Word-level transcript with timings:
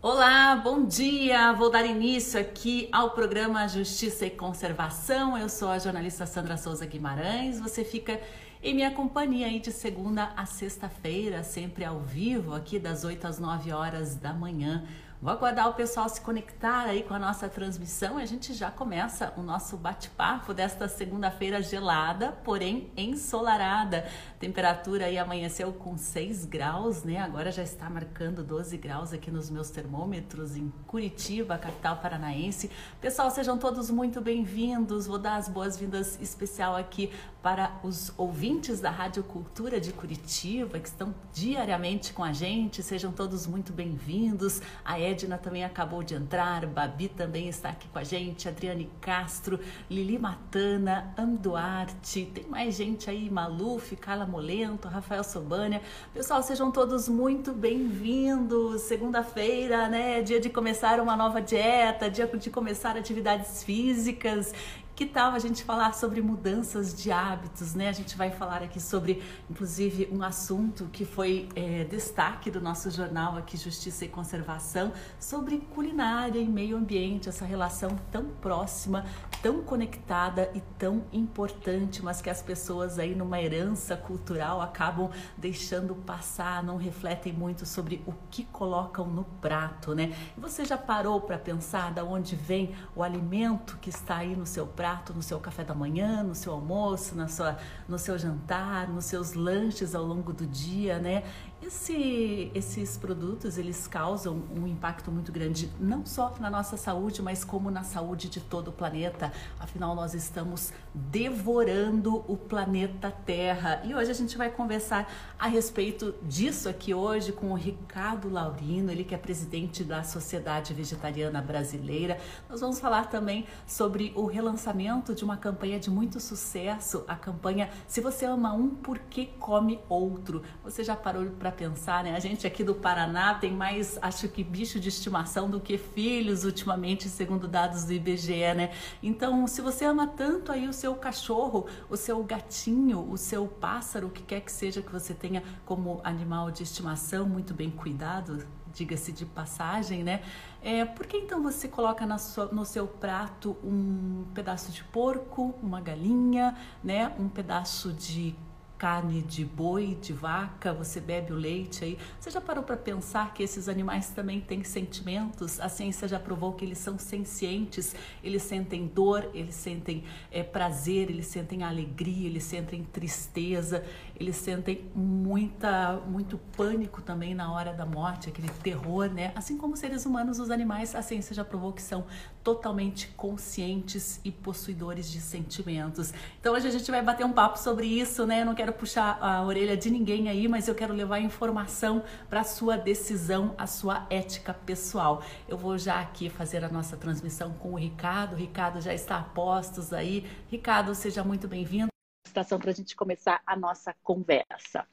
Olá, 0.00 0.54
bom 0.54 0.86
dia! 0.86 1.52
Vou 1.54 1.72
dar 1.72 1.84
início 1.84 2.38
aqui 2.38 2.88
ao 2.92 3.10
programa 3.10 3.66
Justiça 3.66 4.26
e 4.26 4.30
Conservação. 4.30 5.36
Eu 5.36 5.48
sou 5.48 5.68
a 5.70 5.78
jornalista 5.80 6.24
Sandra 6.24 6.56
Souza 6.56 6.86
Guimarães. 6.86 7.58
Você 7.58 7.84
fica 7.84 8.20
em 8.62 8.72
minha 8.74 8.92
companhia 8.92 9.48
aí 9.48 9.58
de 9.58 9.72
segunda 9.72 10.32
a 10.36 10.46
sexta-feira, 10.46 11.42
sempre 11.42 11.84
ao 11.84 11.98
vivo, 11.98 12.54
aqui 12.54 12.78
das 12.78 13.02
8 13.02 13.26
às 13.26 13.40
9 13.40 13.72
horas 13.72 14.14
da 14.14 14.32
manhã. 14.32 14.86
Vou 15.20 15.32
aguardar 15.32 15.68
o 15.68 15.74
pessoal 15.74 16.08
se 16.08 16.20
conectar 16.20 16.82
aí 16.82 17.02
com 17.02 17.12
a 17.12 17.18
nossa 17.18 17.48
transmissão 17.48 18.20
e 18.20 18.22
a 18.22 18.26
gente 18.26 18.54
já 18.54 18.70
começa 18.70 19.32
o 19.36 19.42
nosso 19.42 19.76
bate-papo 19.76 20.54
desta 20.54 20.86
segunda-feira 20.86 21.60
gelada, 21.60 22.30
porém 22.44 22.88
ensolarada. 22.96 24.08
Temperatura 24.38 25.06
aí 25.06 25.18
amanheceu 25.18 25.72
com 25.72 25.98
6 25.98 26.44
graus, 26.44 27.02
né? 27.02 27.18
Agora 27.18 27.50
já 27.50 27.64
está 27.64 27.90
marcando 27.90 28.44
12 28.44 28.76
graus 28.76 29.12
aqui 29.12 29.28
nos 29.28 29.50
meus 29.50 29.70
termômetros 29.70 30.56
em 30.56 30.72
Curitiba, 30.86 31.58
capital 31.58 31.96
paranaense. 31.96 32.70
Pessoal, 33.00 33.28
sejam 33.32 33.58
todos 33.58 33.90
muito 33.90 34.20
bem-vindos. 34.20 35.08
Vou 35.08 35.18
dar 35.18 35.34
as 35.34 35.48
boas-vindas 35.48 36.16
especial 36.20 36.76
aqui 36.76 37.10
para 37.42 37.72
os 37.82 38.12
ouvintes 38.16 38.78
da 38.78 38.90
Rádio 38.90 39.24
Cultura 39.24 39.80
de 39.80 39.92
Curitiba, 39.92 40.78
que 40.78 40.88
estão 40.88 41.12
diariamente 41.32 42.12
com 42.12 42.22
a 42.22 42.32
gente. 42.32 42.84
Sejam 42.84 43.10
todos 43.10 43.48
muito 43.48 43.72
bem-vindos. 43.72 44.62
A 44.84 45.07
Edna 45.08 45.38
também 45.38 45.64
acabou 45.64 46.02
de 46.02 46.14
entrar, 46.14 46.66
Babi 46.66 47.08
também 47.08 47.48
está 47.48 47.70
aqui 47.70 47.88
com 47.88 47.98
a 47.98 48.04
gente, 48.04 48.46
Adriane 48.46 48.90
Castro, 49.00 49.58
Lili 49.90 50.18
Matana, 50.18 51.14
Anduarte, 51.16 52.30
tem 52.34 52.44
mais 52.46 52.74
gente 52.74 53.08
aí, 53.08 53.30
Maluf, 53.30 53.96
Carla 53.96 54.26
Molento, 54.26 54.86
Rafael 54.86 55.24
Sobânia. 55.24 55.80
Pessoal, 56.12 56.42
sejam 56.42 56.70
todos 56.70 57.08
muito 57.08 57.52
bem-vindos. 57.52 58.82
Segunda-feira, 58.82 59.88
né? 59.88 60.20
Dia 60.20 60.40
de 60.40 60.50
começar 60.50 61.00
uma 61.00 61.16
nova 61.16 61.40
dieta, 61.40 62.10
dia 62.10 62.26
de 62.26 62.50
começar 62.50 62.96
atividades 62.96 63.64
físicas. 63.64 64.52
Que 64.98 65.06
tal 65.06 65.30
a 65.30 65.38
gente 65.38 65.62
falar 65.62 65.94
sobre 65.94 66.20
mudanças 66.20 66.92
de 66.92 67.12
hábitos, 67.12 67.72
né? 67.72 67.88
A 67.88 67.92
gente 67.92 68.16
vai 68.16 68.32
falar 68.32 68.64
aqui 68.64 68.80
sobre, 68.80 69.22
inclusive, 69.48 70.08
um 70.10 70.24
assunto 70.24 70.86
que 70.86 71.04
foi 71.04 71.48
é, 71.54 71.84
destaque 71.84 72.50
do 72.50 72.60
nosso 72.60 72.90
jornal 72.90 73.36
aqui, 73.36 73.56
Justiça 73.56 74.06
e 74.06 74.08
Conservação, 74.08 74.92
sobre 75.20 75.58
culinária 75.72 76.40
e 76.40 76.48
meio 76.48 76.76
ambiente, 76.76 77.28
essa 77.28 77.44
relação 77.44 77.96
tão 78.10 78.24
próxima, 78.24 79.04
tão 79.40 79.62
conectada 79.62 80.50
e 80.52 80.60
tão 80.76 81.04
importante, 81.12 82.02
mas 82.02 82.20
que 82.20 82.28
as 82.28 82.42
pessoas 82.42 82.98
aí 82.98 83.14
numa 83.14 83.40
herança 83.40 83.96
cultural 83.96 84.60
acabam 84.60 85.12
deixando 85.36 85.94
passar, 85.94 86.60
não 86.64 86.76
refletem 86.76 87.32
muito 87.32 87.64
sobre 87.64 88.02
o 88.04 88.12
que 88.32 88.42
colocam 88.46 89.06
no 89.06 89.22
prato, 89.22 89.94
né? 89.94 90.12
você 90.36 90.64
já 90.64 90.76
parou 90.76 91.20
para 91.20 91.38
pensar 91.38 91.92
da 91.92 92.02
onde 92.02 92.34
vem 92.34 92.74
o 92.96 93.02
alimento 93.04 93.78
que 93.80 93.90
está 93.90 94.16
aí 94.16 94.34
no 94.34 94.44
seu 94.44 94.66
prato? 94.66 94.87
Prato 94.88 95.12
no 95.12 95.22
seu 95.22 95.38
café 95.38 95.62
da 95.64 95.74
manhã, 95.74 96.22
no 96.22 96.34
seu 96.34 96.50
almoço, 96.50 97.14
na 97.14 97.28
sua, 97.28 97.58
no 97.86 97.98
seu 97.98 98.18
jantar, 98.18 98.88
nos 98.88 99.04
seus 99.04 99.34
lanches 99.34 99.94
ao 99.94 100.02
longo 100.02 100.32
do 100.32 100.46
dia, 100.46 100.98
né? 100.98 101.24
Esse, 101.60 102.52
esses 102.54 102.96
produtos 102.96 103.58
eles 103.58 103.88
causam 103.88 104.44
um 104.56 104.64
impacto 104.64 105.10
muito 105.10 105.32
grande 105.32 105.68
não 105.80 106.06
só 106.06 106.32
na 106.38 106.48
nossa 106.48 106.76
saúde, 106.76 107.20
mas 107.20 107.42
como 107.42 107.68
na 107.68 107.82
saúde 107.82 108.28
de 108.28 108.40
todo 108.40 108.68
o 108.68 108.72
planeta. 108.72 109.32
Afinal, 109.58 109.94
nós 109.96 110.14
estamos 110.14 110.72
devorando 110.94 112.24
o 112.28 112.36
planeta 112.36 113.10
Terra. 113.10 113.82
E 113.84 113.92
hoje 113.92 114.10
a 114.10 114.14
gente 114.14 114.38
vai 114.38 114.50
conversar 114.50 115.12
a 115.36 115.48
respeito 115.48 116.14
disso 116.22 116.68
aqui 116.68 116.94
hoje 116.94 117.32
com 117.32 117.50
o 117.50 117.54
Ricardo 117.54 118.30
Laurino, 118.30 118.92
ele 118.92 119.02
que 119.02 119.14
é 119.14 119.18
presidente 119.18 119.82
da 119.82 120.04
Sociedade 120.04 120.72
Vegetariana 120.72 121.42
Brasileira. 121.42 122.18
Nós 122.48 122.60
vamos 122.60 122.78
falar 122.78 123.10
também 123.10 123.46
sobre 123.66 124.12
o 124.14 124.26
relançamento 124.26 125.12
de 125.12 125.24
uma 125.24 125.36
campanha 125.36 125.80
de 125.80 125.90
muito 125.90 126.20
sucesso, 126.20 127.04
a 127.08 127.16
campanha 127.16 127.68
Se 127.88 128.00
você 128.00 128.26
ama 128.26 128.52
um, 128.52 128.70
por 128.70 128.98
que 128.98 129.26
come 129.26 129.80
outro? 129.88 130.42
Você 130.62 130.84
já 130.84 130.94
parou 130.94 131.26
para 131.30 131.48
pensar, 131.58 132.04
né? 132.04 132.14
A 132.14 132.20
gente 132.20 132.46
aqui 132.46 132.62
do 132.62 132.74
Paraná 132.74 133.34
tem 133.34 133.52
mais, 133.52 133.98
acho 134.00 134.28
que, 134.28 134.44
bicho 134.44 134.78
de 134.78 134.88
estimação 134.88 135.50
do 135.50 135.60
que 135.60 135.76
filhos 135.76 136.44
ultimamente, 136.44 137.08
segundo 137.08 137.48
dados 137.48 137.84
do 137.84 137.92
IBGE, 137.92 138.54
né? 138.54 138.70
Então, 139.02 139.44
se 139.48 139.60
você 139.60 139.84
ama 139.84 140.06
tanto 140.06 140.52
aí 140.52 140.68
o 140.68 140.72
seu 140.72 140.94
cachorro, 140.94 141.66
o 141.90 141.96
seu 141.96 142.22
gatinho, 142.22 143.10
o 143.10 143.18
seu 143.18 143.48
pássaro, 143.48 144.06
o 144.06 144.10
que 144.10 144.22
quer 144.22 144.40
que 144.40 144.52
seja 144.52 144.80
que 144.80 144.92
você 144.92 145.12
tenha 145.12 145.42
como 145.66 146.00
animal 146.04 146.52
de 146.52 146.62
estimação, 146.62 147.28
muito 147.28 147.52
bem 147.52 147.70
cuidado, 147.70 148.46
diga-se 148.72 149.10
de 149.10 149.26
passagem, 149.26 150.04
né? 150.04 150.22
É, 150.62 150.84
por 150.84 151.06
que 151.06 151.16
então 151.16 151.42
você 151.42 151.66
coloca 151.66 152.18
sua, 152.18 152.46
no 152.46 152.64
seu 152.64 152.86
prato 152.86 153.56
um 153.64 154.24
pedaço 154.32 154.70
de 154.70 154.84
porco, 154.84 155.54
uma 155.62 155.80
galinha, 155.80 156.56
né? 156.82 157.12
Um 157.18 157.28
pedaço 157.28 157.92
de 157.92 158.36
carne 158.78 159.22
de 159.22 159.44
boi, 159.44 159.98
de 160.00 160.12
vaca, 160.12 160.72
você 160.72 161.00
bebe 161.00 161.32
o 161.32 161.36
leite 161.36 161.84
aí. 161.84 161.98
Você 162.20 162.30
já 162.30 162.40
parou 162.40 162.62
para 162.62 162.76
pensar 162.76 163.34
que 163.34 163.42
esses 163.42 163.68
animais 163.68 164.10
também 164.10 164.40
têm 164.40 164.62
sentimentos? 164.62 165.58
A 165.58 165.68
ciência 165.68 166.06
já 166.06 166.18
provou 166.20 166.52
que 166.52 166.64
eles 166.64 166.78
são 166.78 166.96
sencientes, 166.96 167.94
eles 168.22 168.42
sentem 168.42 168.86
dor, 168.86 169.28
eles 169.34 169.56
sentem 169.56 170.04
é, 170.30 170.44
prazer, 170.44 171.10
eles 171.10 171.26
sentem 171.26 171.64
alegria, 171.64 172.28
eles 172.28 172.44
sentem 172.44 172.84
tristeza, 172.84 173.84
eles 174.18 174.36
sentem 174.36 174.90
muita, 174.94 176.00
muito 176.06 176.38
pânico 176.56 177.00
também 177.00 177.34
na 177.34 177.52
hora 177.52 177.72
da 177.72 177.86
morte, 177.86 178.28
aquele 178.28 178.48
terror, 178.48 179.08
né? 179.08 179.32
Assim 179.34 179.56
como 179.56 179.76
seres 179.76 180.04
humanos, 180.04 180.40
os 180.40 180.50
animais, 180.50 180.94
a 180.94 181.02
ciência 181.02 181.34
já 181.34 181.44
provou 181.44 181.72
que 181.72 181.82
são 181.82 182.04
totalmente 182.42 183.08
conscientes 183.16 184.20
e 184.24 184.32
possuidores 184.32 185.10
de 185.10 185.20
sentimentos. 185.20 186.12
Então 186.40 186.54
hoje 186.54 186.66
a 186.66 186.70
gente 186.70 186.90
vai 186.90 187.02
bater 187.02 187.24
um 187.24 187.32
papo 187.32 187.58
sobre 187.58 187.86
isso, 187.86 188.26
né? 188.26 188.42
Eu 188.42 188.46
não 188.46 188.54
quero 188.54 188.72
puxar 188.72 189.18
a 189.20 189.42
orelha 189.44 189.76
de 189.76 189.90
ninguém 189.90 190.28
aí, 190.28 190.48
mas 190.48 190.66
eu 190.66 190.74
quero 190.74 190.92
levar 190.92 191.20
informação 191.20 192.02
para 192.28 192.40
a 192.40 192.44
sua 192.44 192.76
decisão, 192.76 193.54
a 193.56 193.66
sua 193.66 194.06
ética 194.10 194.52
pessoal. 194.52 195.22
Eu 195.46 195.56
vou 195.56 195.78
já 195.78 196.00
aqui 196.00 196.28
fazer 196.28 196.64
a 196.64 196.68
nossa 196.68 196.96
transmissão 196.96 197.52
com 197.52 197.74
o 197.74 197.78
Ricardo. 197.78 198.32
O 198.32 198.36
Ricardo 198.36 198.80
já 198.80 198.92
está 198.92 199.18
a 199.18 199.22
postos 199.22 199.92
aí. 199.92 200.26
Ricardo, 200.50 200.94
seja 200.94 201.22
muito 201.22 201.46
bem-vindo. 201.46 201.97
Para 202.44 202.70
a 202.70 202.74
gente 202.74 202.94
começar 202.94 203.40
a 203.46 203.56
nossa 203.56 203.94
conversa. 204.02 204.86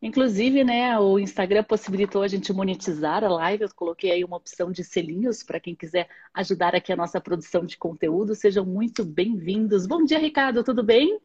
Inclusive, 0.00 0.62
né, 0.62 0.96
o 0.98 1.18
Instagram 1.18 1.64
possibilitou 1.64 2.22
a 2.22 2.28
gente 2.28 2.52
monetizar 2.52 3.24
a 3.24 3.28
live. 3.28 3.64
Eu 3.64 3.74
coloquei 3.74 4.12
aí 4.12 4.24
uma 4.24 4.36
opção 4.36 4.70
de 4.70 4.84
selinhos 4.84 5.42
para 5.42 5.58
quem 5.58 5.74
quiser 5.74 6.08
ajudar 6.32 6.74
aqui 6.76 6.92
a 6.92 6.96
nossa 6.96 7.20
produção 7.20 7.64
de 7.64 7.76
conteúdo. 7.76 8.36
Sejam 8.36 8.64
muito 8.64 9.04
bem-vindos. 9.04 9.88
Bom 9.88 10.04
dia, 10.04 10.20
Ricardo, 10.20 10.62
tudo 10.62 10.84
bem? 10.84 11.18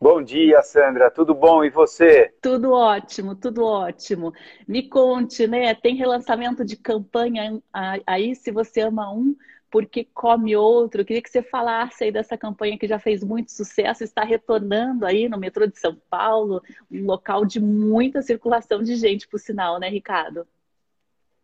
Bom 0.00 0.22
dia, 0.22 0.62
Sandra. 0.62 1.10
Tudo 1.10 1.34
bom? 1.34 1.62
E 1.62 1.68
você? 1.68 2.34
Tudo 2.40 2.72
ótimo, 2.72 3.34
tudo 3.34 3.64
ótimo. 3.64 4.32
Me 4.66 4.88
conte, 4.88 5.46
né? 5.46 5.74
Tem 5.74 5.94
relançamento 5.94 6.64
de 6.64 6.76
campanha 6.76 7.62
aí, 8.06 8.34
se 8.34 8.50
você 8.50 8.80
ama 8.80 9.12
um, 9.12 9.36
porque 9.74 10.06
come 10.14 10.54
outro. 10.54 11.00
Eu 11.00 11.04
queria 11.04 11.20
que 11.20 11.28
você 11.28 11.42
falasse 11.42 12.04
aí 12.04 12.12
dessa 12.12 12.38
campanha 12.38 12.78
que 12.78 12.86
já 12.86 13.00
fez 13.00 13.24
muito 13.24 13.50
sucesso, 13.50 14.04
está 14.04 14.22
retornando 14.22 15.04
aí 15.04 15.28
no 15.28 15.36
metrô 15.36 15.66
de 15.66 15.76
São 15.80 15.96
Paulo, 16.08 16.62
um 16.88 17.04
local 17.04 17.44
de 17.44 17.58
muita 17.58 18.22
circulação 18.22 18.84
de 18.84 18.94
gente, 18.94 19.26
por 19.26 19.40
sinal, 19.40 19.80
né, 19.80 19.88
Ricardo? 19.88 20.46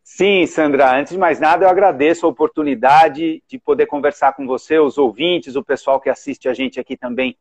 Sim, 0.04 0.46
Sandra. 0.46 0.96
Antes 0.96 1.12
de 1.12 1.18
mais 1.18 1.40
nada, 1.40 1.64
eu 1.64 1.68
agradeço 1.68 2.24
a 2.24 2.28
oportunidade 2.28 3.42
de 3.48 3.58
poder 3.58 3.86
conversar 3.86 4.34
com 4.34 4.46
você, 4.46 4.78
os 4.78 4.96
ouvintes, 4.96 5.56
o 5.56 5.64
pessoal 5.64 6.00
que 6.00 6.08
assiste 6.08 6.48
a 6.48 6.54
gente 6.54 6.78
aqui 6.78 6.96
também 6.96 7.36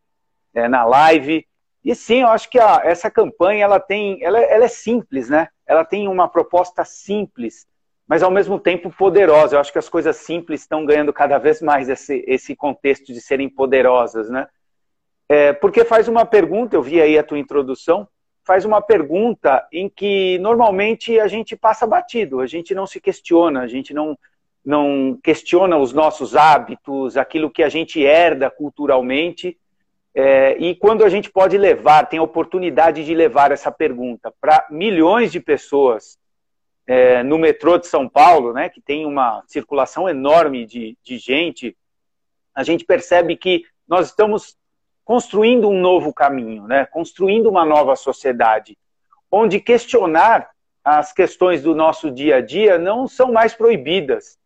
é, 0.56 0.68
na 0.68 0.84
live. 0.86 1.46
E 1.86 1.94
sim, 1.94 2.22
eu 2.22 2.30
acho 2.30 2.50
que 2.50 2.58
a, 2.58 2.82
essa 2.84 3.12
campanha 3.12 3.64
ela 3.64 3.80
tem, 3.80 4.24
ela, 4.24 4.40
ela, 4.40 4.66
é 4.66 4.68
simples, 4.68 5.30
né? 5.30 5.50
Ela 5.68 5.86
tem 5.86 6.08
uma 6.08 6.28
proposta 6.28 6.84
simples, 6.84 7.68
mas 8.10 8.24
ao 8.24 8.32
mesmo 8.32 8.60
tempo 8.60 8.90
poderosa. 8.90 9.56
Eu 9.56 9.60
acho 9.60 9.72
que 9.72 9.78
as 9.78 9.88
coisas 9.88 10.16
simples 10.16 10.62
estão 10.62 10.84
ganhando 10.84 11.14
cada 11.14 11.38
vez 11.38 11.62
mais 11.62 11.88
esse, 11.88 12.26
esse 12.28 12.56
contexto 12.56 13.14
de 13.14 13.22
serem 13.22 13.48
poderosas, 13.48 14.32
né? 14.32 14.48
É, 15.30 15.54
porque 15.54 15.86
faz 15.86 16.08
uma 16.08 16.26
pergunta, 16.26 16.76
eu 16.76 16.82
vi 16.82 17.00
aí 17.00 17.20
a 17.20 17.24
tua 17.24 17.38
introdução, 17.38 18.08
faz 18.44 18.66
uma 18.66 18.82
pergunta 18.82 19.64
em 19.72 19.88
que 19.88 20.40
normalmente 20.40 21.20
a 21.20 21.28
gente 21.28 21.56
passa 21.56 21.86
batido, 21.86 22.40
a 22.40 22.48
gente 22.48 22.74
não 22.74 22.88
se 22.88 23.00
questiona, 23.00 23.62
a 23.62 23.68
gente 23.68 23.94
não, 23.94 24.18
não 24.66 25.20
questiona 25.24 25.78
os 25.78 25.94
nossos 25.94 26.36
hábitos, 26.36 27.16
aquilo 27.16 27.52
que 27.52 27.62
a 27.62 27.70
gente 27.70 28.04
herda 28.04 28.50
culturalmente, 28.50 29.56
é, 30.16 30.58
e 30.58 30.74
quando 30.74 31.06
a 31.06 31.10
gente 31.10 31.30
pode 31.30 31.60
levar, 31.60 32.10
tem 32.10 32.18
a 32.18 32.24
oportunidade 32.24 33.06
de 33.06 33.14
levar 33.14 33.52
essa 33.52 33.72
pergunta 33.72 34.34
para 34.42 34.66
milhões 34.72 35.32
de 35.32 35.40
pessoas 35.40 36.19
é, 36.90 37.22
no 37.22 37.38
metrô 37.38 37.78
de 37.78 37.86
São 37.86 38.10
Paulo, 38.10 38.52
né, 38.52 38.68
que 38.68 38.82
tem 38.82 39.06
uma 39.06 39.44
circulação 39.46 40.10
enorme 40.10 40.66
de, 40.66 40.98
de 41.04 41.20
gente, 41.20 41.78
a 42.56 42.64
gente 42.64 42.84
percebe 42.84 43.38
que 43.38 43.64
nós 43.88 44.08
estamos 44.08 44.58
construindo 45.06 45.70
um 45.70 45.80
novo 45.80 46.12
caminho, 46.12 46.64
né, 46.64 46.88
construindo 46.88 47.48
uma 47.48 47.64
nova 47.64 47.96
sociedade, 47.96 48.76
onde 49.32 49.60
questionar 49.60 50.50
as 50.84 51.14
questões 51.14 51.62
do 51.62 51.76
nosso 51.76 52.10
dia 52.10 52.38
a 52.38 52.42
dia 52.42 52.80
não 52.80 53.08
são 53.08 53.32
mais 53.32 53.54
proibidas, 53.54 54.40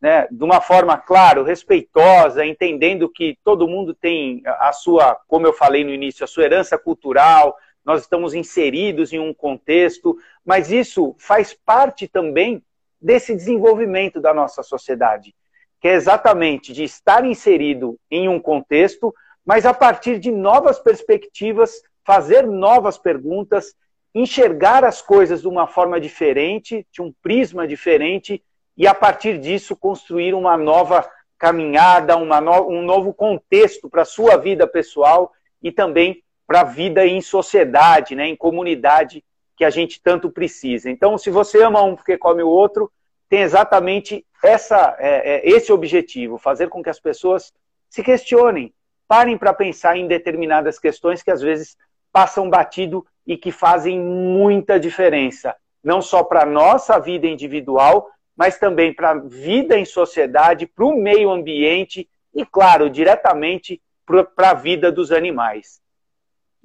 né? 0.00 0.26
De 0.30 0.42
uma 0.42 0.62
forma, 0.62 0.96
claro, 0.96 1.44
respeitosa, 1.44 2.46
entendendo 2.46 3.06
que 3.06 3.36
todo 3.44 3.68
mundo 3.68 3.92
tem 3.92 4.40
a 4.46 4.72
sua, 4.72 5.14
como 5.28 5.46
eu 5.46 5.52
falei 5.52 5.84
no 5.84 5.90
início, 5.90 6.24
a 6.24 6.26
sua 6.26 6.44
herança 6.44 6.78
cultural, 6.78 7.54
nós 7.84 8.02
estamos 8.02 8.34
inseridos 8.34 9.12
em 9.12 9.18
um 9.18 9.32
contexto, 9.32 10.16
mas 10.44 10.70
isso 10.70 11.14
faz 11.18 11.54
parte 11.54 12.06
também 12.06 12.62
desse 13.00 13.34
desenvolvimento 13.34 14.20
da 14.20 14.34
nossa 14.34 14.62
sociedade, 14.62 15.34
que 15.80 15.88
é 15.88 15.94
exatamente 15.94 16.72
de 16.72 16.84
estar 16.84 17.24
inserido 17.24 17.98
em 18.10 18.28
um 18.28 18.38
contexto, 18.38 19.14
mas 19.44 19.64
a 19.64 19.72
partir 19.72 20.18
de 20.18 20.30
novas 20.30 20.78
perspectivas, 20.78 21.82
fazer 22.04 22.46
novas 22.46 22.98
perguntas, 22.98 23.74
enxergar 24.14 24.84
as 24.84 25.00
coisas 25.00 25.40
de 25.42 25.48
uma 25.48 25.66
forma 25.66 26.00
diferente, 26.00 26.86
de 26.92 27.00
um 27.00 27.12
prisma 27.22 27.66
diferente, 27.66 28.42
e 28.76 28.86
a 28.86 28.94
partir 28.94 29.38
disso 29.38 29.76
construir 29.76 30.34
uma 30.34 30.56
nova 30.56 31.08
caminhada, 31.38 32.16
uma 32.16 32.40
no... 32.40 32.68
um 32.68 32.82
novo 32.82 33.14
contexto 33.14 33.88
para 33.88 34.02
a 34.02 34.06
sua 34.06 34.36
vida 34.36 34.66
pessoal 34.66 35.32
e 35.62 35.72
também 35.72 36.22
para 36.50 36.62
a 36.62 36.64
vida 36.64 37.06
em 37.06 37.20
sociedade, 37.20 38.16
né, 38.16 38.26
em 38.26 38.34
comunidade 38.34 39.22
que 39.56 39.64
a 39.64 39.70
gente 39.70 40.02
tanto 40.02 40.28
precisa. 40.28 40.90
Então, 40.90 41.16
se 41.16 41.30
você 41.30 41.62
ama 41.62 41.80
um 41.80 41.94
porque 41.94 42.18
come 42.18 42.42
o 42.42 42.48
outro, 42.48 42.90
tem 43.28 43.42
exatamente 43.42 44.26
essa, 44.42 44.96
é, 44.98 45.36
é, 45.36 45.48
esse 45.48 45.72
objetivo, 45.72 46.38
fazer 46.38 46.68
com 46.68 46.82
que 46.82 46.90
as 46.90 46.98
pessoas 46.98 47.52
se 47.88 48.02
questionem, 48.02 48.74
parem 49.06 49.38
para 49.38 49.54
pensar 49.54 49.96
em 49.96 50.08
determinadas 50.08 50.76
questões 50.76 51.22
que 51.22 51.30
às 51.30 51.40
vezes 51.40 51.76
passam 52.10 52.50
batido 52.50 53.06
e 53.24 53.36
que 53.36 53.52
fazem 53.52 54.00
muita 54.00 54.80
diferença, 54.80 55.54
não 55.84 56.02
só 56.02 56.24
para 56.24 56.42
a 56.42 56.46
nossa 56.46 56.98
vida 56.98 57.28
individual, 57.28 58.10
mas 58.36 58.58
também 58.58 58.92
para 58.92 59.10
a 59.10 59.18
vida 59.20 59.78
em 59.78 59.84
sociedade, 59.84 60.66
para 60.66 60.84
o 60.84 61.00
meio 61.00 61.30
ambiente 61.30 62.08
e, 62.34 62.44
claro, 62.44 62.90
diretamente 62.90 63.80
para 64.04 64.50
a 64.50 64.54
vida 64.54 64.90
dos 64.90 65.12
animais. 65.12 65.80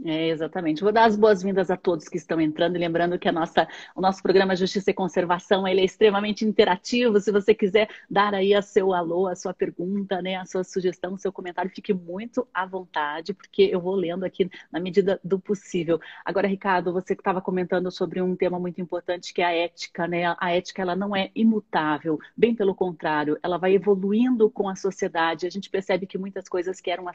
É, 0.04 0.28
exatamente. 0.28 0.84
Vou 0.84 0.92
dar 0.92 1.06
as 1.06 1.16
boas-vindas 1.16 1.72
a 1.72 1.78
todos 1.78 2.10
que 2.10 2.18
estão 2.18 2.40
entrando, 2.42 2.78
lembrando 2.78 3.18
que 3.18 3.30
a 3.30 3.32
nossa, 3.32 3.66
o 3.96 4.02
nosso 4.02 4.22
programa 4.22 4.54
Justiça 4.56 4.92
e 4.92 4.94
Conservação 4.94 5.66
ele 5.66 5.80
é 5.80 5.86
extremamente 5.86 6.44
interativo. 6.44 7.18
Se 7.22 7.32
você 7.32 7.56
quiser 7.56 7.88
dar 8.10 8.34
aí 8.34 8.54
a 8.54 8.62
seu 8.62 8.94
alô, 8.94 9.28
a 9.28 9.36
sua 9.36 9.54
pergunta, 9.54 10.22
né, 10.22 10.36
a 10.36 10.46
sua 10.46 10.66
sugestão, 10.66 11.14
o 11.14 11.18
seu 11.18 11.32
comentário, 11.32 11.72
fique 11.74 11.94
muito 11.94 12.46
à 12.54 12.66
vontade, 12.66 13.34
porque 13.34 13.64
eu 13.64 13.80
vou 13.80 13.96
lendo 13.96 14.26
aqui 14.26 14.50
na 14.70 14.82
medida 14.82 15.18
do 15.24 15.40
possível. 15.40 15.98
Agora, 16.26 16.48
Ricardo, 16.48 16.92
você 16.92 17.16
que 17.16 17.22
estava 17.22 17.42
comentando 17.42 17.90
sobre 17.90 18.22
um 18.22 18.36
tema 18.36 18.60
muito 18.60 18.82
importante 18.82 19.34
que 19.34 19.42
é 19.42 19.46
a 19.46 19.54
ética, 19.54 20.08
né? 20.08 20.36
A 20.38 20.52
ética 20.52 20.82
ela 20.82 20.96
não 20.96 21.16
é 21.16 21.32
imutável, 21.34 22.20
bem 22.36 22.54
pelo 22.54 22.76
contrário, 22.76 23.40
ela 23.42 23.58
vai 23.58 23.74
evoluindo 23.74 24.50
com 24.50 24.68
a 24.68 24.76
sociedade. 24.76 25.48
A 25.48 25.50
gente 25.50 25.70
percebe 25.70 26.06
que 26.06 26.18
muitas 26.18 26.50
coisas 26.50 26.82
que 26.82 26.92
eram 26.92 27.06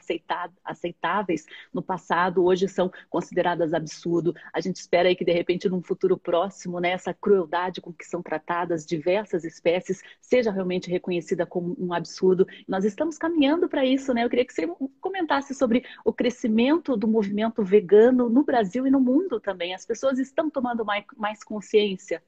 aceitáveis 0.65 1.45
no 1.71 1.83
passado 1.83 2.43
hoje 2.43 2.70
são 2.71 2.91
consideradas 3.09 3.73
absurdo. 3.73 4.33
A 4.53 4.59
gente 4.59 4.77
espera 4.77 5.09
aí 5.09 5.15
que, 5.15 5.25
de 5.25 5.31
repente, 5.31 5.69
num 5.69 5.81
futuro 5.81 6.17
próximo, 6.17 6.79
né, 6.79 6.91
essa 6.91 7.13
crueldade 7.13 7.81
com 7.81 7.93
que 7.93 8.05
são 8.05 8.21
tratadas 8.21 8.85
diversas 8.85 9.43
espécies 9.43 10.01
seja 10.19 10.51
realmente 10.51 10.89
reconhecida 10.89 11.45
como 11.45 11.75
um 11.79 11.93
absurdo. 11.93 12.47
Nós 12.67 12.85
estamos 12.85 13.17
caminhando 13.17 13.69
para 13.69 13.85
isso, 13.85 14.13
né? 14.13 14.23
Eu 14.23 14.29
queria 14.29 14.45
que 14.45 14.53
você 14.53 14.67
comentasse 14.99 15.53
sobre 15.53 15.85
o 16.03 16.13
crescimento 16.13 16.95
do 16.95 17.07
movimento 17.07 17.63
vegano 17.63 18.29
no 18.29 18.43
Brasil 18.43 18.87
e 18.87 18.91
no 18.91 18.99
mundo 18.99 19.39
também. 19.39 19.73
As 19.73 19.85
pessoas 19.85 20.19
estão 20.19 20.49
tomando 20.49 20.85
mais, 20.85 21.05
mais 21.17 21.43
consciência? 21.43 22.21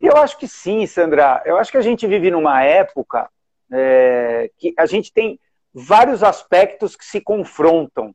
Eu 0.00 0.16
acho 0.16 0.38
que 0.38 0.46
sim, 0.46 0.86
Sandra. 0.86 1.42
Eu 1.44 1.56
acho 1.56 1.70
que 1.70 1.78
a 1.78 1.82
gente 1.82 2.06
vive 2.06 2.30
numa 2.30 2.62
época 2.62 3.30
é, 3.70 4.50
que 4.56 4.74
a 4.76 4.86
gente 4.86 5.12
tem 5.12 5.40
vários 5.72 6.22
aspectos 6.22 6.96
que 6.96 7.04
se 7.04 7.20
confrontam. 7.20 8.14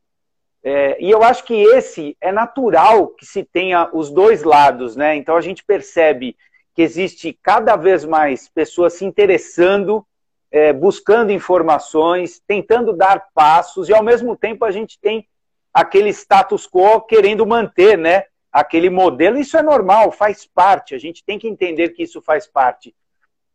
É, 0.64 0.96
e 1.02 1.10
eu 1.10 1.22
acho 1.24 1.44
que 1.44 1.54
esse 1.54 2.16
é 2.20 2.30
natural 2.30 3.08
que 3.08 3.26
se 3.26 3.42
tenha 3.42 3.90
os 3.92 4.10
dois 4.10 4.44
lados, 4.44 4.94
né? 4.94 5.16
Então 5.16 5.36
a 5.36 5.40
gente 5.40 5.64
percebe 5.64 6.36
que 6.74 6.82
existe 6.82 7.36
cada 7.42 7.74
vez 7.74 8.04
mais 8.04 8.48
pessoas 8.48 8.94
se 8.94 9.04
interessando, 9.04 10.06
é, 10.50 10.72
buscando 10.72 11.32
informações, 11.32 12.40
tentando 12.46 12.92
dar 12.92 13.28
passos, 13.34 13.88
e 13.88 13.94
ao 13.94 14.04
mesmo 14.04 14.36
tempo 14.36 14.64
a 14.64 14.70
gente 14.70 14.98
tem 15.00 15.26
aquele 15.74 16.10
status 16.10 16.66
quo 16.66 17.00
querendo 17.00 17.44
manter, 17.44 17.98
né? 17.98 18.24
Aquele 18.52 18.88
modelo. 18.88 19.38
Isso 19.38 19.56
é 19.56 19.62
normal, 19.62 20.12
faz 20.12 20.46
parte, 20.46 20.94
a 20.94 20.98
gente 20.98 21.24
tem 21.24 21.38
que 21.38 21.48
entender 21.48 21.90
que 21.90 22.02
isso 22.04 22.22
faz 22.22 22.46
parte. 22.46 22.94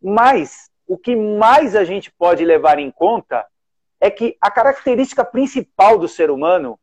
Mas 0.01 0.69
o 0.86 0.98
que 0.98 1.15
mais 1.15 1.75
a 1.75 1.83
gente 1.83 2.12
pode 2.12 2.44
levar 2.44 2.80
em 2.80 2.92
conta 2.92 3.45
é 4.00 4.09
que 4.09 4.38
a 4.42 4.51
característica 4.51 5.24
principal 5.24 5.98
do 5.98 6.07
ser 6.07 6.30
humano 6.30 6.77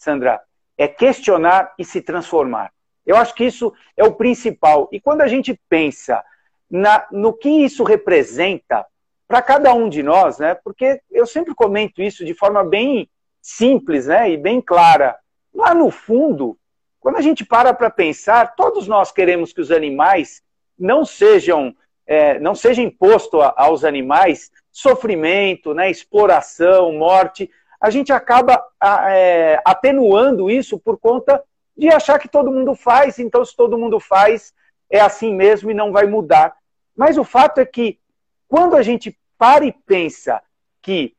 Sandra, 0.00 0.40
é 0.78 0.88
questionar 0.88 1.74
e 1.78 1.84
se 1.84 2.00
transformar. 2.00 2.72
Eu 3.04 3.16
acho 3.16 3.34
que 3.34 3.44
isso 3.44 3.70
é 3.94 4.02
o 4.02 4.14
principal. 4.14 4.88
E 4.90 4.98
quando 4.98 5.20
a 5.20 5.28
gente 5.28 5.60
pensa 5.68 6.24
na, 6.70 7.06
no 7.12 7.34
que 7.34 7.50
isso 7.50 7.84
representa 7.84 8.86
para 9.28 9.42
cada 9.42 9.74
um 9.74 9.90
de 9.90 10.02
nós, 10.02 10.38
né? 10.38 10.54
Porque 10.54 11.02
eu 11.10 11.26
sempre 11.26 11.54
comento 11.54 12.00
isso 12.00 12.24
de 12.24 12.32
forma 12.32 12.64
bem 12.64 13.10
simples, 13.42 14.06
né? 14.06 14.30
E 14.30 14.38
bem 14.38 14.58
clara. 14.58 15.18
Lá 15.54 15.74
no 15.74 15.90
fundo, 15.90 16.56
quando 16.98 17.16
a 17.16 17.20
gente 17.20 17.44
para 17.44 17.74
para 17.74 17.90
pensar, 17.90 18.54
todos 18.54 18.88
nós 18.88 19.12
queremos 19.12 19.52
que 19.52 19.60
os 19.60 19.70
animais 19.70 20.42
não 20.78 21.04
sejam, 21.04 21.76
é, 22.06 22.38
não 22.38 22.54
seja 22.54 22.80
imposto 22.80 23.42
a, 23.42 23.52
aos 23.54 23.84
animais 23.84 24.50
sofrimento, 24.72 25.74
né? 25.74 25.90
Exploração, 25.90 26.90
morte 26.94 27.50
a 27.80 27.88
gente 27.88 28.12
acaba 28.12 28.62
é, 29.08 29.60
atenuando 29.64 30.50
isso 30.50 30.78
por 30.78 30.98
conta 30.98 31.42
de 31.76 31.88
achar 31.88 32.18
que 32.18 32.28
todo 32.28 32.52
mundo 32.52 32.74
faz, 32.74 33.18
então 33.18 33.44
se 33.44 33.56
todo 33.56 33.78
mundo 33.78 33.98
faz, 33.98 34.52
é 34.90 35.00
assim 35.00 35.34
mesmo 35.34 35.70
e 35.70 35.74
não 35.74 35.90
vai 35.90 36.06
mudar. 36.06 36.54
Mas 36.94 37.16
o 37.16 37.24
fato 37.24 37.58
é 37.58 37.64
que 37.64 37.98
quando 38.46 38.76
a 38.76 38.82
gente 38.82 39.18
para 39.38 39.64
e 39.64 39.72
pensa 39.72 40.42
que 40.82 41.14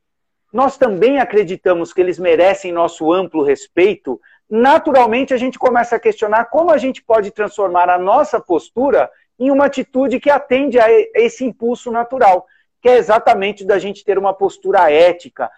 nós 0.52 0.76
também 0.76 1.18
acreditamos 1.18 1.92
que 1.92 2.00
eles 2.00 2.18
merecem 2.18 2.70
nosso 2.70 3.10
amplo 3.12 3.42
respeito, 3.42 4.20
naturalmente 4.48 5.32
a 5.32 5.38
gente 5.38 5.58
começa 5.58 5.96
a 5.96 6.00
questionar 6.00 6.44
como 6.44 6.70
a 6.70 6.78
gente 6.78 7.02
pode 7.02 7.30
transformar 7.30 7.88
a 7.88 7.98
nossa 7.98 8.38
postura 8.38 9.10
em 9.38 9.50
uma 9.50 9.64
atitude 9.64 10.20
que 10.20 10.30
atende 10.30 10.78
a 10.78 10.86
esse 11.14 11.44
impulso 11.44 11.90
natural, 11.90 12.46
que 12.80 12.88
é 12.88 12.96
exatamente 12.96 13.64
da 13.64 13.78
gente 13.78 14.04
ter 14.04 14.18
uma 14.18 14.34
postura 14.34 14.90
ética, 14.90 15.50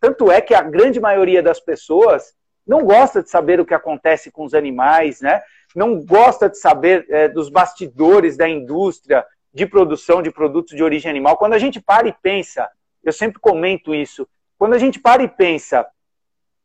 tanto 0.00 0.30
é 0.30 0.40
que 0.40 0.54
a 0.54 0.62
grande 0.62 1.00
maioria 1.00 1.42
das 1.42 1.60
pessoas 1.60 2.34
não 2.66 2.84
gosta 2.84 3.22
de 3.22 3.30
saber 3.30 3.60
o 3.60 3.66
que 3.66 3.74
acontece 3.74 4.30
com 4.30 4.44
os 4.44 4.54
animais, 4.54 5.20
né? 5.20 5.42
não 5.74 6.04
gosta 6.04 6.48
de 6.48 6.58
saber 6.58 7.06
é, 7.08 7.28
dos 7.28 7.48
bastidores 7.48 8.36
da 8.36 8.48
indústria 8.48 9.24
de 9.52 9.66
produção 9.66 10.22
de 10.22 10.30
produtos 10.30 10.76
de 10.76 10.82
origem 10.82 11.10
animal. 11.10 11.36
Quando 11.36 11.54
a 11.54 11.58
gente 11.58 11.80
para 11.80 12.08
e 12.08 12.12
pensa, 12.12 12.68
eu 13.02 13.12
sempre 13.12 13.40
comento 13.40 13.94
isso, 13.94 14.26
quando 14.58 14.74
a 14.74 14.78
gente 14.78 14.98
para 14.98 15.22
e 15.22 15.28
pensa 15.28 15.86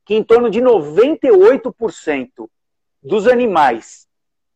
que 0.06 0.16
em 0.16 0.24
torno 0.24 0.50
de 0.50 0.62
98% 0.62 2.50
dos 3.02 3.28
animais 3.28 4.08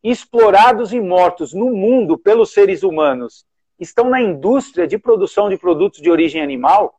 explorados 0.02 0.92
e 0.92 1.00
mortos 1.00 1.52
no 1.52 1.70
mundo 1.70 2.18
pelos 2.18 2.52
seres 2.52 2.82
humanos 2.82 3.46
estão 3.78 4.10
na 4.10 4.20
indústria 4.20 4.86
de 4.86 4.98
produção 4.98 5.48
de 5.48 5.56
produtos 5.56 6.00
de 6.00 6.10
origem 6.10 6.42
animal, 6.42 6.97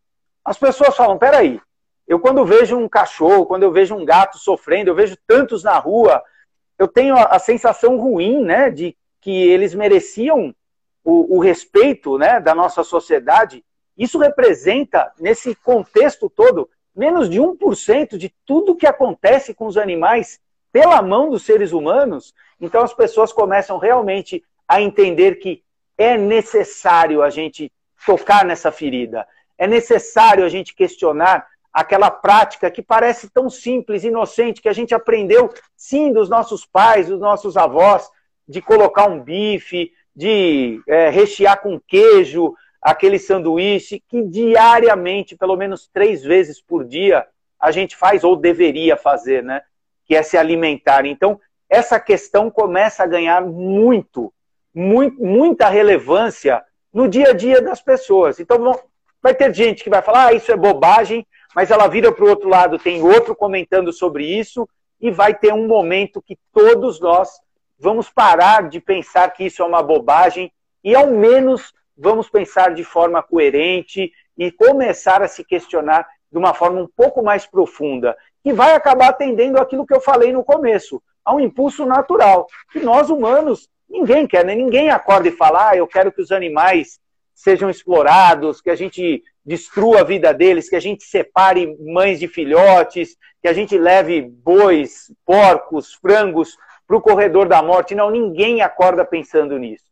as 0.50 0.58
pessoas 0.58 0.96
falam: 0.96 1.16
peraí, 1.16 1.62
eu 2.08 2.20
quando 2.20 2.44
vejo 2.44 2.76
um 2.76 2.90
cachorro, 2.90 3.46
quando 3.46 3.62
eu 3.62 3.72
vejo 3.72 3.94
um 3.94 4.04
gato 4.04 4.40
sofrendo, 4.40 4.90
eu 4.90 4.96
vejo 4.96 5.16
tantos 5.28 5.64
na 5.64 5.78
rua, 5.78 6.24
eu 6.80 6.88
tenho 6.88 7.16
a, 7.16 7.26
a 7.26 7.38
sensação 7.38 7.98
ruim, 7.98 8.44
né, 8.44 8.72
de 8.72 8.98
que 9.22 9.30
eles 9.30 9.76
mereciam 9.76 10.52
o, 11.04 11.38
o 11.38 11.40
respeito, 11.40 12.18
né, 12.18 12.40
da 12.40 12.56
nossa 12.56 12.84
sociedade. 12.84 13.64
Isso 13.96 14.18
representa, 14.18 15.12
nesse 15.20 15.54
contexto 15.54 16.28
todo, 16.28 16.68
menos 16.96 17.30
de 17.30 17.40
1% 17.40 18.18
de 18.18 18.34
tudo 18.44 18.76
que 18.76 18.88
acontece 18.88 19.54
com 19.54 19.68
os 19.68 19.78
animais 19.78 20.40
pela 20.72 21.00
mão 21.00 21.30
dos 21.30 21.44
seres 21.44 21.74
humanos. 21.74 22.34
Então 22.60 22.82
as 22.82 22.94
pessoas 22.94 23.32
começam 23.32 23.78
realmente 23.78 24.44
a 24.68 24.82
entender 24.82 25.36
que 25.36 25.62
é 25.96 26.18
necessário 26.18 27.22
a 27.22 27.30
gente 27.30 27.72
tocar 28.04 28.44
nessa 28.44 28.72
ferida 28.72 29.28
é 29.60 29.68
necessário 29.68 30.46
a 30.46 30.50
gente 30.50 30.74
questionar 30.74 31.46
aquela 31.72 32.10
prática 32.10 32.72
que 32.72 32.82
parece 32.82 33.30
tão 33.30 33.50
simples, 33.50 34.06
inocente, 34.06 34.62
que 34.62 34.70
a 34.70 34.74
gente 34.74 34.96
aprendeu, 34.96 35.54
sim, 35.76 36.12
dos 36.12 36.30
nossos 36.30 36.66
pais, 36.66 37.08
dos 37.08 37.20
nossos 37.20 37.58
avós, 37.58 38.10
de 38.48 38.62
colocar 38.62 39.08
um 39.08 39.22
bife, 39.22 39.92
de 40.16 40.82
é, 40.88 41.10
rechear 41.10 41.62
com 41.62 41.80
queijo 41.80 42.56
aquele 42.82 43.20
sanduíche, 43.20 44.02
que 44.08 44.24
diariamente, 44.24 45.36
pelo 45.36 45.58
menos 45.58 45.90
três 45.94 46.24
vezes 46.24 46.62
por 46.62 46.86
dia, 46.86 47.28
a 47.60 47.70
gente 47.72 47.96
faz 47.98 48.24
ou 48.24 48.38
deveria 48.38 48.96
fazer, 48.96 49.44
né? 49.44 49.62
Que 50.06 50.16
é 50.16 50.24
se 50.24 50.38
alimentar. 50.38 51.06
Então, 51.06 51.40
essa 51.70 52.00
questão 52.00 52.50
começa 52.50 53.04
a 53.04 53.08
ganhar 53.08 53.42
muito, 53.42 54.34
muito 54.74 55.22
muita 55.22 55.68
relevância 55.68 56.64
no 56.92 57.08
dia 57.08 57.32
a 57.32 57.34
dia 57.34 57.62
das 57.62 57.82
pessoas. 57.82 58.40
Então, 58.40 58.58
vai 59.22 59.34
ter 59.34 59.54
gente 59.54 59.84
que 59.84 59.90
vai 59.90 60.02
falar, 60.02 60.28
ah, 60.28 60.34
isso 60.34 60.52
é 60.52 60.56
bobagem, 60.56 61.26
mas 61.56 61.72
ela 61.72 61.88
vira 61.88 62.12
para 62.12 62.24
o 62.24 62.30
outro 62.30 62.50
lado, 62.50 62.80
tem 62.80 63.02
outro 63.02 63.36
comentando 63.36 63.92
sobre 63.92 64.26
isso, 64.26 64.68
e 65.02 65.10
vai 65.12 65.34
ter 65.34 65.54
um 65.54 65.68
momento 65.68 66.22
que 66.22 66.38
todos 66.54 67.00
nós 67.00 67.30
vamos 67.78 68.10
parar 68.10 68.70
de 68.70 68.80
pensar 68.82 69.32
que 69.32 69.46
isso 69.46 69.62
é 69.62 69.66
uma 69.66 69.82
bobagem 69.82 70.52
e, 70.84 70.94
ao 70.94 71.08
menos, 71.08 71.74
vamos 71.98 72.30
pensar 72.30 72.74
de 72.74 72.84
forma 72.84 73.24
coerente 73.24 74.12
e 74.38 74.52
começar 74.52 75.22
a 75.22 75.28
se 75.28 75.44
questionar 75.44 76.08
de 76.32 76.38
uma 76.38 76.54
forma 76.54 76.82
um 76.82 76.88
pouco 76.88 77.24
mais 77.24 77.46
profunda, 77.46 78.16
que 78.44 78.54
vai 78.54 78.74
acabar 78.74 79.10
atendendo 79.10 79.58
aquilo 79.58 79.86
que 79.86 79.94
eu 79.94 80.02
falei 80.02 80.32
no 80.32 80.44
começo, 80.44 81.02
a 81.26 81.34
um 81.34 81.40
impulso 81.40 81.86
natural, 81.86 82.48
que 82.72 82.80
nós 82.80 83.10
humanos, 83.10 83.70
ninguém 83.90 84.28
quer, 84.28 84.46
né? 84.46 84.54
ninguém 84.54 84.90
acorda 84.90 85.28
e 85.28 85.36
fala, 85.36 85.70
ah, 85.70 85.76
eu 85.76 85.88
quero 85.88 86.12
que 86.12 86.22
os 86.22 86.32
animais 86.32 87.00
sejam 87.40 87.70
explorados, 87.70 88.60
que 88.60 88.70
a 88.70 88.76
gente 88.76 89.24
destrua 89.46 90.02
a 90.02 90.04
vida 90.04 90.34
deles, 90.34 90.70
que 90.70 90.76
a 90.76 90.80
gente 90.82 91.06
separe 91.06 91.74
mães 91.80 92.20
de 92.20 92.28
filhotes, 92.28 93.16
que 93.42 93.48
a 93.48 93.54
gente 93.54 93.78
leve 93.78 94.22
bois, 94.22 95.10
porcos, 95.26 95.94
frangos 95.94 96.58
para 96.86 96.98
o 96.98 97.02
corredor 97.02 97.48
da 97.48 97.64
morte. 97.64 97.96
Não, 97.96 98.12
ninguém 98.12 98.62
acorda 98.62 99.06
pensando 99.06 99.58
nisso. 99.58 99.86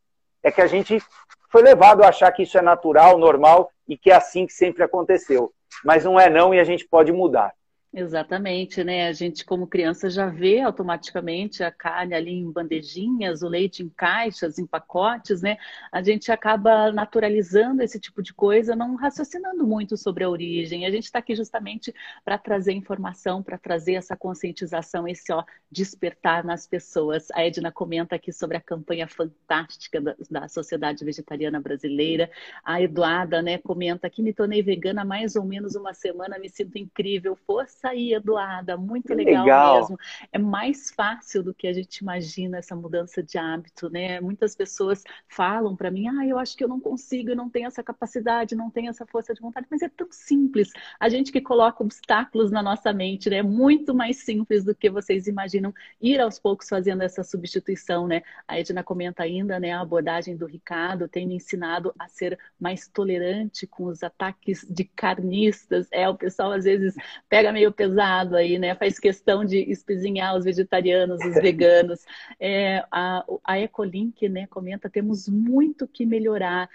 É 0.44 0.52
que 0.52 0.60
a 0.60 0.68
gente 0.68 1.02
foi 1.50 1.62
levado 1.62 2.04
a 2.04 2.10
achar 2.10 2.34
que 2.34 2.44
isso 2.44 2.58
é 2.58 2.62
natural, 2.62 3.18
normal 3.18 3.72
e 3.88 3.98
que 3.98 4.12
é 4.12 4.16
assim 4.16 4.46
que 4.46 4.52
sempre 4.52 4.84
aconteceu. 4.84 5.54
Mas 5.86 6.04
não 6.04 6.20
é 6.20 6.30
não 6.30 6.54
e 6.54 6.60
a 6.60 6.66
gente 6.66 6.86
pode 6.86 7.14
mudar. 7.14 7.54
Exatamente, 8.00 8.84
né? 8.84 9.08
A 9.08 9.12
gente, 9.12 9.44
como 9.44 9.66
criança, 9.66 10.08
já 10.08 10.28
vê 10.28 10.62
automaticamente 10.62 11.64
a 11.64 11.72
carne 11.72 12.14
ali 12.14 12.32
em 12.32 12.52
bandejinhas, 12.52 13.42
o 13.42 13.48
leite 13.48 13.82
em 13.82 13.90
caixas, 13.90 14.60
em 14.60 14.68
pacotes, 14.68 15.42
né? 15.42 15.58
A 15.92 16.00
gente 16.04 16.32
acaba 16.32 16.92
naturalizando 16.92 17.82
esse 17.82 18.00
tipo 18.00 18.22
de 18.22 18.36
coisa, 18.36 18.76
não 18.76 18.94
raciocinando 18.96 19.66
muito 19.66 19.98
sobre 19.98 20.24
a 20.24 20.30
origem. 20.30 20.86
A 20.86 20.92
gente 20.92 21.06
está 21.06 21.18
aqui 21.18 21.34
justamente 21.36 21.92
para 22.24 22.38
trazer 22.38 22.74
informação, 22.74 23.42
para 23.42 23.58
trazer 23.58 23.96
essa 23.96 24.16
conscientização, 24.16 25.08
esse 25.08 25.34
ó, 25.34 25.44
despertar 25.72 26.44
nas 26.44 26.68
pessoas. 26.68 27.32
A 27.32 27.44
Edna 27.48 27.72
comenta 27.72 28.16
aqui 28.16 28.32
sobre 28.32 28.58
a 28.58 28.62
campanha 28.62 29.08
fantástica 29.08 30.00
da, 30.00 30.16
da 30.30 30.48
Sociedade 30.48 31.04
Vegetariana 31.04 31.60
Brasileira. 31.60 32.30
A 32.64 32.80
Eduarda, 32.80 33.42
né, 33.42 33.58
comenta 33.58 34.08
que 34.08 34.22
me 34.22 34.34
tornei 34.34 34.62
vegana 34.62 35.02
há 35.02 35.06
mais 35.06 35.36
ou 35.36 35.44
menos 35.44 35.74
uma 35.74 35.96
semana, 35.96 36.38
me 36.38 36.48
sinto 36.48 36.78
incrível, 36.78 37.36
força 37.36 37.87
aí, 37.90 38.14
Eduarda, 38.14 38.78
muito 38.78 39.14
legal, 39.14 39.44
legal, 39.44 39.80
mesmo. 39.80 39.98
É 40.32 40.38
mais 40.38 40.92
fácil 40.92 41.44
do 41.44 41.54
que 41.54 41.68
a 41.68 41.74
gente 41.74 41.98
imagina 41.98 42.58
essa 42.58 42.76
mudança 42.76 43.22
de 43.24 43.38
hábito, 43.38 43.90
né? 43.90 44.20
Muitas 44.22 44.56
pessoas 44.56 45.04
falam 45.28 45.76
para 45.76 45.92
mim, 45.92 46.08
ah, 46.08 46.26
eu 46.26 46.38
acho 46.38 46.56
que 46.56 46.64
eu 46.64 46.68
não 46.68 46.80
consigo, 46.80 47.30
eu 47.30 47.36
não 47.36 47.50
tenho 47.50 47.68
essa 47.68 47.84
capacidade, 47.84 48.56
não 48.56 48.70
tenho 48.70 48.90
essa 48.90 49.06
força 49.06 49.34
de 49.34 49.42
vontade, 49.42 49.68
mas 49.70 49.82
é 49.82 49.90
tão 49.90 50.08
simples. 50.12 50.72
A 51.00 51.10
gente 51.10 51.32
que 51.32 51.42
coloca 51.42 51.84
obstáculos 51.84 52.52
na 52.52 52.62
nossa 52.64 52.94
mente, 52.94 53.30
né? 53.30 53.38
É 53.38 53.44
muito 53.44 53.94
mais 53.94 54.18
simples 54.18 54.64
do 54.64 54.76
que 54.76 54.90
vocês 54.90 55.28
imaginam 55.28 55.74
ir 56.02 56.20
aos 56.20 56.40
poucos 56.40 56.70
fazendo 56.70 57.02
essa 57.02 57.24
substituição, 57.24 58.08
né? 58.08 58.22
A 58.48 58.60
Edna 58.60 58.84
comenta 58.84 59.24
ainda, 59.24 59.60
né, 59.60 59.72
a 59.72 59.82
abordagem 59.82 60.36
do 60.36 60.46
Ricardo 60.46 61.08
tem 61.08 61.28
me 61.28 61.36
ensinado 61.36 61.94
a 61.98 62.08
ser 62.08 62.38
mais 62.60 62.88
tolerante 62.88 63.68
com 63.68 63.86
os 63.86 64.04
ataques 64.04 64.66
de 64.70 64.84
carnistas. 64.84 65.88
É, 65.92 66.08
o 66.08 66.16
pessoal 66.16 66.52
às 66.52 66.64
vezes 66.64 66.96
pega 67.30 67.52
meio 67.52 67.67
meio 67.68 67.74
pesado 67.74 68.36
aí, 68.36 68.58
né? 68.58 68.76
Faz 68.76 69.00
questão 69.00 69.44
de 69.46 69.58
espizinhar 69.70 70.36
os 70.36 70.46
vegetarianos, 70.46 71.24
os 71.24 71.36
veganos. 71.36 72.06
É, 72.40 72.84
a, 72.92 73.26
a 73.44 73.60
Ecolink, 73.60 74.28
né, 74.30 74.48
comenta, 74.48 74.90
temos 74.90 75.28
muito 75.28 75.88
que 75.88 76.06
melhorar. 76.06 76.70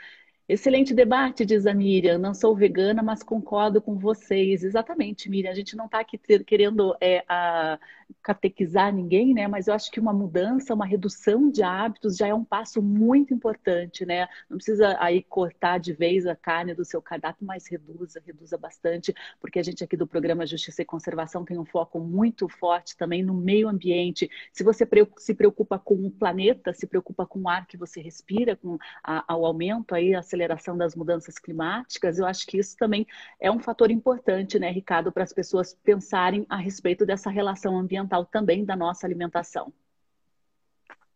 Excelente 0.49 0.93
debate, 0.93 1.47
diz 1.47 1.67
a 1.67 1.75
Miriam. 1.75 2.19
Não 2.19 2.35
sou 2.35 2.55
vegana, 2.55 3.03
mas 3.03 3.23
concordo 3.23 3.81
com 3.81 3.97
vocês. 3.97 4.65
Exatamente, 4.65 5.31
Miriam. 5.31 5.51
A 5.51 5.55
gente 5.55 5.77
não 5.77 5.87
está 5.87 6.01
aqui 6.01 6.19
querendo 6.45 6.97
é, 7.01 7.25
a, 7.29 7.79
catequizar 8.23 8.93
ninguém, 8.93 9.33
né? 9.33 9.47
Mas 9.49 9.69
eu 9.69 9.75
acho 9.75 9.91
que 9.91 10.01
uma 10.01 10.13
mudança, 10.13 10.75
uma 10.75 10.87
redução 10.87 11.51
de 11.51 11.63
hábitos 11.63 12.17
já 12.17 12.27
é 12.27 12.35
um 12.35 12.45
passo 12.45 12.83
muito 12.83 13.33
importante, 13.33 14.05
né? 14.05 14.29
Não 14.51 14.57
precisa 14.57 14.97
aí 15.01 15.23
cortar 15.23 15.79
de 15.79 15.93
vez 15.93 16.27
a 16.27 16.37
carne 16.37 16.75
do 16.75 16.85
seu 16.85 17.01
cardápio, 17.01 17.47
mas 17.47 17.67
reduza, 17.67 18.21
reduza 18.25 18.59
bastante, 18.59 19.15
porque 19.41 19.59
a 19.59 19.63
gente 19.63 19.83
aqui 19.83 19.97
do 19.97 20.07
programa 20.07 20.47
Justiça 20.47 20.83
e 20.83 20.85
Conservação 20.85 21.45
tem 21.45 21.59
um 21.59 21.65
foco 21.65 22.01
muito 22.01 22.49
forte 22.49 22.97
também 22.97 23.23
no 23.23 23.35
meio 23.35 23.69
ambiente. 23.69 24.29
Se 24.53 24.63
você 24.65 24.87
se 25.19 25.35
preocupa 25.35 25.79
com 25.79 25.95
o 25.95 26.11
planeta, 26.11 26.73
se 26.73 26.87
preocupa 26.87 27.27
com 27.27 27.43
o 27.43 27.49
ar 27.49 27.67
que 27.67 27.77
você 27.77 28.01
respira, 28.01 28.57
com 28.57 28.79
a, 29.03 29.37
o 29.37 29.47
aumento 29.47 29.95
aí, 29.95 30.15
a 30.15 30.23
aceleração 30.33 30.77
das 30.77 30.97
mudanças 30.97 31.39
climáticas, 31.39 32.19
eu 32.19 32.27
acho 32.27 32.47
que 32.47 32.59
isso 32.59 32.77
também 32.77 33.07
é 33.39 33.51
um 33.51 33.59
fator 33.59 33.91
importante, 33.91 34.59
né, 34.59 34.71
Ricardo, 34.71 35.13
para 35.13 35.23
as 35.23 35.33
pessoas 35.33 35.75
pensarem 35.85 36.47
a 36.49 36.57
respeito 36.57 37.05
dessa 37.05 37.31
relação 37.31 37.77
ambiental 37.77 38.25
também 38.25 38.65
da 38.65 38.75
nossa 38.75 39.07
alimentação. 39.07 39.73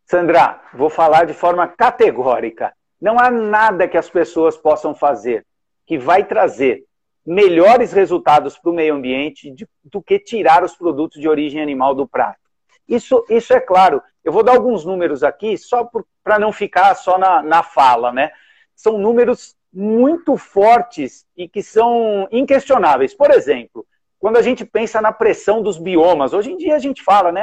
Sandra, 0.05 0.61
vou 0.73 0.89
falar 0.89 1.25
de 1.25 1.35
forma 1.35 1.67
categórica. 1.67 2.73
Não 3.01 3.19
há 3.19 3.31
nada 3.31 3.89
que 3.89 3.99
as 3.99 4.09
pessoas 4.09 4.57
possam 4.57 4.95
fazer 4.95 5.45
que 5.85 5.99
vai 5.99 6.25
trazer 6.25 6.85
melhores 7.25 7.93
resultados 7.93 8.57
para 8.57 8.71
o 8.71 8.75
meio 8.75 8.95
ambiente 8.95 9.53
do 9.85 10.01
que 10.01 10.19
tirar 10.19 10.63
os 10.63 10.77
produtos 10.77 11.21
de 11.21 11.29
origem 11.29 11.61
animal 11.61 11.95
do 11.95 12.07
prato. 12.07 12.39
Isso, 12.89 13.25
isso 13.29 13.53
é 13.53 13.61
claro. 13.61 14.01
Eu 14.25 14.33
vou 14.33 14.45
dar 14.45 14.55
alguns 14.55 14.85
números 14.85 15.25
aqui, 15.25 15.59
só 15.59 15.91
para 16.23 16.39
não 16.39 16.53
ficar 16.53 16.95
só 16.95 17.19
na, 17.19 17.43
na 17.43 17.63
fala, 17.63 18.13
né? 18.13 18.31
São 18.77 18.99
números 18.99 19.57
muito 19.73 20.37
fortes 20.37 21.27
e 21.37 21.49
que 21.49 21.63
são 21.63 22.29
inquestionáveis. 22.31 23.13
Por 23.13 23.33
exemplo, 23.33 23.85
quando 24.19 24.37
a 24.37 24.43
gente 24.43 24.65
pensa 24.65 25.01
na 25.01 25.13
pressão 25.13 25.63
dos 25.63 25.79
biomas. 25.79 26.33
Hoje 26.33 26.53
em 26.53 26.57
dia 26.57 26.75
a 26.75 26.79
gente 26.79 27.03
fala, 27.03 27.31
né, 27.31 27.43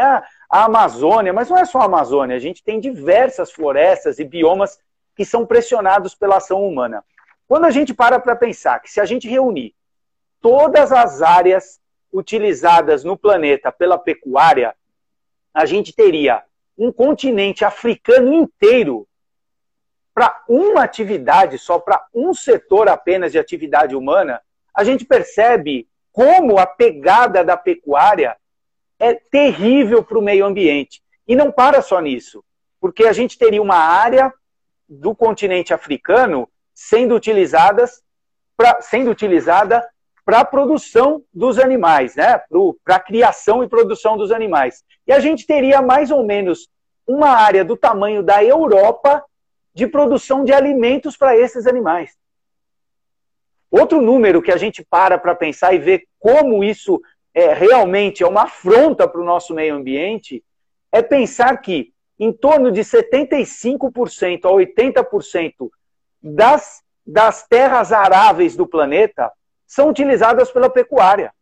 a 0.50 0.66
Amazônia, 0.66 1.32
mas 1.34 1.50
não 1.50 1.58
é 1.58 1.66
só 1.66 1.80
a 1.80 1.86
Amazônia, 1.86 2.36
a 2.36 2.40
gente 2.40 2.63
tem 2.63 2.80
diversas 2.80 3.52
florestas 3.52 4.20
e 4.20 4.24
biomas 4.24 4.80
que 5.16 5.24
são 5.24 5.46
pressionados 5.46 6.16
pela 6.16 6.38
ação 6.38 6.66
humana. 6.66 7.04
Quando 7.48 7.66
a 7.66 7.72
gente 7.72 7.94
para 7.94 8.20
para 8.20 8.36
pensar 8.36 8.80
que 8.80 8.90
se 8.90 9.00
a 9.00 9.06
gente 9.06 9.28
reunir 9.28 9.75
todas 10.42 10.92
as 10.92 11.22
áreas 11.22 11.80
utilizadas 12.12 13.04
no 13.04 13.18
planeta 13.18 13.72
pela 13.72 13.98
pecuária, 13.98 14.75
a 15.54 15.66
gente 15.66 15.94
teria 15.94 16.44
um 16.78 16.92
continente 16.92 17.63
africano 17.63 18.34
inteiro 18.34 19.08
para 20.13 20.43
uma 20.48 20.84
atividade, 20.84 21.58
só 21.58 21.79
para 21.79 22.05
um 22.13 22.34
setor 22.34 22.88
apenas 22.88 23.32
de 23.32 23.39
atividade 23.39 23.96
humana, 23.96 24.41
a 24.74 24.84
gente 24.84 25.05
percebe 25.05 25.88
como 26.12 26.60
a 26.60 26.65
pegada 26.65 27.43
da 27.43 27.58
pecuária 27.58 28.38
é 29.00 29.13
terrível 29.15 30.03
para 30.03 30.20
o 30.20 30.22
meio 30.22 30.46
ambiente. 30.46 31.01
E 31.27 31.36
não 31.36 31.51
para 31.51 31.82
só 31.82 32.00
nisso, 32.00 32.43
porque 32.79 33.05
a 33.05 33.13
gente 33.13 33.38
teria 33.38 33.62
uma 33.62 33.77
área 33.77 34.32
do 34.88 35.15
continente 35.15 35.74
africano 35.74 36.48
sendo 36.74 37.15
utilizadas 37.15 38.03
pra, 38.55 38.82
sendo 38.82 39.10
utilizada 39.10 39.88
para 40.25 40.39
a 40.39 40.46
produção 40.46 41.24
dos 41.34 41.60
animais, 41.60 42.15
né? 42.15 42.41
para 42.84 42.96
a 42.96 43.00
criação 43.00 43.63
e 43.63 43.67
produção 43.67 44.17
dos 44.17 44.32
animais. 44.32 44.84
E 45.05 45.12
a 45.12 45.20
gente 45.20 45.46
teria 45.46 45.82
mais 45.82 46.12
ou 46.12 46.24
menos 46.24 46.70
uma 47.05 47.29
área 47.29 47.65
do 47.65 47.75
tamanho 47.75 48.24
da 48.24 48.43
Europa 48.43 49.24
de 49.74 49.88
produção 49.88 50.44
de 50.44 50.53
alimentos 50.53 51.18
para 51.18 51.36
esses 51.38 51.65
animais. 51.65 52.15
Outro 53.72 54.01
número 54.01 54.42
que 54.42 54.51
a 54.51 54.58
gente 54.58 54.86
para 54.86 55.18
para 55.18 55.34
pensar 55.34 55.74
e 55.74 55.80
ver 55.80 56.08
como 56.20 56.63
isso 56.63 57.01
é, 57.34 57.53
realmente 57.53 58.22
é 58.22 58.27
uma 58.27 58.44
afronta 58.44 59.08
para 59.08 59.20
o 59.20 59.25
nosso 59.25 59.53
meio 59.53 59.75
ambiente 59.75 60.44
é 60.92 61.01
pensar 61.01 61.58
que 61.58 61.92
em 62.20 62.32
torno 62.32 62.72
de 62.72 62.82
75% 62.82 64.46
a 64.46 64.51
80% 64.51 65.72
das, 66.22 66.84
das 67.06 67.48
terras 67.48 67.92
aráveis 67.92 68.56
do 68.56 68.68
planeta 68.68 69.32
são 69.65 69.89
utilizadas 69.89 70.51
pela 70.51 70.70
pecuária. 70.70 71.34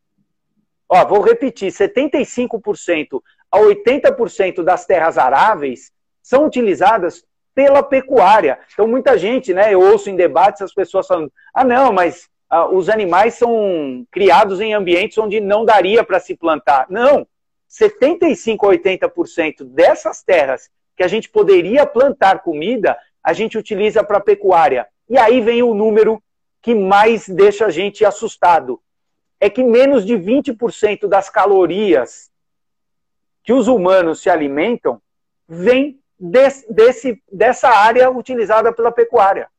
Ó, 0.88 1.06
vou 1.06 1.22
repetir: 1.22 1.70
75% 1.70 3.22
a 3.52 3.60
80% 3.60 4.64
das 4.64 4.86
terras 4.86 5.18
aráveis 5.18 5.92
são 6.24 6.46
utilizadas 6.46 7.26
pela 7.54 7.84
pecuária. 7.84 8.60
Então, 8.74 8.88
muita 8.88 9.18
gente, 9.18 9.54
né, 9.54 9.74
eu 9.74 9.82
ouço 9.82 10.10
em 10.10 10.16
debates 10.16 10.62
as 10.62 10.74
pessoas 10.74 11.08
falando: 11.08 11.32
ah, 11.54 11.64
não, 11.64 11.92
mas 11.92 12.30
ah, 12.50 12.68
os 12.68 12.90
animais 12.90 13.36
são 13.36 14.06
criados 14.12 14.60
em 14.60 14.74
ambientes 14.74 15.18
onde 15.18 15.40
não 15.40 15.64
daria 15.64 16.04
para 16.04 16.20
se 16.20 16.36
plantar. 16.36 16.86
Não! 16.90 17.26
75% 17.70 18.58
a 18.64 19.08
80% 19.08 19.64
dessas 19.64 20.22
terras 20.22 20.70
que 20.98 21.04
a 21.04 21.08
gente 21.08 21.30
poderia 21.30 21.86
plantar 21.86 22.44
comida, 22.44 22.98
a 23.24 23.32
gente 23.32 23.58
utiliza 23.58 24.04
para 24.04 24.20
pecuária. 24.20 24.86
E 25.10 25.18
aí 25.18 25.40
vem 25.40 25.64
o 25.64 25.74
número 25.74 26.22
que 26.62 26.76
mais 26.76 27.30
deixa 27.30 27.68
a 27.68 27.70
gente 27.70 28.04
assustado. 28.04 28.82
É 29.40 29.50
que 29.50 29.64
menos 29.64 30.06
de 30.06 30.16
20% 30.16 31.08
das 31.08 31.30
calorias 31.30 32.30
que 33.44 33.54
os 33.54 33.70
humanos 33.70 34.22
se 34.22 34.30
alimentam 34.30 35.02
vem 35.48 36.01
desse, 36.22 36.72
desse, 36.72 37.24
dessa 37.32 37.70
área 37.70 38.12
utilizada 38.12 38.72
pela 38.72 38.92
pecuária. 38.92 39.50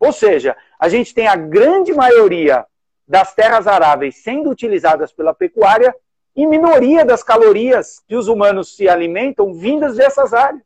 Ou 0.00 0.12
seja, 0.12 0.56
a 0.78 0.88
gente 0.88 1.14
tem 1.14 1.28
a 1.28 1.36
grande 1.36 1.92
maioria 1.92 2.66
das 3.06 3.32
terras 3.32 3.68
aráveis 3.68 4.16
sendo 4.16 4.50
utilizadas 4.50 5.12
pela 5.12 5.32
pecuária 5.32 5.94
e 6.34 6.46
minoria 6.46 7.04
das 7.04 7.22
calorias 7.22 8.02
que 8.08 8.16
os 8.16 8.26
humanos 8.26 8.74
se 8.74 8.88
alimentam 8.88 9.54
vindas 9.54 9.96
dessas 9.96 10.34
áreas. 10.34 10.64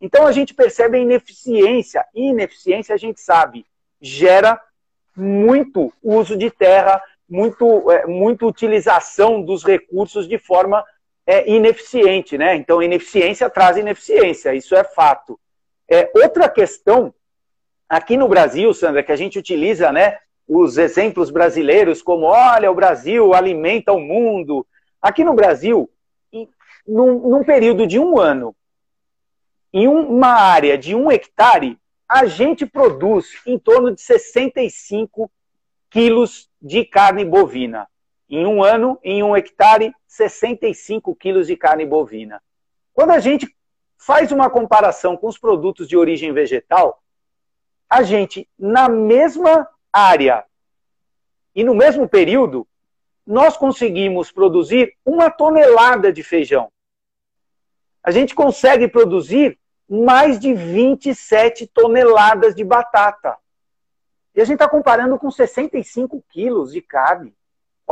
Então 0.00 0.26
a 0.26 0.32
gente 0.32 0.54
percebe 0.54 0.96
a 0.96 1.00
ineficiência. 1.00 2.04
E 2.14 2.30
ineficiência, 2.30 2.94
a 2.94 2.98
gente 2.98 3.20
sabe, 3.20 3.66
gera 4.00 4.58
muito 5.14 5.92
uso 6.02 6.36
de 6.38 6.50
terra, 6.50 7.00
muito, 7.28 7.90
é, 7.90 8.06
muito 8.06 8.46
utilização 8.46 9.42
dos 9.42 9.62
recursos 9.62 10.26
de 10.26 10.38
forma 10.38 10.82
é, 11.26 11.50
ineficiente. 11.50 12.36
Né? 12.36 12.56
Então, 12.56 12.82
ineficiência 12.82 13.48
traz 13.50 13.76
ineficiência, 13.76 14.54
isso 14.54 14.74
é 14.74 14.84
fato. 14.84 15.38
É, 15.88 16.10
outra 16.14 16.48
questão, 16.48 17.14
aqui 17.88 18.16
no 18.16 18.28
Brasil, 18.28 18.72
Sandra, 18.72 19.02
que 19.02 19.12
a 19.12 19.16
gente 19.16 19.38
utiliza 19.38 19.92
né, 19.92 20.18
os 20.46 20.78
exemplos 20.78 21.30
brasileiros 21.30 22.02
como, 22.02 22.26
olha, 22.26 22.70
o 22.70 22.74
Brasil 22.74 23.34
alimenta 23.34 23.92
o 23.92 24.00
mundo. 24.00 24.66
Aqui 25.00 25.24
no 25.24 25.34
Brasil, 25.34 25.90
num, 26.86 27.28
num 27.28 27.44
período 27.44 27.86
de 27.86 27.98
um 27.98 28.18
ano, 28.18 28.54
em 29.72 29.88
uma 29.88 30.28
área 30.28 30.76
de 30.76 30.94
um 30.94 31.10
hectare, 31.10 31.78
a 32.08 32.26
gente 32.26 32.66
produz 32.66 33.40
em 33.46 33.58
torno 33.58 33.94
de 33.94 34.00
65 34.02 35.30
quilos 35.90 36.50
de 36.60 36.84
carne 36.84 37.24
bovina. 37.24 37.88
Em 38.34 38.46
um 38.46 38.64
ano, 38.64 38.98
em 39.04 39.22
um 39.22 39.36
hectare, 39.36 39.94
65 40.08 41.14
quilos 41.14 41.48
de 41.48 41.54
carne 41.54 41.84
bovina. 41.84 42.42
Quando 42.94 43.10
a 43.10 43.18
gente 43.18 43.46
faz 43.98 44.32
uma 44.32 44.48
comparação 44.48 45.18
com 45.18 45.28
os 45.28 45.36
produtos 45.36 45.86
de 45.86 45.98
origem 45.98 46.32
vegetal, 46.32 47.02
a 47.90 48.02
gente, 48.02 48.48
na 48.58 48.88
mesma 48.88 49.68
área 49.92 50.46
e 51.54 51.62
no 51.62 51.74
mesmo 51.74 52.08
período, 52.08 52.66
nós 53.26 53.58
conseguimos 53.58 54.32
produzir 54.32 54.96
uma 55.04 55.30
tonelada 55.30 56.10
de 56.10 56.22
feijão. 56.22 56.72
A 58.02 58.10
gente 58.10 58.34
consegue 58.34 58.88
produzir 58.88 59.58
mais 59.86 60.40
de 60.40 60.54
27 60.54 61.66
toneladas 61.66 62.54
de 62.54 62.64
batata. 62.64 63.36
E 64.34 64.40
a 64.40 64.44
gente 64.46 64.54
está 64.54 64.70
comparando 64.70 65.18
com 65.18 65.30
65 65.30 66.24
quilos 66.30 66.72
de 66.72 66.80
carne. 66.80 67.36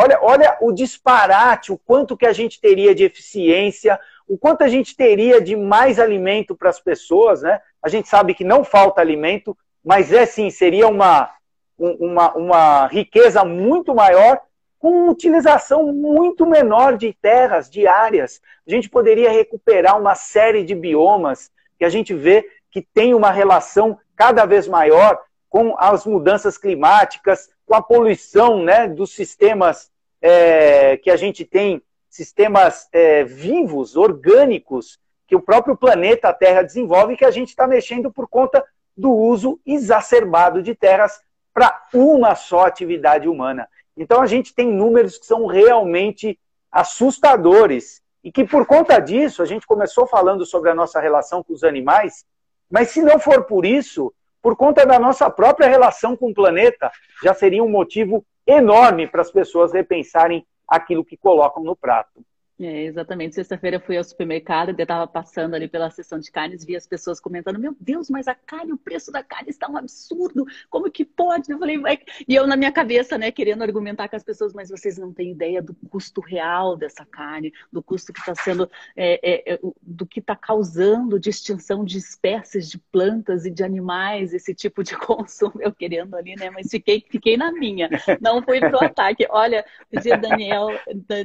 Olha, 0.02 0.18
olha 0.22 0.56
o 0.62 0.72
disparate, 0.72 1.70
o 1.70 1.76
quanto 1.76 2.16
que 2.16 2.24
a 2.24 2.32
gente 2.32 2.58
teria 2.58 2.94
de 2.94 3.04
eficiência, 3.04 4.00
o 4.26 4.38
quanto 4.38 4.64
a 4.64 4.68
gente 4.68 4.96
teria 4.96 5.42
de 5.42 5.54
mais 5.54 5.98
alimento 5.98 6.56
para 6.56 6.70
as 6.70 6.80
pessoas, 6.80 7.42
né? 7.42 7.60
A 7.82 7.88
gente 7.90 8.08
sabe 8.08 8.32
que 8.32 8.42
não 8.42 8.64
falta 8.64 9.02
alimento, 9.02 9.54
mas 9.84 10.10
é 10.10 10.24
sim, 10.24 10.48
seria 10.48 10.88
uma, 10.88 11.28
uma, 11.76 12.32
uma 12.32 12.86
riqueza 12.86 13.44
muito 13.44 13.94
maior 13.94 14.40
com 14.78 15.10
utilização 15.10 15.92
muito 15.92 16.46
menor 16.46 16.96
de 16.96 17.12
terras, 17.12 17.68
de 17.68 17.86
áreas. 17.86 18.40
A 18.66 18.70
gente 18.70 18.88
poderia 18.88 19.30
recuperar 19.30 20.00
uma 20.00 20.14
série 20.14 20.64
de 20.64 20.74
biomas 20.74 21.50
que 21.78 21.84
a 21.84 21.90
gente 21.90 22.14
vê 22.14 22.48
que 22.70 22.80
tem 22.80 23.12
uma 23.12 23.30
relação 23.30 23.98
cada 24.16 24.46
vez 24.46 24.66
maior 24.66 25.20
com 25.50 25.74
as 25.78 26.06
mudanças 26.06 26.56
climáticas, 26.56 27.50
com 27.70 27.76
a 27.76 27.82
poluição 27.82 28.64
né, 28.64 28.88
dos 28.88 29.14
sistemas 29.14 29.92
é, 30.20 30.96
que 30.96 31.08
a 31.08 31.14
gente 31.14 31.44
tem, 31.44 31.80
sistemas 32.08 32.88
é, 32.92 33.22
vivos, 33.22 33.96
orgânicos, 33.96 34.98
que 35.24 35.36
o 35.36 35.40
próprio 35.40 35.76
planeta 35.76 36.32
Terra 36.32 36.62
desenvolve 36.62 37.16
que 37.16 37.24
a 37.24 37.30
gente 37.30 37.50
está 37.50 37.68
mexendo 37.68 38.12
por 38.12 38.26
conta 38.26 38.64
do 38.96 39.12
uso 39.12 39.60
exacerbado 39.64 40.64
de 40.64 40.74
terras 40.74 41.20
para 41.54 41.86
uma 41.94 42.34
só 42.34 42.66
atividade 42.66 43.28
humana. 43.28 43.68
Então 43.96 44.20
a 44.20 44.26
gente 44.26 44.52
tem 44.52 44.66
números 44.66 45.16
que 45.16 45.26
são 45.26 45.46
realmente 45.46 46.36
assustadores 46.72 48.02
e 48.24 48.32
que 48.32 48.44
por 48.44 48.66
conta 48.66 48.98
disso 48.98 49.44
a 49.44 49.46
gente 49.46 49.64
começou 49.64 50.08
falando 50.08 50.44
sobre 50.44 50.70
a 50.70 50.74
nossa 50.74 50.98
relação 50.98 51.40
com 51.40 51.52
os 51.52 51.62
animais, 51.62 52.24
mas 52.68 52.88
se 52.88 53.00
não 53.00 53.20
for 53.20 53.44
por 53.44 53.64
isso, 53.64 54.12
por 54.42 54.56
conta 54.56 54.86
da 54.86 54.98
nossa 54.98 55.28
própria 55.30 55.68
relação 55.68 56.16
com 56.16 56.30
o 56.30 56.34
planeta, 56.34 56.90
já 57.22 57.34
seria 57.34 57.62
um 57.62 57.68
motivo 57.68 58.24
enorme 58.46 59.06
para 59.06 59.20
as 59.20 59.30
pessoas 59.30 59.72
repensarem 59.72 60.46
aquilo 60.66 61.04
que 61.04 61.16
colocam 61.16 61.62
no 61.62 61.76
prato. 61.76 62.24
É, 62.60 62.82
exatamente. 62.84 63.34
Sexta-feira 63.34 63.76
eu 63.76 63.80
fui 63.80 63.96
ao 63.96 64.04
supermercado, 64.04 64.68
eu 64.68 64.82
estava 64.82 65.06
passando 65.06 65.54
ali 65.54 65.66
pela 65.66 65.88
seção 65.88 66.18
de 66.18 66.30
carnes, 66.30 66.62
vi 66.62 66.76
as 66.76 66.86
pessoas 66.86 67.18
comentando: 67.18 67.58
Meu 67.58 67.74
Deus, 67.80 68.10
mas 68.10 68.28
a 68.28 68.34
carne, 68.34 68.72
o 68.72 68.76
preço 68.76 69.10
da 69.10 69.22
carne 69.22 69.48
está 69.48 69.66
um 69.66 69.78
absurdo, 69.78 70.44
como 70.68 70.90
que 70.90 71.02
pode? 71.02 71.50
Eu 71.50 71.58
falei, 71.58 71.78
Vai... 71.78 71.98
e 72.28 72.34
eu 72.34 72.46
na 72.46 72.58
minha 72.58 72.70
cabeça, 72.70 73.16
né, 73.16 73.30
querendo 73.30 73.62
argumentar 73.62 74.10
com 74.10 74.16
as 74.16 74.22
pessoas, 74.22 74.52
mas 74.52 74.68
vocês 74.68 74.98
não 74.98 75.10
têm 75.10 75.30
ideia 75.30 75.62
do 75.62 75.74
custo 75.88 76.20
real 76.20 76.76
dessa 76.76 77.02
carne, 77.06 77.50
do 77.72 77.82
custo 77.82 78.12
que 78.12 78.20
está 78.20 78.34
sendo, 78.34 78.70
é, 78.94 79.18
é, 79.22 79.54
é 79.54 79.60
do 79.80 80.04
que 80.04 80.20
está 80.20 80.36
causando 80.36 81.18
de 81.18 81.30
extinção 81.30 81.82
de 81.82 81.96
espécies 81.96 82.68
de 82.68 82.76
plantas 82.76 83.46
e 83.46 83.50
de 83.50 83.64
animais, 83.64 84.34
esse 84.34 84.54
tipo 84.54 84.84
de 84.84 84.94
consumo, 85.00 85.54
eu 85.60 85.72
querendo 85.72 86.14
ali, 86.14 86.36
né, 86.36 86.50
mas 86.50 86.68
fiquei, 86.70 87.02
fiquei 87.08 87.38
na 87.38 87.50
minha, 87.50 87.88
não 88.20 88.42
fui 88.42 88.60
pro 88.60 88.84
ataque. 88.84 89.26
Olha, 89.30 89.64
o 89.90 89.98
dia 89.98 90.18
Daniel, 90.18 90.68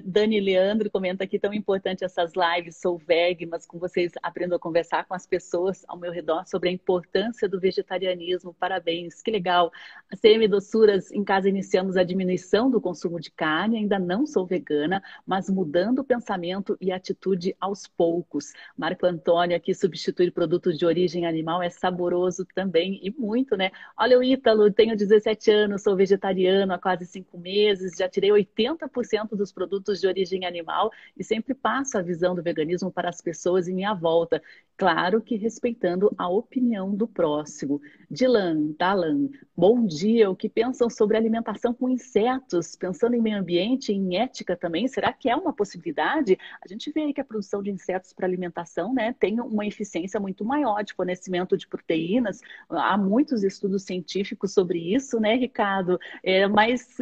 Dani 0.06 0.39
Leandro 0.39 0.89
comenta 0.89 1.24
aqui 1.25 1.38
tão 1.38 1.53
importante 1.53 2.05
essas 2.05 2.31
lives, 2.35 2.77
sou 2.77 2.97
veg, 2.97 3.45
mas 3.45 3.65
com 3.65 3.77
vocês 3.77 4.13
aprendo 4.21 4.55
a 4.55 4.59
conversar 4.59 5.05
com 5.05 5.13
as 5.13 5.27
pessoas 5.27 5.83
ao 5.88 5.97
meu 5.97 6.11
redor 6.11 6.47
sobre 6.47 6.69
a 6.69 6.71
importância 6.71 7.49
do 7.49 7.59
vegetarianismo. 7.59 8.53
Parabéns, 8.53 9.21
que 9.21 9.31
legal. 9.31 9.71
A 10.11 10.15
CM 10.15 10.47
Doçuras, 10.47 11.11
em 11.11 11.23
casa 11.23 11.49
iniciamos 11.49 11.97
a 11.97 12.03
diminuição 12.03 12.69
do 12.69 12.79
consumo 12.79 13.19
de 13.19 13.31
carne, 13.31 13.77
ainda 13.77 13.99
não 13.99 14.25
sou 14.25 14.45
vegana, 14.45 15.01
mas 15.25 15.49
mudando 15.49 15.99
o 15.99 16.03
pensamento 16.03 16.77
e 16.79 16.91
atitude 16.91 17.55
aos 17.59 17.88
poucos. 17.88 18.53
Marco 18.77 19.05
Antônio 19.05 19.57
aqui 19.57 19.73
substituir 19.73 20.31
produtos 20.31 20.77
de 20.77 20.85
origem 20.85 21.25
animal 21.25 21.61
é 21.61 21.69
saboroso 21.69 22.45
também 22.53 22.99
e 23.03 23.11
muito, 23.11 23.57
né? 23.57 23.71
Olha 23.97 24.17
o 24.17 24.23
Ítalo, 24.23 24.71
tenho 24.71 24.95
17 24.95 25.51
anos, 25.51 25.83
sou 25.83 25.95
vegetariano 25.95 26.73
há 26.73 26.79
quase 26.79 27.05
5 27.05 27.38
meses, 27.38 27.97
já 27.97 28.07
tirei 28.07 28.29
80% 28.29 29.35
dos 29.35 29.51
produtos 29.51 29.99
de 29.99 30.07
origem 30.07 30.45
animal 30.45 30.91
e 31.17 31.23
sempre 31.23 31.54
passo 31.54 31.97
a 31.97 32.01
visão 32.01 32.36
do 32.36 32.43
veganismo 32.43 32.91
para 32.91 33.10
as 33.10 33.21
pessoas 33.21 33.67
em 33.67 33.73
minha 33.73 33.93
volta. 33.93 34.41
Claro 34.78 35.21
que 35.21 35.38
respeitando 35.38 36.13
a 36.17 36.28
opinião 36.28 36.93
do 36.93 37.08
próximo. 37.08 37.82
Dilan, 38.12 38.73
Dalan, 38.78 39.30
bom 39.56 39.86
dia. 39.86 40.30
O 40.30 40.36
que 40.36 40.49
pensam 40.49 40.89
sobre 40.89 41.15
alimentação 41.15 41.73
com 41.73 41.89
insetos? 41.89 42.75
Pensando 42.75 43.15
em 43.15 43.21
meio 43.21 43.38
ambiente 43.38 43.93
em 43.93 44.17
ética 44.17 44.56
também, 44.56 44.88
será 44.88 45.13
que 45.13 45.30
é 45.30 45.36
uma 45.36 45.54
possibilidade? 45.54 46.38
A 46.62 46.67
gente 46.67 46.91
vê 46.91 47.01
aí 47.01 47.13
que 47.13 47.21
a 47.21 47.25
produção 47.25 47.63
de 47.63 47.71
insetos 47.71 48.12
para 48.12 48.28
alimentação 48.28 48.93
né, 48.93 49.15
tem 49.17 49.39
uma 49.39 49.65
eficiência 49.65 50.19
muito 50.19 50.43
maior 50.43 50.84
de 50.84 50.93
fornecimento 50.93 51.58
de 51.58 51.67
proteínas. 51.67 52.41
Há 52.69 52.97
muitos 52.97 53.43
estudos 53.43 53.84
científicos 53.84 54.54
sobre 54.54 54.93
isso, 54.93 55.21
né, 55.21 55.36
Ricardo? 55.36 55.97
É, 56.21 56.47
mas 56.47 56.97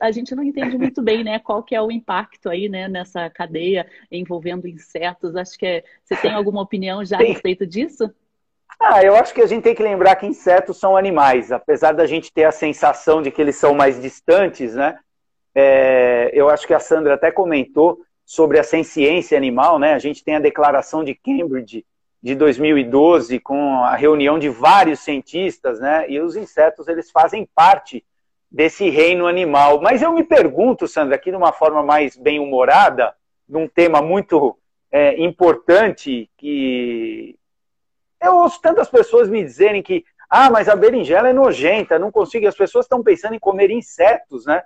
a 0.00 0.10
gente 0.10 0.34
não 0.34 0.42
entende 0.42 0.78
muito 0.78 1.02
bem, 1.02 1.24
né, 1.24 1.38
qual 1.38 1.62
que 1.62 1.74
é 1.74 1.82
o 1.82 1.90
impacto 1.90 2.48
aí, 2.48 2.68
né, 2.68 2.88
nessa 2.88 3.28
cadeia 3.28 3.86
envolvendo 4.10 4.68
insetos. 4.68 5.34
Acho 5.34 5.58
que 5.58 5.66
é, 5.66 5.84
você 6.04 6.16
tem 6.16 6.32
alguma 6.32 6.62
opinião 6.62 7.04
já 7.04 7.16
a 7.16 7.22
respeito 7.22 7.66
disso? 7.66 8.10
Ah, 8.80 9.02
eu 9.02 9.16
acho 9.16 9.34
que 9.34 9.42
a 9.42 9.46
gente 9.46 9.64
tem 9.64 9.74
que 9.74 9.82
lembrar 9.82 10.14
que 10.16 10.26
insetos 10.26 10.76
são 10.76 10.96
animais, 10.96 11.50
apesar 11.50 11.92
da 11.92 12.06
gente 12.06 12.32
ter 12.32 12.44
a 12.44 12.52
sensação 12.52 13.20
de 13.20 13.30
que 13.30 13.42
eles 13.42 13.56
são 13.56 13.74
mais 13.74 14.00
distantes, 14.00 14.74
né? 14.74 14.98
É, 15.52 16.30
eu 16.32 16.48
acho 16.48 16.64
que 16.64 16.74
a 16.74 16.78
Sandra 16.78 17.14
até 17.14 17.32
comentou 17.32 17.98
sobre 18.24 18.58
a 18.58 18.62
ciência 18.62 19.36
animal, 19.36 19.80
né? 19.80 19.94
A 19.94 19.98
gente 19.98 20.22
tem 20.22 20.36
a 20.36 20.40
declaração 20.40 21.02
de 21.02 21.14
Cambridge 21.14 21.84
de 22.22 22.34
2012 22.36 23.40
com 23.40 23.82
a 23.82 23.96
reunião 23.96 24.38
de 24.38 24.48
vários 24.48 25.00
cientistas, 25.00 25.80
né? 25.80 26.08
E 26.08 26.20
os 26.20 26.36
insetos 26.36 26.86
eles 26.86 27.10
fazem 27.10 27.48
parte 27.52 28.04
desse 28.50 28.88
reino 28.88 29.26
animal. 29.26 29.80
Mas 29.80 30.02
eu 30.02 30.12
me 30.12 30.24
pergunto, 30.24 30.88
Sandra, 30.88 31.16
aqui 31.16 31.30
de 31.30 31.36
uma 31.36 31.52
forma 31.52 31.82
mais 31.82 32.16
bem-humorada, 32.16 33.14
num 33.48 33.68
tema 33.68 34.00
muito 34.02 34.58
é, 34.90 35.20
importante, 35.22 36.30
que 36.36 37.36
eu 38.20 38.36
ouço 38.36 38.60
tantas 38.60 38.88
pessoas 38.88 39.28
me 39.28 39.42
dizerem 39.42 39.82
que 39.82 40.04
ah, 40.30 40.50
mas 40.50 40.68
a 40.68 40.76
berinjela 40.76 41.30
é 41.30 41.32
nojenta, 41.32 41.98
não 41.98 42.12
consigo. 42.12 42.46
As 42.46 42.56
pessoas 42.56 42.84
estão 42.84 43.02
pensando 43.02 43.34
em 43.34 43.38
comer 43.38 43.70
insetos, 43.70 44.44
né? 44.44 44.62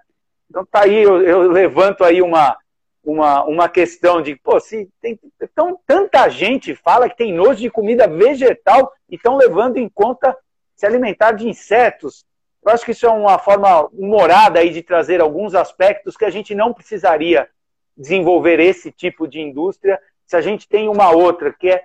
Então 0.50 0.66
tá 0.66 0.82
aí, 0.82 1.02
eu, 1.02 1.22
eu 1.22 1.50
levanto 1.50 2.02
aí 2.02 2.20
uma, 2.20 2.56
uma, 3.04 3.44
uma 3.44 3.68
questão 3.68 4.20
de, 4.20 4.34
pô, 4.36 4.58
se 4.58 4.88
tem 5.00 5.18
tão, 5.54 5.78
tanta 5.86 6.28
gente 6.28 6.74
fala 6.74 7.08
que 7.08 7.16
tem 7.16 7.32
nojo 7.32 7.60
de 7.60 7.70
comida 7.70 8.08
vegetal 8.08 8.92
e 9.08 9.14
estão 9.14 9.36
levando 9.36 9.76
em 9.76 9.88
conta 9.88 10.36
se 10.74 10.84
alimentar 10.84 11.32
de 11.32 11.48
insetos. 11.48 12.24
Eu 12.64 12.72
acho 12.72 12.84
que 12.84 12.92
isso 12.92 13.06
é 13.06 13.10
uma 13.10 13.38
forma 13.38 13.86
humorada 13.92 14.60
aí 14.60 14.70
de 14.70 14.82
trazer 14.82 15.20
alguns 15.20 15.54
aspectos 15.54 16.16
que 16.16 16.24
a 16.24 16.30
gente 16.30 16.54
não 16.54 16.72
precisaria 16.72 17.48
desenvolver 17.96 18.60
esse 18.60 18.90
tipo 18.90 19.26
de 19.26 19.40
indústria 19.40 20.00
se 20.26 20.36
a 20.36 20.40
gente 20.40 20.68
tem 20.68 20.88
uma 20.88 21.10
outra 21.10 21.52
que 21.52 21.68
é 21.68 21.84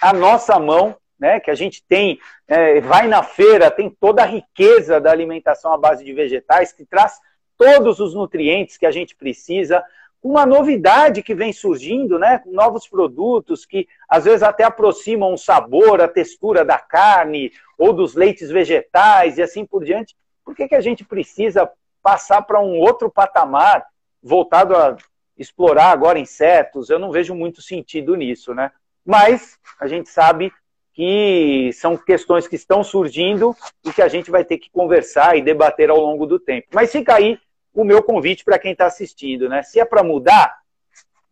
a 0.00 0.12
nossa 0.12 0.58
mão, 0.58 0.96
né, 1.18 1.38
que 1.38 1.50
a 1.50 1.54
gente 1.54 1.84
tem, 1.86 2.18
é, 2.48 2.80
vai 2.80 3.06
na 3.06 3.22
feira, 3.22 3.70
tem 3.70 3.88
toda 3.88 4.22
a 4.22 4.26
riqueza 4.26 5.00
da 5.00 5.12
alimentação 5.12 5.72
à 5.72 5.78
base 5.78 6.04
de 6.04 6.12
vegetais, 6.12 6.72
que 6.72 6.84
traz 6.84 7.20
todos 7.56 8.00
os 8.00 8.14
nutrientes 8.14 8.76
que 8.76 8.86
a 8.86 8.90
gente 8.90 9.14
precisa, 9.14 9.84
uma 10.22 10.46
novidade 10.46 11.22
que 11.22 11.34
vem 11.34 11.52
surgindo, 11.52 12.18
né, 12.18 12.40
novos 12.46 12.86
produtos 12.86 13.66
que 13.66 13.88
às 14.08 14.24
vezes 14.24 14.42
até 14.42 14.62
aproximam 14.62 15.34
o 15.34 15.38
sabor, 15.38 16.00
a 16.00 16.06
textura 16.06 16.64
da 16.64 16.78
carne 16.78 17.52
ou 17.76 17.92
dos 17.92 18.14
leites 18.14 18.48
vegetais 18.48 19.38
e 19.38 19.42
assim 19.42 19.66
por 19.66 19.84
diante. 19.84 20.14
Por 20.44 20.54
que, 20.54 20.68
que 20.68 20.74
a 20.76 20.80
gente 20.80 21.04
precisa 21.04 21.68
passar 22.02 22.42
para 22.42 22.60
um 22.60 22.78
outro 22.78 23.10
patamar 23.10 23.84
voltado 24.22 24.76
a 24.76 24.96
explorar 25.36 25.90
agora 25.90 26.18
insetos? 26.18 26.88
Eu 26.88 27.00
não 27.00 27.10
vejo 27.10 27.34
muito 27.34 27.60
sentido 27.60 28.14
nisso, 28.14 28.54
né? 28.54 28.70
Mas 29.04 29.58
a 29.80 29.88
gente 29.88 30.08
sabe 30.08 30.52
que 30.92 31.70
são 31.72 31.96
questões 31.96 32.46
que 32.46 32.54
estão 32.54 32.84
surgindo 32.84 33.56
e 33.84 33.92
que 33.92 34.02
a 34.02 34.08
gente 34.08 34.30
vai 34.30 34.44
ter 34.44 34.58
que 34.58 34.70
conversar 34.70 35.36
e 35.36 35.42
debater 35.42 35.90
ao 35.90 35.98
longo 35.98 36.26
do 36.26 36.38
tempo. 36.38 36.68
Mas 36.72 36.92
fica 36.92 37.14
aí 37.14 37.38
o 37.74 37.84
meu 37.84 38.02
convite 38.02 38.44
para 38.44 38.58
quem 38.58 38.72
está 38.72 38.86
assistindo, 38.86 39.48
né? 39.48 39.62
Se 39.62 39.80
é 39.80 39.84
para 39.84 40.02
mudar, 40.02 40.58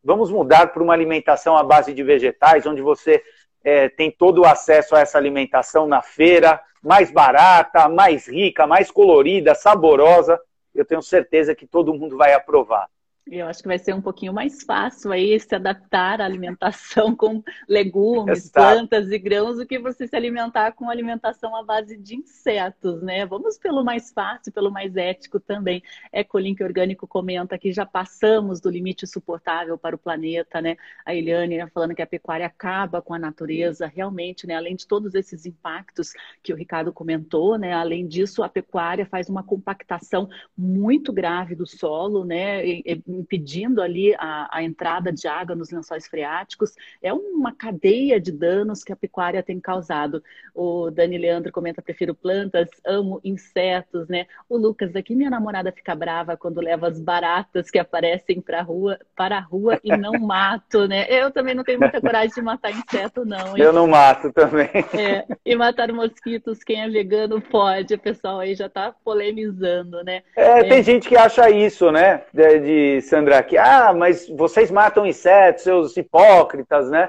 vamos 0.03 0.31
mudar 0.31 0.69
para 0.73 0.83
uma 0.83 0.93
alimentação 0.93 1.57
à 1.57 1.63
base 1.63 1.93
de 1.93 2.03
vegetais, 2.03 2.67
onde 2.67 2.81
você 2.81 3.23
é, 3.63 3.89
tem 3.89 4.11
todo 4.11 4.43
o 4.43 4.47
acesso 4.47 4.97
a 4.97 5.01
essa 5.01 5.19
alimentação 5.19 5.87
na 5.87 6.01
feira, 6.01 6.61
mais 6.83 7.11
barata, 7.11 7.89
mais 7.89 8.27
rica, 8.27 8.67
mais 8.67 8.91
colorida, 8.91 9.55
saborosa. 9.55 10.41
Eu 10.75 10.85
tenho 10.85 11.03
certeza 11.03 11.55
que 11.55 11.67
todo 11.67 11.95
mundo 11.95 12.17
vai 12.17 12.33
aprovar. 12.33 12.89
Eu 13.27 13.47
acho 13.47 13.63
que 13.63 13.69
vai 13.69 13.79
ser 13.79 13.95
um 13.95 14.01
pouquinho 14.01 14.33
mais 14.33 14.63
fácil 14.63 15.13
aí 15.13 15.39
se 15.39 15.55
adaptar 15.55 16.21
à 16.21 16.25
alimentação 16.25 17.15
com 17.17 17.43
legumes, 17.69 18.47
Exato. 18.47 18.53
plantas 18.53 19.11
e 19.11 19.19
grãos 19.19 19.57
do 19.57 19.67
que 19.67 19.79
você 19.79 20.07
se 20.07 20.17
alimentar 20.17 20.73
com 20.73 20.91
alimentação 20.91 21.55
à 21.55 21.63
base 21.63 21.97
de 21.97 22.17
insetos, 22.17 23.01
né? 23.03 23.25
Vamos 23.27 23.57
pelo 23.57 23.85
mais 23.85 24.11
fácil, 24.13 24.53
pelo 24.53 24.71
mais 24.71 24.97
ético 24.97 25.39
também. 25.39 25.83
Ecolink 26.13 26.63
Orgânico 26.63 27.07
comenta 27.07 27.57
que 27.57 27.73
já 27.73 27.87
passamos 27.87 28.61
do 28.61 28.69
limite 28.69 29.07
suportável 29.07 29.79
para 29.79 29.95
o 29.95 29.99
planeta, 29.99 30.61
né? 30.61 30.77
A 31.05 31.15
Eliane 31.15 31.69
falando 31.71 31.95
que 31.95 32.03
a 32.03 32.07
pecuária 32.07 32.47
acaba 32.47 33.01
com 33.01 33.15
a 33.15 33.19
natureza, 33.19 33.87
realmente, 33.87 34.47
né? 34.47 34.57
Além 34.57 34.75
de 34.75 34.87
todos 34.87 35.15
esses 35.15 35.47
impactos 35.47 36.13
que 36.43 36.53
o 36.53 36.57
Ricardo 36.57 36.93
comentou, 36.93 37.57
né? 37.57 37.73
Além 37.73 38.09
disso, 38.09 38.43
a 38.43 38.49
pecuária 38.49 39.07
faz 39.07 39.29
uma 39.29 39.45
compactação 39.45 40.29
muito 40.57 41.13
grave 41.13 41.55
do 41.55 41.67
solo, 41.67 42.25
né? 42.25 42.67
E, 42.67 42.83
impedindo 43.21 43.83
ali 43.83 44.15
a, 44.19 44.49
a, 44.51 44.63
entrada 44.63 45.13
de 45.13 45.29
água 45.29 45.55
nos 45.55 45.71
lençóis 45.71 46.09
freáticos. 46.09 46.75
É 47.03 47.13
uma 47.13 47.55
cadeia 47.55 48.21
de 48.21 48.33
danos 48.33 48.83
que 48.83 48.93
a 48.93 48.97
pecuária 48.97 49.43
tem 49.43 49.61
causado. 49.61 50.23
O 50.55 50.91
Dani 50.91 51.19
Leandro 51.19 51.53
comenta: 51.53 51.83
prefiro 51.83 52.15
plantas, 52.15 52.69
amo 52.85 53.21
insetos, 53.23 54.09
né? 54.09 54.27
O 54.49 54.57
Lucas 54.57 54.97
aqui, 54.97 55.15
minha 55.15 55.31
namorada 55.31 55.71
fica 55.73 55.95
brava 55.95 56.37
quando 56.37 56.61
leva 56.61 56.89
as 56.89 57.01
baratas 57.01 57.71
que 57.71 57.79
aparecem 57.79 58.41
para 58.41 58.63
rua, 58.63 58.99
para 59.15 59.37
a 59.37 59.41
rua 59.41 59.79
e 59.85 59.97
não 59.97 60.13
mato, 60.19 60.89
né? 60.89 61.07
Eu 61.09 61.31
também 61.31 61.55
não 61.55 61.65
tenho 61.65 61.79
muita 61.79 62.01
coragem 62.01 62.35
de 62.35 62.43
matar 62.43 62.71
inseto, 62.71 63.25
não. 63.25 63.57
Hein? 63.57 63.63
Eu 63.63 63.73
não 63.73 63.87
mato 63.87 64.33
também. 64.33 64.71
É, 64.95 65.25
e 65.45 65.55
matar 65.55 65.93
mosquitos, 65.93 66.65
quem 66.65 66.83
é 66.83 66.89
vegano 66.89 67.41
pode. 67.41 67.95
O 67.95 67.99
pessoal 67.99 68.41
aí 68.41 68.55
já 68.55 68.67
está 68.67 68.93
polemizando, 69.05 70.03
né? 70.03 70.23
É, 70.37 70.61
é, 70.61 70.65
tem 70.65 70.83
gente 70.83 71.09
que 71.09 71.17
acha 71.17 71.51
isso, 71.51 71.91
né? 71.91 72.23
De, 72.33 72.59
de 72.61 73.00
Sandra, 73.01 73.43
que, 73.43 73.57
ah, 73.57 73.93
mas 73.93 74.29
vocês 74.29 74.71
matam 74.71 75.07
insetos, 75.07 75.65
seus 75.65 75.97
hipócritas, 75.97 76.91
né? 76.91 77.09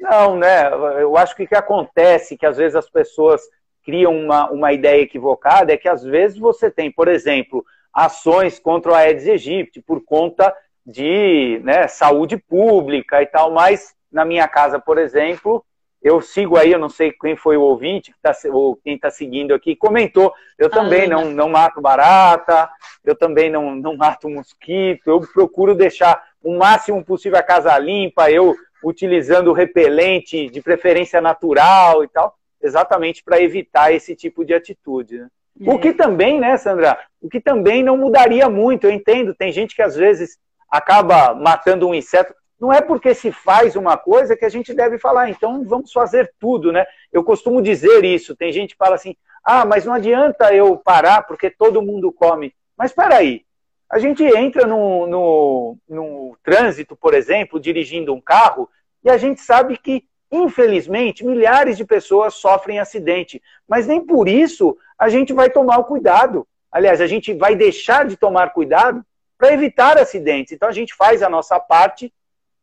Não, 0.00 0.36
né? 0.36 0.68
Eu 1.00 1.16
acho 1.16 1.36
que 1.36 1.44
o 1.44 1.48
que 1.48 1.54
acontece, 1.54 2.36
que 2.36 2.46
às 2.46 2.56
vezes 2.56 2.74
as 2.74 2.90
pessoas 2.90 3.40
criam 3.84 4.16
uma, 4.16 4.50
uma 4.50 4.72
ideia 4.72 5.02
equivocada, 5.02 5.72
é 5.72 5.76
que 5.76 5.88
às 5.88 6.02
vezes 6.02 6.38
você 6.38 6.70
tem, 6.70 6.90
por 6.90 7.08
exemplo, 7.08 7.64
ações 7.92 8.58
contra 8.58 8.92
a 8.92 8.98
Aedes 8.98 9.28
aegypti 9.28 9.80
por 9.80 10.04
conta 10.04 10.54
de 10.84 11.60
né, 11.62 11.86
saúde 11.86 12.36
pública 12.36 13.22
e 13.22 13.26
tal, 13.26 13.52
mas 13.52 13.94
na 14.10 14.24
minha 14.24 14.48
casa, 14.48 14.78
por 14.78 14.98
exemplo, 14.98 15.64
eu 16.02 16.20
sigo 16.20 16.56
aí, 16.56 16.72
eu 16.72 16.78
não 16.78 16.88
sei 16.88 17.12
quem 17.12 17.36
foi 17.36 17.56
o 17.56 17.62
ouvinte, 17.62 18.12
tá, 18.20 18.32
ou 18.50 18.76
quem 18.76 18.96
está 18.96 19.08
seguindo 19.08 19.54
aqui, 19.54 19.76
comentou. 19.76 20.34
Eu 20.58 20.68
também 20.68 21.08
não, 21.08 21.30
não 21.30 21.48
mato 21.48 21.80
barata, 21.80 22.68
eu 23.04 23.14
também 23.14 23.48
não, 23.48 23.74
não 23.76 23.96
mato 23.96 24.28
mosquito, 24.28 25.06
eu 25.06 25.20
procuro 25.20 25.76
deixar 25.76 26.20
o 26.42 26.58
máximo 26.58 27.04
possível 27.04 27.38
a 27.38 27.42
casa 27.42 27.78
limpa, 27.78 28.30
eu 28.30 28.56
utilizando 28.82 29.52
repelente 29.52 30.50
de 30.50 30.60
preferência 30.60 31.20
natural 31.20 32.02
e 32.02 32.08
tal, 32.08 32.34
exatamente 32.60 33.22
para 33.22 33.40
evitar 33.40 33.92
esse 33.92 34.16
tipo 34.16 34.44
de 34.44 34.54
atitude. 34.54 35.18
Né? 35.18 35.28
É. 35.60 35.70
O 35.70 35.78
que 35.78 35.92
também, 35.92 36.40
né, 36.40 36.56
Sandra? 36.56 36.98
O 37.20 37.28
que 37.28 37.40
também 37.40 37.84
não 37.84 37.96
mudaria 37.96 38.48
muito, 38.48 38.88
eu 38.88 38.90
entendo. 38.90 39.34
Tem 39.34 39.52
gente 39.52 39.76
que 39.76 39.82
às 39.82 39.94
vezes 39.94 40.36
acaba 40.68 41.32
matando 41.32 41.86
um 41.86 41.94
inseto 41.94 42.34
não 42.62 42.72
é 42.72 42.80
porque 42.80 43.12
se 43.12 43.32
faz 43.32 43.74
uma 43.74 43.96
coisa 43.96 44.36
que 44.36 44.44
a 44.44 44.48
gente 44.48 44.72
deve 44.72 44.96
falar, 44.96 45.28
então 45.28 45.64
vamos 45.64 45.90
fazer 45.90 46.32
tudo, 46.38 46.70
né? 46.70 46.86
Eu 47.12 47.24
costumo 47.24 47.60
dizer 47.60 48.04
isso, 48.04 48.36
tem 48.36 48.52
gente 48.52 48.74
que 48.74 48.78
fala 48.78 48.94
assim, 48.94 49.16
ah, 49.42 49.64
mas 49.64 49.84
não 49.84 49.92
adianta 49.92 50.54
eu 50.54 50.76
parar 50.76 51.26
porque 51.26 51.50
todo 51.50 51.82
mundo 51.82 52.12
come. 52.12 52.54
Mas 52.78 52.92
espera 52.92 53.16
aí, 53.16 53.44
a 53.90 53.98
gente 53.98 54.22
entra 54.22 54.64
no, 54.64 55.08
no, 55.08 55.76
no 55.88 56.36
trânsito, 56.40 56.94
por 56.94 57.14
exemplo, 57.14 57.58
dirigindo 57.58 58.14
um 58.14 58.20
carro, 58.20 58.70
e 59.02 59.10
a 59.10 59.16
gente 59.16 59.40
sabe 59.40 59.76
que, 59.76 60.04
infelizmente, 60.30 61.26
milhares 61.26 61.76
de 61.76 61.84
pessoas 61.84 62.34
sofrem 62.34 62.78
acidente, 62.78 63.42
mas 63.66 63.88
nem 63.88 64.06
por 64.06 64.28
isso 64.28 64.78
a 64.96 65.08
gente 65.08 65.32
vai 65.32 65.50
tomar 65.50 65.78
o 65.78 65.84
cuidado. 65.84 66.46
Aliás, 66.70 67.00
a 67.00 67.08
gente 67.08 67.34
vai 67.34 67.56
deixar 67.56 68.06
de 68.06 68.16
tomar 68.16 68.52
cuidado 68.52 69.04
para 69.36 69.52
evitar 69.52 69.98
acidentes. 69.98 70.52
Então 70.52 70.68
a 70.68 70.72
gente 70.72 70.94
faz 70.94 71.24
a 71.24 71.28
nossa 71.28 71.58
parte 71.58 72.12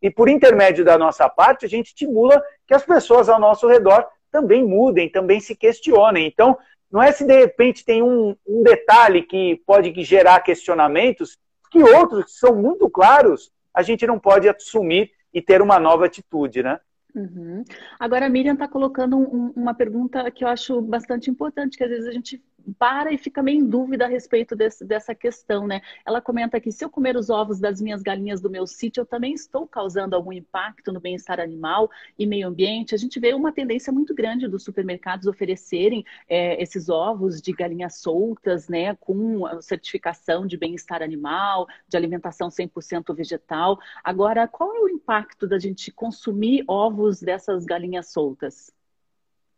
e 0.01 0.09
por 0.09 0.29
intermédio 0.29 0.85
da 0.85 0.97
nossa 0.97 1.27
parte, 1.27 1.65
a 1.65 1.69
gente 1.69 1.87
estimula 1.87 2.41
que 2.65 2.73
as 2.73 2.85
pessoas 2.85 3.27
ao 3.27 3.39
nosso 3.39 3.67
redor 3.67 4.07
também 4.31 4.63
mudem, 4.63 5.09
também 5.09 5.39
se 5.39 5.55
questionem. 5.55 6.27
Então, 6.27 6.57
não 6.91 7.01
é 7.01 7.11
se 7.11 7.25
de 7.25 7.37
repente 7.37 7.85
tem 7.85 8.01
um, 8.01 8.35
um 8.47 8.63
detalhe 8.63 9.23
que 9.23 9.61
pode 9.65 9.93
gerar 10.03 10.39
questionamentos, 10.41 11.37
que 11.71 11.83
outros 11.83 12.25
que 12.25 12.31
são 12.31 12.55
muito 12.55 12.89
claros, 12.89 13.51
a 13.73 13.81
gente 13.81 14.07
não 14.07 14.19
pode 14.19 14.47
assumir 14.49 15.11
e 15.33 15.41
ter 15.41 15.61
uma 15.61 15.79
nova 15.79 16.05
atitude, 16.05 16.63
né? 16.63 16.79
Uhum. 17.13 17.63
Agora, 17.99 18.25
a 18.25 18.29
Miriam 18.29 18.53
está 18.53 18.67
colocando 18.67 19.17
um, 19.17 19.51
uma 19.55 19.73
pergunta 19.73 20.29
que 20.31 20.43
eu 20.43 20.47
acho 20.47 20.81
bastante 20.81 21.29
importante, 21.29 21.77
que 21.77 21.83
às 21.83 21.89
vezes 21.89 22.07
a 22.07 22.11
gente 22.11 22.41
para 22.77 23.11
e 23.11 23.17
fica 23.17 23.41
meio 23.41 23.59
em 23.59 23.67
dúvida 23.67 24.05
a 24.05 24.07
respeito 24.07 24.55
desse, 24.55 24.85
dessa 24.85 25.13
questão, 25.15 25.67
né? 25.67 25.81
Ela 26.05 26.21
comenta 26.21 26.59
que 26.59 26.71
se 26.71 26.83
eu 26.83 26.89
comer 26.89 27.15
os 27.15 27.29
ovos 27.29 27.59
das 27.59 27.81
minhas 27.81 28.01
galinhas 28.01 28.41
do 28.41 28.49
meu 28.49 28.65
sítio, 28.65 29.01
eu 29.01 29.05
também 29.05 29.33
estou 29.33 29.67
causando 29.67 30.15
algum 30.15 30.31
impacto 30.31 30.91
no 30.91 30.99
bem-estar 30.99 31.39
animal 31.39 31.89
e 32.17 32.25
meio 32.25 32.47
ambiente. 32.47 32.95
A 32.95 32.97
gente 32.97 33.19
vê 33.19 33.33
uma 33.33 33.51
tendência 33.51 33.91
muito 33.91 34.13
grande 34.13 34.47
dos 34.47 34.63
supermercados 34.63 35.27
oferecerem 35.27 36.05
é, 36.27 36.61
esses 36.61 36.89
ovos 36.89 37.41
de 37.41 37.51
galinhas 37.51 37.95
soltas, 37.95 38.67
né? 38.67 38.95
Com 38.95 39.43
certificação 39.61 40.45
de 40.45 40.57
bem-estar 40.57 41.01
animal, 41.01 41.67
de 41.87 41.97
alimentação 41.97 42.49
100% 42.49 43.15
vegetal. 43.15 43.79
Agora, 44.03 44.47
qual 44.47 44.75
é 44.75 44.79
o 44.79 44.89
impacto 44.89 45.47
da 45.47 45.59
gente 45.59 45.91
consumir 45.91 46.63
ovos 46.67 47.21
dessas 47.21 47.65
galinhas 47.65 48.11
soltas? 48.11 48.71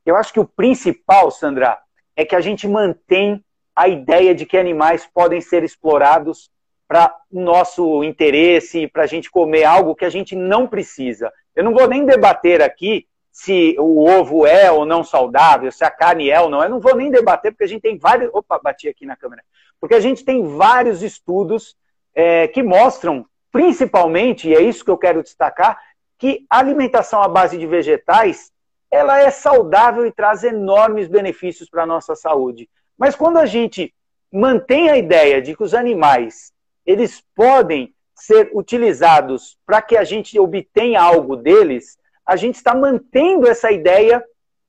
Eu 0.05 0.15
acho 0.15 0.33
que 0.33 0.39
o 0.39 0.47
principal, 0.47 1.29
Sandra, 1.29 1.79
é 2.21 2.25
que 2.25 2.35
a 2.35 2.41
gente 2.41 2.67
mantém 2.67 3.43
a 3.75 3.87
ideia 3.87 4.35
de 4.35 4.45
que 4.45 4.57
animais 4.57 5.07
podem 5.11 5.41
ser 5.41 5.63
explorados 5.63 6.49
para 6.87 7.15
nosso 7.31 8.03
interesse, 8.03 8.87
para 8.87 9.03
a 9.03 9.07
gente 9.07 9.31
comer 9.31 9.63
algo 9.63 9.95
que 9.95 10.05
a 10.05 10.09
gente 10.09 10.35
não 10.35 10.67
precisa. 10.67 11.31
Eu 11.55 11.63
não 11.63 11.73
vou 11.73 11.87
nem 11.87 12.05
debater 12.05 12.61
aqui 12.61 13.07
se 13.31 13.75
o 13.79 14.05
ovo 14.05 14.45
é 14.45 14.69
ou 14.69 14.85
não 14.85 15.03
saudável, 15.03 15.71
se 15.71 15.83
a 15.85 15.89
carne 15.89 16.29
é 16.29 16.39
ou 16.39 16.49
não. 16.49 16.61
Eu 16.61 16.69
não 16.69 16.79
vou 16.79 16.95
nem 16.95 17.09
debater, 17.09 17.51
porque 17.51 17.63
a 17.63 17.67
gente 17.67 17.81
tem 17.81 17.97
vários. 17.97 18.29
Opa, 18.33 18.59
bati 18.59 18.89
aqui 18.89 19.05
na 19.05 19.15
câmera. 19.15 19.41
Porque 19.79 19.95
a 19.95 19.99
gente 19.99 20.23
tem 20.23 20.43
vários 20.43 21.01
estudos 21.01 21.75
é, 22.13 22.47
que 22.49 22.61
mostram, 22.61 23.25
principalmente, 23.51 24.49
e 24.49 24.53
é 24.53 24.61
isso 24.61 24.83
que 24.83 24.91
eu 24.91 24.97
quero 24.97 25.23
destacar, 25.23 25.79
que 26.19 26.45
a 26.49 26.59
alimentação 26.59 27.21
à 27.21 27.27
base 27.27 27.57
de 27.57 27.65
vegetais 27.65 28.50
ela 28.91 29.21
é 29.21 29.31
saudável 29.31 30.05
e 30.05 30.11
traz 30.11 30.43
enormes 30.43 31.07
benefícios 31.07 31.69
para 31.69 31.83
a 31.83 31.87
nossa 31.87 32.13
saúde. 32.13 32.69
Mas 32.97 33.15
quando 33.15 33.37
a 33.37 33.45
gente 33.45 33.93
mantém 34.31 34.89
a 34.89 34.97
ideia 34.97 35.41
de 35.41 35.55
que 35.55 35.63
os 35.63 35.73
animais 35.73 36.51
eles 36.85 37.23
podem 37.35 37.93
ser 38.13 38.51
utilizados 38.53 39.57
para 39.65 39.81
que 39.81 39.97
a 39.97 40.03
gente 40.03 40.37
obtenha 40.37 41.01
algo 41.01 41.35
deles, 41.35 41.97
a 42.25 42.35
gente 42.35 42.55
está 42.55 42.75
mantendo 42.75 43.47
essa 43.47 43.71
ideia 43.71 44.23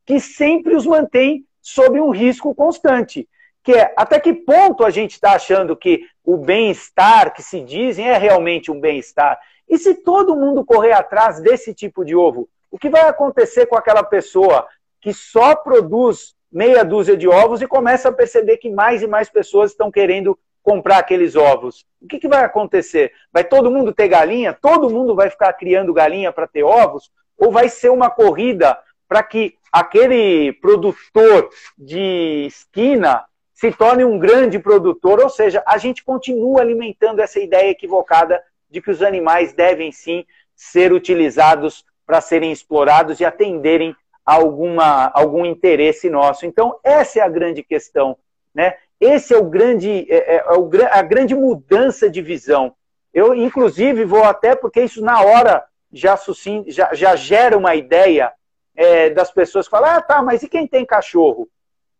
que 0.06 0.18
sempre 0.20 0.74
os 0.74 0.86
mantém 0.86 1.44
sob 1.60 2.00
um 2.00 2.10
risco 2.10 2.54
constante. 2.54 3.28
Que 3.62 3.72
é 3.72 3.92
até 3.96 4.18
que 4.18 4.32
ponto 4.32 4.84
a 4.84 4.90
gente 4.90 5.12
está 5.12 5.34
achando 5.34 5.76
que 5.76 6.04
o 6.24 6.36
bem-estar 6.36 7.32
que 7.32 7.42
se 7.42 7.60
dizem 7.60 8.08
é 8.08 8.16
realmente 8.16 8.70
um 8.70 8.80
bem-estar. 8.80 9.38
E 9.68 9.78
se 9.78 9.94
todo 9.94 10.36
mundo 10.36 10.64
correr 10.64 10.92
atrás 10.92 11.40
desse 11.40 11.72
tipo 11.72 12.04
de 12.04 12.14
ovo, 12.14 12.48
o 12.72 12.78
que 12.78 12.88
vai 12.88 13.02
acontecer 13.02 13.66
com 13.66 13.76
aquela 13.76 14.02
pessoa 14.02 14.66
que 14.98 15.12
só 15.12 15.54
produz 15.54 16.34
meia 16.50 16.82
dúzia 16.82 17.16
de 17.16 17.28
ovos 17.28 17.60
e 17.60 17.66
começa 17.66 18.08
a 18.08 18.12
perceber 18.12 18.56
que 18.56 18.70
mais 18.70 19.02
e 19.02 19.06
mais 19.06 19.28
pessoas 19.28 19.72
estão 19.72 19.90
querendo 19.90 20.38
comprar 20.62 20.98
aqueles 20.98 21.36
ovos? 21.36 21.84
O 22.00 22.08
que, 22.08 22.18
que 22.18 22.28
vai 22.28 22.42
acontecer? 22.42 23.12
Vai 23.30 23.44
todo 23.44 23.70
mundo 23.70 23.92
ter 23.92 24.08
galinha? 24.08 24.54
Todo 24.54 24.88
mundo 24.88 25.14
vai 25.14 25.28
ficar 25.28 25.52
criando 25.52 25.92
galinha 25.92 26.32
para 26.32 26.46
ter 26.46 26.62
ovos? 26.62 27.12
Ou 27.36 27.52
vai 27.52 27.68
ser 27.68 27.90
uma 27.90 28.08
corrida 28.08 28.78
para 29.06 29.22
que 29.22 29.54
aquele 29.70 30.54
produtor 30.54 31.50
de 31.76 32.46
esquina 32.46 33.22
se 33.52 33.70
torne 33.70 34.02
um 34.02 34.18
grande 34.18 34.58
produtor, 34.58 35.20
ou 35.20 35.28
seja, 35.28 35.62
a 35.66 35.76
gente 35.76 36.02
continua 36.02 36.62
alimentando 36.62 37.20
essa 37.20 37.38
ideia 37.38 37.70
equivocada 37.70 38.42
de 38.70 38.80
que 38.80 38.90
os 38.90 39.02
animais 39.02 39.52
devem 39.52 39.92
sim 39.92 40.24
ser 40.56 40.92
utilizados 40.92 41.84
para 42.12 42.20
serem 42.20 42.52
explorados 42.52 43.20
e 43.20 43.24
atenderem 43.24 43.96
alguma, 44.22 45.10
algum 45.14 45.46
interesse 45.46 46.10
nosso. 46.10 46.44
Então, 46.44 46.78
essa 46.84 47.20
é 47.20 47.22
a 47.22 47.28
grande 47.28 47.62
questão. 47.62 48.18
Né? 48.54 48.74
Esse 49.00 49.32
é 49.32 49.38
o 49.38 49.44
grande, 49.44 50.06
é, 50.10 50.34
é, 50.34 50.36
é 50.46 50.52
o, 50.52 50.68
a 50.90 51.00
grande 51.00 51.34
mudança 51.34 52.10
de 52.10 52.20
visão. 52.20 52.74
Eu, 53.14 53.34
inclusive, 53.34 54.04
vou 54.04 54.24
até 54.24 54.54
porque 54.54 54.82
isso 54.82 55.02
na 55.02 55.22
hora 55.22 55.64
já, 55.90 56.18
já, 56.66 56.92
já 56.92 57.16
gera 57.16 57.56
uma 57.56 57.74
ideia 57.74 58.30
é, 58.76 59.08
das 59.08 59.30
pessoas 59.30 59.66
que 59.66 59.74
ah, 59.74 60.02
tá, 60.02 60.20
mas 60.22 60.42
e 60.42 60.50
quem 60.50 60.66
tem 60.66 60.84
cachorro? 60.84 61.48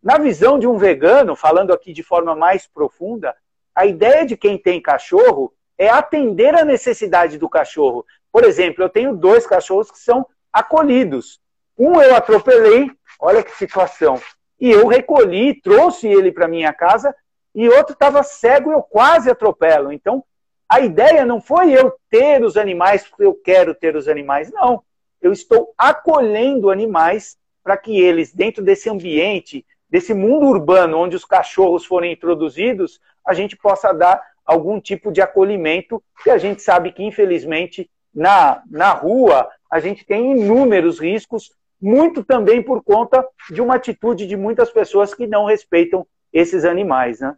Na 0.02 0.18
visão 0.18 0.58
de 0.58 0.66
um 0.66 0.76
vegano, 0.76 1.34
falando 1.34 1.72
aqui 1.72 1.90
de 1.94 2.02
forma 2.02 2.36
mais 2.36 2.66
profunda, 2.66 3.34
a 3.74 3.86
ideia 3.86 4.26
de 4.26 4.36
quem 4.36 4.58
tem 4.58 4.78
cachorro 4.78 5.54
é 5.78 5.88
atender 5.88 6.54
a 6.54 6.66
necessidade 6.66 7.38
do 7.38 7.48
cachorro. 7.48 8.04
Por 8.32 8.44
exemplo, 8.44 8.82
eu 8.82 8.88
tenho 8.88 9.14
dois 9.14 9.46
cachorros 9.46 9.90
que 9.90 9.98
são 9.98 10.26
acolhidos. 10.52 11.40
Um 11.78 12.00
eu 12.00 12.16
atropelei, 12.16 12.90
olha 13.20 13.42
que 13.42 13.54
situação, 13.56 14.20
e 14.58 14.70
eu 14.70 14.86
recolhi, 14.86 15.60
trouxe 15.60 16.08
ele 16.08 16.32
para 16.32 16.48
minha 16.48 16.72
casa, 16.72 17.14
e 17.54 17.68
outro 17.68 17.92
estava 17.92 18.22
cego 18.22 18.70
e 18.70 18.74
eu 18.74 18.82
quase 18.82 19.30
atropelo. 19.30 19.92
Então, 19.92 20.24
a 20.68 20.80
ideia 20.80 21.24
não 21.24 21.40
foi 21.40 21.72
eu 21.72 21.94
ter 22.08 22.42
os 22.42 22.56
animais 22.56 23.06
porque 23.06 23.24
eu 23.24 23.34
quero 23.34 23.74
ter 23.74 23.94
os 23.94 24.08
animais, 24.08 24.50
não 24.50 24.82
eu 25.22 25.32
estou 25.32 25.72
acolhendo 25.78 26.68
animais 26.68 27.38
para 27.62 27.76
que 27.76 27.98
eles, 27.98 28.34
dentro 28.34 28.62
desse 28.62 28.90
ambiente, 28.90 29.64
desse 29.88 30.12
mundo 30.12 30.46
urbano 30.46 30.98
onde 30.98 31.14
os 31.14 31.24
cachorros 31.24 31.84
forem 31.84 32.12
introduzidos, 32.12 33.00
a 33.24 33.32
gente 33.32 33.56
possa 33.56 33.92
dar 33.92 34.20
algum 34.44 34.80
tipo 34.80 35.12
de 35.12 35.22
acolhimento, 35.22 36.02
que 36.24 36.30
a 36.30 36.36
gente 36.36 36.60
sabe 36.60 36.90
que, 36.90 37.04
infelizmente, 37.04 37.88
na, 38.14 38.62
na 38.70 38.90
rua, 38.90 39.48
a 39.70 39.80
gente 39.80 40.04
tem 40.04 40.32
inúmeros 40.32 41.00
riscos, 41.00 41.50
muito 41.80 42.22
também 42.22 42.62
por 42.62 42.82
conta 42.82 43.26
de 43.50 43.60
uma 43.60 43.74
atitude 43.74 44.26
de 44.26 44.36
muitas 44.36 44.70
pessoas 44.70 45.14
que 45.14 45.26
não 45.26 45.46
respeitam 45.46 46.06
esses 46.32 46.64
animais, 46.64 47.20
né? 47.20 47.34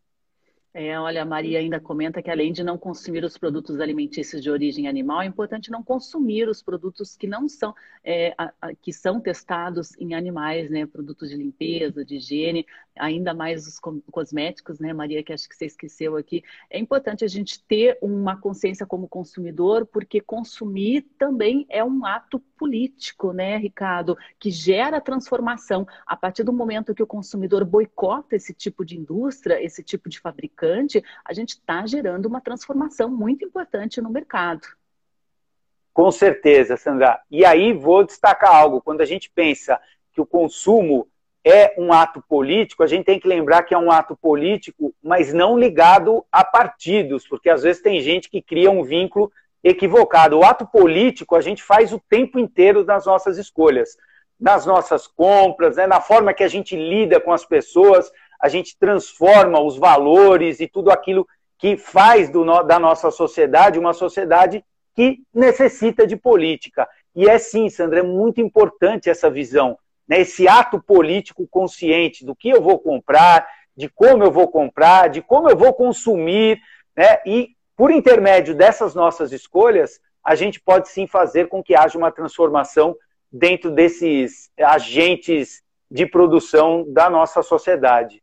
É, 0.77 0.99
olha, 0.99 1.23
a 1.23 1.25
Maria 1.25 1.61
ainda 1.61 1.79
comenta 1.79 2.21
que 2.21 2.29
além 2.29 2.53
de 2.53 2.65
não 2.65 2.77
consumir 2.77 3.23
os 3.23 3.39
produtos 3.39 3.79
alimentícios 3.79 4.43
de 4.43 4.51
origem 4.51 4.89
animal, 4.89 5.23
é 5.23 5.25
importante 5.25 5.71
não 5.71 5.85
consumir 5.85 6.49
os 6.49 6.65
produtos 6.65 7.17
que 7.17 7.29
não 7.29 7.49
são, 7.49 7.73
é, 8.03 8.35
a, 8.37 8.53
a, 8.61 8.75
que 8.75 8.93
são 8.93 9.21
testados 9.21 9.97
em 10.01 10.15
animais, 10.15 10.69
né? 10.69 10.85
Produtos 10.85 11.31
de 11.31 11.37
limpeza, 11.37 12.05
de 12.05 12.17
higiene, 12.17 12.67
ainda 12.99 13.33
mais 13.33 13.69
os 13.69 13.79
cosméticos, 14.11 14.81
né, 14.81 14.93
Maria, 14.93 15.23
que 15.23 15.33
acho 15.33 15.49
que 15.49 15.55
você 15.55 15.67
esqueceu 15.67 16.17
aqui. 16.17 16.43
É 16.69 16.79
importante 16.79 17.25
a 17.25 17.29
gente 17.29 17.63
ter 17.63 17.97
uma 18.03 18.37
consciência 18.37 18.85
como 18.85 19.09
consumidor, 19.09 19.87
porque 19.87 20.21
consumir 20.21 21.03
também 21.17 21.67
é 21.69 21.85
um 21.85 22.05
ato 22.05 22.41
político, 22.59 23.33
né, 23.33 23.57
Ricardo, 23.59 24.17
que 24.41 24.51
gera 24.51 25.01
transformação. 25.01 25.87
A 26.05 26.17
partir 26.17 26.43
do 26.43 26.53
momento 26.53 26.95
que 26.95 27.03
o 27.03 27.07
consumidor 27.07 27.65
boicota 27.65 28.35
esse 28.35 28.53
tipo 28.53 28.85
de 28.85 28.99
indústria, 28.99 29.63
esse 29.63 29.83
tipo 29.83 30.09
de 30.09 30.19
fabricante, 30.19 30.64
a 31.25 31.33
gente 31.33 31.51
está 31.51 31.87
gerando 31.87 32.27
uma 32.27 32.41
transformação 32.41 33.09
muito 33.09 33.45
importante 33.45 34.01
no 34.01 34.11
mercado. 34.11 34.67
Com 35.93 36.11
certeza, 36.11 36.77
Sandra. 36.77 37.21
E 37.31 37.45
aí 37.45 37.73
vou 37.73 38.05
destacar 38.05 38.55
algo. 38.55 38.81
Quando 38.81 39.01
a 39.01 39.05
gente 39.05 39.31
pensa 39.31 39.81
que 40.13 40.21
o 40.21 40.27
consumo 40.27 41.07
é 41.45 41.75
um 41.79 41.93
ato 41.93 42.23
político, 42.27 42.83
a 42.83 42.87
gente 42.87 43.05
tem 43.05 43.21
que 43.21 43.29
lembrar 43.29 43.63
que 43.63 43.75
é 43.75 43.79
um 43.79 43.91
ato 43.91 44.17
político, 44.17 44.95
mas 45.03 45.33
não 45.33 45.59
ligado 45.59 46.25
a 46.33 46.43
partidos, 46.43 47.29
porque 47.29 47.51
às 47.51 47.63
vezes 47.63 47.83
tem 47.83 48.01
gente 48.01 48.31
que 48.31 48.41
cria 48.41 48.71
um 48.71 48.83
vínculo 48.83 49.31
equivocado. 49.63 50.39
O 50.39 50.45
ato 50.45 50.67
político 50.67 51.37
a 51.37 51.41
gente 51.41 51.63
faz 51.63 51.93
o 51.93 52.01
tempo 52.09 52.39
inteiro 52.39 52.85
nas 52.85 53.07
nossas 53.07 53.39
escolhas, 53.39 53.97
nas 54.41 54.67
nossas 54.67 55.07
compras, 55.07 55.77
né, 55.77 55.87
na 55.87 56.01
forma 56.01 56.35
que 56.35 56.43
a 56.43 56.49
gente 56.49 56.75
lida 56.75 57.21
com 57.21 57.33
as 57.33 57.45
pessoas, 57.45 58.11
a 58.45 58.49
gente 58.49 58.77
transforma 58.79 59.59
os 59.59 59.79
valores 59.79 60.61
e 60.61 60.69
tudo 60.69 60.91
aquilo 60.91 61.27
que 61.57 61.79
faz 61.79 62.29
do, 62.29 62.45
da 62.63 62.79
nossa 62.79 63.11
sociedade 63.11 63.79
uma 63.79 63.95
sociedade 63.95 64.63
que 64.95 65.21
necessita 65.33 66.07
de 66.07 66.15
política. 66.15 66.87
E 67.17 67.27
é 67.27 67.39
sim, 67.39 67.71
Sandra, 67.71 68.01
é 68.01 68.03
muito 68.03 68.43
importante 68.43 69.09
essa 69.09 69.31
visão, 69.31 69.79
né, 70.07 70.21
esse 70.21 70.47
ato 70.47 70.79
político 70.79 71.49
consciente 71.49 72.23
do 72.23 72.37
que 72.37 72.51
eu 72.51 72.61
vou 72.61 72.79
comprar, 72.79 73.49
de 73.75 73.89
como 73.89 74.23
eu 74.23 74.31
vou 74.31 74.47
comprar, 74.47 75.09
de 75.09 75.23
como 75.23 75.49
eu 75.49 75.57
vou 75.57 75.73
consumir, 75.73 76.61
né, 76.95 77.21
e 77.25 77.49
por 77.75 77.91
intermédio 77.91 78.55
dessas 78.55 78.95
nossas 78.95 79.33
escolhas, 79.33 79.99
a 80.23 80.35
gente 80.35 80.61
pode 80.61 80.91
sim 80.91 81.07
fazer 81.07 81.49
com 81.49 81.63
que 81.63 81.75
haja 81.75 81.97
uma 81.97 82.13
transformação 82.13 82.95
dentro 83.33 83.71
desses 83.71 84.51
agentes 84.61 85.63
de 85.91 86.05
produção 86.05 86.85
da 86.93 87.09
nossa 87.09 87.43
sociedade. 87.43 88.23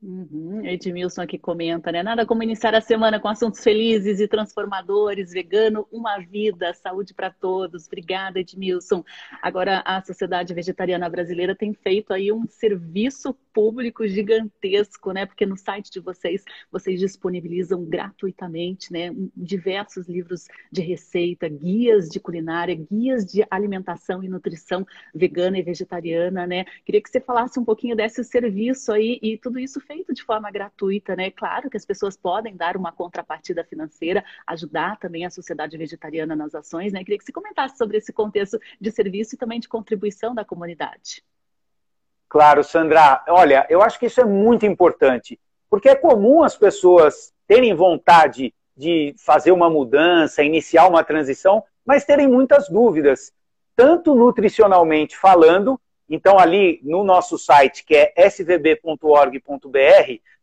Uhum. 0.00 0.64
Edmilson 0.64 1.22
aqui 1.22 1.36
comenta, 1.36 1.90
né? 1.90 2.04
Nada 2.04 2.24
como 2.24 2.42
iniciar 2.44 2.72
a 2.72 2.80
semana 2.80 3.18
com 3.18 3.26
assuntos 3.26 3.62
felizes 3.64 4.20
e 4.20 4.28
transformadores, 4.28 5.32
vegano, 5.32 5.88
uma 5.90 6.18
vida, 6.18 6.72
saúde 6.72 7.12
para 7.12 7.30
todos. 7.30 7.86
Obrigada, 7.86 8.38
Edmilson. 8.38 9.04
Agora, 9.42 9.82
a 9.84 10.00
Sociedade 10.00 10.54
Vegetariana 10.54 11.08
Brasileira 11.08 11.54
tem 11.54 11.74
feito 11.74 12.12
aí 12.12 12.30
um 12.30 12.46
serviço 12.46 13.36
público 13.58 14.06
gigantesco, 14.06 15.10
né? 15.10 15.26
Porque 15.26 15.44
no 15.44 15.56
site 15.56 15.90
de 15.90 15.98
vocês, 15.98 16.44
vocês 16.70 17.00
disponibilizam 17.00 17.84
gratuitamente, 17.84 18.92
né? 18.92 19.12
Diversos 19.36 20.06
livros 20.08 20.46
de 20.70 20.80
receita, 20.80 21.48
guias 21.48 22.08
de 22.08 22.20
culinária, 22.20 22.76
guias 22.76 23.26
de 23.26 23.44
alimentação 23.50 24.22
e 24.22 24.28
nutrição 24.28 24.86
vegana 25.12 25.58
e 25.58 25.62
vegetariana, 25.62 26.46
né? 26.46 26.66
Queria 26.84 27.02
que 27.02 27.10
você 27.10 27.20
falasse 27.20 27.58
um 27.58 27.64
pouquinho 27.64 27.96
desse 27.96 28.22
serviço 28.22 28.92
aí 28.92 29.18
e 29.20 29.36
tudo 29.36 29.58
isso 29.58 29.80
feito 29.80 30.14
de 30.14 30.22
forma 30.22 30.48
gratuita, 30.52 31.16
né? 31.16 31.28
Claro 31.32 31.68
que 31.68 31.76
as 31.76 31.84
pessoas 31.84 32.16
podem 32.16 32.54
dar 32.54 32.76
uma 32.76 32.92
contrapartida 32.92 33.64
financeira, 33.64 34.24
ajudar 34.46 35.00
também 35.00 35.26
a 35.26 35.30
sociedade 35.30 35.76
vegetariana 35.76 36.36
nas 36.36 36.54
ações, 36.54 36.92
né? 36.92 37.00
Queria 37.00 37.18
que 37.18 37.24
você 37.24 37.32
comentasse 37.32 37.76
sobre 37.76 37.96
esse 37.96 38.12
contexto 38.12 38.60
de 38.80 38.92
serviço 38.92 39.34
e 39.34 39.38
também 39.38 39.58
de 39.58 39.68
contribuição 39.68 40.32
da 40.32 40.44
comunidade. 40.44 41.24
Claro, 42.28 42.62
Sandra. 42.62 43.24
Olha, 43.28 43.66
eu 43.70 43.80
acho 43.82 43.98
que 43.98 44.06
isso 44.06 44.20
é 44.20 44.24
muito 44.24 44.66
importante, 44.66 45.38
porque 45.70 45.88
é 45.88 45.94
comum 45.94 46.42
as 46.42 46.56
pessoas 46.56 47.32
terem 47.46 47.74
vontade 47.74 48.54
de 48.76 49.14
fazer 49.18 49.50
uma 49.50 49.68
mudança, 49.70 50.42
iniciar 50.42 50.86
uma 50.86 51.02
transição, 51.02 51.64
mas 51.84 52.04
terem 52.04 52.28
muitas 52.28 52.68
dúvidas, 52.68 53.32
tanto 53.74 54.14
nutricionalmente 54.14 55.16
falando, 55.16 55.80
então 56.08 56.38
ali 56.38 56.80
no 56.84 57.02
nosso 57.02 57.38
site, 57.38 57.84
que 57.84 57.94
é 57.94 58.12
svb.org.br, 58.28 59.40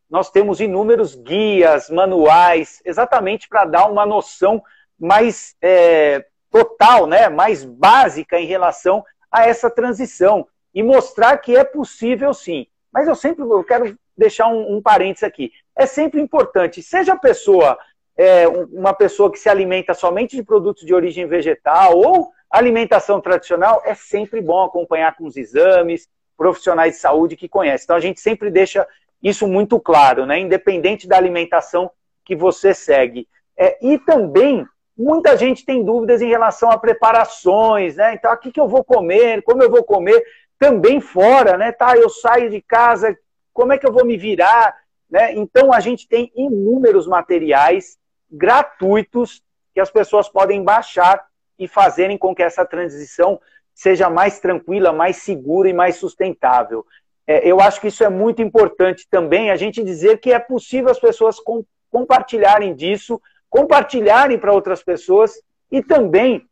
nós 0.10 0.30
temos 0.30 0.60
inúmeros 0.60 1.15
guias, 1.15 1.89
manuais, 1.89 2.82
exatamente 2.84 3.48
para 3.48 3.65
dar 3.65 3.86
uma 3.89 4.06
noção 4.06 4.62
mais 5.00 5.56
é, 5.62 6.26
total, 6.50 7.08
né, 7.08 7.30
mais 7.30 7.63
básica 7.63 8.39
em 8.39 8.45
relação 8.45 9.04
a 9.32 9.48
essa 9.48 9.69
transição 9.69 10.48
e 10.75 10.83
mostrar 10.83 11.38
que 11.38 11.55
é 11.55 11.63
possível 11.63 12.33
sim. 12.33 12.67
Mas 12.93 13.07
eu 13.07 13.15
sempre 13.15 13.43
eu 13.43 13.63
quero 13.63 13.97
deixar 14.17 14.47
um, 14.47 14.75
um 14.75 14.81
parênteses 14.81 15.23
aqui. 15.23 15.51
É 15.75 15.85
sempre 15.85 16.21
importante, 16.21 16.83
seja 16.83 17.13
a 17.13 17.17
pessoa 17.17 17.77
é, 18.17 18.47
uma 18.47 18.93
pessoa 18.93 19.31
que 19.31 19.39
se 19.39 19.49
alimenta 19.49 19.93
somente 19.93 20.35
de 20.35 20.43
produtos 20.43 20.85
de 20.85 20.93
origem 20.93 21.25
vegetal 21.25 21.97
ou 21.97 22.31
alimentação 22.49 23.19
tradicional, 23.19 23.81
é 23.85 23.93
sempre 23.93 24.41
bom 24.41 24.63
acompanhar 24.63 25.15
com 25.15 25.25
os 25.25 25.35
exames, 25.35 26.07
profissionais 26.38 26.95
de 26.95 26.99
saúde 26.99 27.35
que 27.35 27.49
conhecem. 27.49 27.83
Então 27.85 27.95
a 27.95 28.01
gente 28.01 28.19
sempre 28.19 28.49
deixa 28.49 28.88
isso 29.21 29.47
muito 29.47 29.79
claro, 29.79 30.25
né? 30.25 30.39
independente 30.39 31.07
da 31.07 31.17
alimentação 31.17 31.91
que 32.23 32.35
você 32.35 32.73
segue. 32.73 33.27
É, 33.57 33.77
e 33.81 33.97
também 33.99 34.65
muita 34.97 35.38
gente 35.38 35.65
tem 35.65 35.83
dúvidas 35.83 36.21
em 36.21 36.29
relação 36.29 36.71
a 36.71 36.77
preparações, 36.77 37.95
né? 37.95 38.13
Então, 38.13 38.31
o 38.31 38.38
que, 38.38 38.51
que 38.51 38.59
eu 38.59 38.67
vou 38.67 38.83
comer, 38.83 39.41
como 39.43 39.61
eu 39.61 39.69
vou 39.69 39.83
comer 39.83 40.23
também 40.65 40.99
fora, 40.99 41.58
né? 41.60 41.71
Tá, 41.71 41.95
eu 41.95 42.10
saio 42.10 42.49
de 42.49 42.60
casa, 42.60 43.15
como 43.54 43.71
é 43.71 43.78
que 43.78 43.88
eu 43.88 43.93
vou 43.93 44.04
me 44.04 44.17
virar? 44.17 44.75
Né? 45.08 45.36
Então 45.36 45.71
a 45.71 45.80
gente 45.80 46.08
tem 46.08 46.32
inúmeros 46.36 47.06
materiais 47.06 47.99
gratuitos 48.32 49.43
que 49.75 49.80
as 49.80 49.91
pessoas 49.91 50.28
podem 50.28 50.63
baixar 50.63 51.23
e 51.60 51.67
fazerem 51.67 52.17
com 52.17 52.34
que 52.34 52.41
essa 52.41 52.65
transição 52.65 53.39
seja 53.75 54.10
mais 54.10 54.39
tranquila, 54.39 54.91
mais 54.91 55.17
segura 55.17 55.69
e 55.69 55.73
mais 55.73 55.97
sustentável. 55.97 56.84
É, 57.28 57.47
eu 57.47 57.60
acho 57.60 57.80
que 57.80 57.89
isso 57.89 58.04
é 58.04 58.10
muito 58.10 58.41
importante 58.41 59.08
também, 59.08 59.51
a 59.51 59.56
gente 59.56 59.84
dizer 59.84 60.19
que 60.19 60.34
é 60.34 60.39
possível 60.39 60.89
as 60.89 60.99
pessoas 60.99 61.39
com, 61.39 61.63
compartilharem 61.91 62.73
disso, 62.73 63.21
compartilharem 63.51 64.39
para 64.39 64.54
outras 64.54 64.82
pessoas 64.82 65.34
e 65.71 65.84
também, 65.84 66.43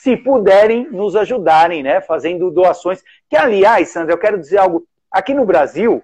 se 0.00 0.16
puderem, 0.16 0.88
nos 0.90 1.16
ajudarem, 1.16 1.82
né, 1.82 2.00
fazendo 2.00 2.50
doações. 2.50 3.02
Que, 3.28 3.36
aliás, 3.36 3.88
Sandra, 3.88 4.12
eu 4.12 4.18
quero 4.18 4.38
dizer 4.38 4.58
algo. 4.58 4.86
Aqui 5.10 5.32
no 5.34 5.44
Brasil, 5.44 6.02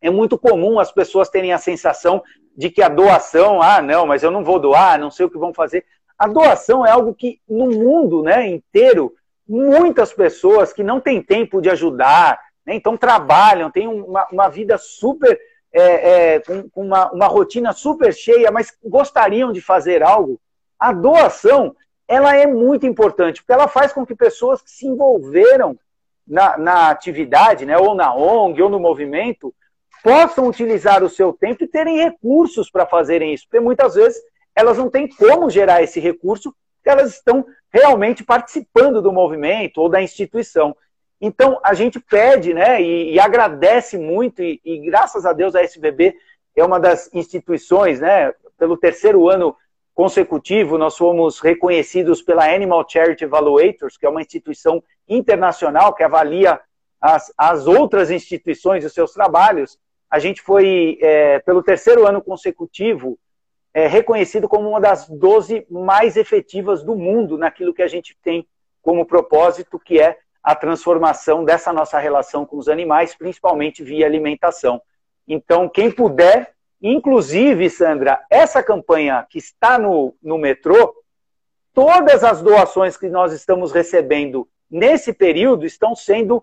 é 0.00 0.10
muito 0.10 0.38
comum 0.38 0.78
as 0.78 0.92
pessoas 0.92 1.28
terem 1.28 1.52
a 1.52 1.58
sensação 1.58 2.22
de 2.56 2.70
que 2.70 2.82
a 2.82 2.88
doação, 2.88 3.62
ah, 3.62 3.80
não, 3.80 4.06
mas 4.06 4.22
eu 4.22 4.30
não 4.30 4.44
vou 4.44 4.58
doar, 4.58 4.98
não 4.98 5.10
sei 5.10 5.26
o 5.26 5.30
que 5.30 5.38
vão 5.38 5.54
fazer. 5.54 5.84
A 6.18 6.26
doação 6.26 6.84
é 6.84 6.90
algo 6.90 7.14
que 7.14 7.40
no 7.48 7.66
mundo 7.66 8.22
né, 8.22 8.48
inteiro, 8.48 9.14
muitas 9.48 10.12
pessoas 10.12 10.72
que 10.72 10.82
não 10.82 11.00
têm 11.00 11.22
tempo 11.22 11.60
de 11.60 11.70
ajudar, 11.70 12.38
né, 12.66 12.74
então 12.74 12.96
trabalham, 12.96 13.70
têm 13.70 13.86
uma, 13.86 14.26
uma 14.32 14.48
vida 14.48 14.76
super, 14.76 15.38
é, 15.72 16.34
é, 16.34 16.40
com, 16.40 16.82
uma, 16.82 17.10
uma 17.12 17.26
rotina 17.26 17.72
super 17.72 18.12
cheia, 18.12 18.50
mas 18.50 18.76
gostariam 18.84 19.52
de 19.52 19.60
fazer 19.60 20.02
algo. 20.02 20.40
A 20.78 20.92
doação, 20.92 21.74
ela 22.08 22.34
é 22.34 22.46
muito 22.46 22.86
importante, 22.86 23.42
porque 23.42 23.52
ela 23.52 23.68
faz 23.68 23.92
com 23.92 24.04
que 24.04 24.14
pessoas 24.14 24.62
que 24.62 24.70
se 24.70 24.86
envolveram 24.86 25.78
na, 26.26 26.56
na 26.56 26.90
atividade, 26.90 27.66
né, 27.66 27.76
ou 27.76 27.94
na 27.94 28.14
ONG, 28.14 28.62
ou 28.62 28.70
no 28.70 28.80
movimento, 28.80 29.54
possam 30.02 30.46
utilizar 30.46 31.04
o 31.04 31.08
seu 31.08 31.32
tempo 31.32 31.62
e 31.62 31.68
terem 31.68 31.98
recursos 31.98 32.70
para 32.70 32.86
fazerem 32.86 33.34
isso. 33.34 33.44
Porque 33.44 33.60
muitas 33.60 33.94
vezes 33.94 34.20
elas 34.54 34.78
não 34.78 34.90
têm 34.90 35.06
como 35.06 35.50
gerar 35.50 35.82
esse 35.82 36.00
recurso, 36.00 36.54
porque 36.76 36.90
elas 36.90 37.14
estão 37.14 37.44
realmente 37.70 38.24
participando 38.24 39.02
do 39.02 39.12
movimento 39.12 39.78
ou 39.78 39.88
da 39.88 40.02
instituição. 40.02 40.74
Então, 41.20 41.60
a 41.62 41.74
gente 41.74 42.00
pede 42.00 42.54
né, 42.54 42.80
e, 42.80 43.14
e 43.14 43.20
agradece 43.20 43.98
muito, 43.98 44.42
e, 44.42 44.60
e, 44.64 44.78
graças 44.78 45.26
a 45.26 45.32
Deus 45.32 45.54
a 45.54 45.62
SBB 45.62 46.14
é 46.56 46.64
uma 46.64 46.80
das 46.80 47.12
instituições, 47.12 48.00
né, 48.00 48.32
pelo 48.56 48.76
terceiro 48.76 49.28
ano 49.28 49.54
consecutivo, 49.98 50.78
nós 50.78 50.96
fomos 50.96 51.40
reconhecidos 51.40 52.22
pela 52.22 52.48
Animal 52.48 52.88
Charity 52.88 53.24
Evaluators, 53.24 53.96
que 53.96 54.06
é 54.06 54.08
uma 54.08 54.20
instituição 54.20 54.80
internacional 55.08 55.92
que 55.92 56.04
avalia 56.04 56.60
as, 57.00 57.34
as 57.36 57.66
outras 57.66 58.08
instituições 58.08 58.84
e 58.84 58.90
seus 58.90 59.12
trabalhos 59.12 59.76
a 60.08 60.20
gente 60.20 60.40
foi, 60.40 60.98
é, 61.02 61.40
pelo 61.40 61.64
terceiro 61.64 62.06
ano 62.06 62.22
consecutivo, 62.22 63.18
é, 63.74 63.88
reconhecido 63.88 64.48
como 64.48 64.68
uma 64.68 64.80
das 64.80 65.08
12 65.08 65.66
mais 65.68 66.16
efetivas 66.16 66.84
do 66.84 66.94
mundo 66.94 67.36
naquilo 67.36 67.74
que 67.74 67.82
a 67.82 67.88
gente 67.88 68.16
tem 68.22 68.46
como 68.80 69.04
propósito, 69.04 69.80
que 69.80 70.00
é 70.00 70.16
a 70.44 70.54
transformação 70.54 71.44
dessa 71.44 71.72
nossa 71.72 71.98
relação 71.98 72.46
com 72.46 72.56
os 72.56 72.68
animais, 72.68 73.16
principalmente 73.16 73.82
via 73.82 74.06
alimentação. 74.06 74.80
Então, 75.26 75.68
quem 75.68 75.90
puder, 75.90 76.54
inclusive, 76.80 77.68
Sandra, 77.70 78.20
essa 78.30 78.62
campanha 78.62 79.26
que 79.28 79.38
está 79.38 79.78
no, 79.78 80.14
no 80.22 80.38
metrô, 80.38 80.94
todas 81.72 82.24
as 82.24 82.42
doações 82.42 82.96
que 82.96 83.08
nós 83.08 83.32
estamos 83.32 83.72
recebendo 83.72 84.48
nesse 84.70 85.12
período 85.12 85.64
estão 85.64 85.94
sendo 85.94 86.42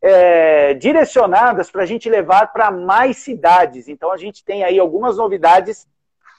é, 0.00 0.74
direcionadas 0.74 1.70
para 1.70 1.82
a 1.82 1.86
gente 1.86 2.08
levar 2.08 2.52
para 2.52 2.70
mais 2.70 3.18
cidades. 3.18 3.88
Então 3.88 4.12
a 4.12 4.16
gente 4.16 4.44
tem 4.44 4.62
aí 4.62 4.78
algumas 4.78 5.16
novidades 5.16 5.86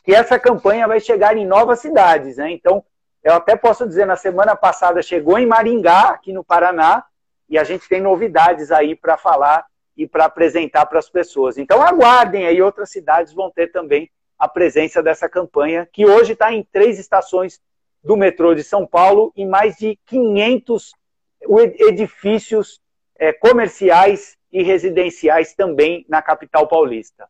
que 0.04 0.14
essa 0.14 0.38
campanha 0.38 0.88
vai 0.88 1.00
chegar 1.00 1.36
em 1.36 1.46
novas 1.46 1.80
cidades. 1.80 2.38
Né? 2.38 2.52
Então, 2.52 2.84
eu 3.24 3.34
até 3.34 3.56
posso 3.56 3.88
dizer, 3.88 4.06
na 4.06 4.16
semana 4.16 4.56
passada 4.56 5.02
chegou 5.02 5.40
em 5.40 5.48
Maringá, 5.48 6.10
aqui 6.10 6.32
no 6.32 6.44
Paraná, 6.44 7.04
e 7.50 7.58
a 7.58 7.64
gente 7.64 7.90
tem 7.90 8.00
novidades 8.00 8.72
aí 8.72 8.96
para 8.96 9.18
falar 9.18 9.66
e 9.96 10.08
para 10.08 10.26
apresentar 10.26 10.86
para 10.86 11.00
as 11.00 11.10
pessoas. 11.10 11.58
Então 11.58 11.82
aguardem 11.82 12.46
aí, 12.46 12.62
outras 12.62 12.92
cidades 12.92 13.34
vão 13.34 13.50
ter 13.50 13.72
também 13.72 14.10
a 14.38 14.48
presença 14.48 15.02
dessa 15.02 15.30
campanha, 15.30 15.88
que 15.92 16.06
hoje 16.06 16.34
está 16.34 16.52
em 16.52 16.64
três 16.64 17.00
estações 17.00 17.62
do 18.04 18.18
metrô 18.18 18.54
de 18.54 18.64
São 18.64 18.86
Paulo 18.86 19.32
e 19.36 19.46
mais 19.46 19.76
de 19.78 19.98
500 20.06 20.94
edifícios 21.80 22.82
é, 23.18 23.32
comerciais 23.32 24.38
e 24.52 24.62
residenciais 24.62 25.54
também 25.54 26.06
na 26.08 26.22
capital 26.22 26.68
paulista. 26.68 27.28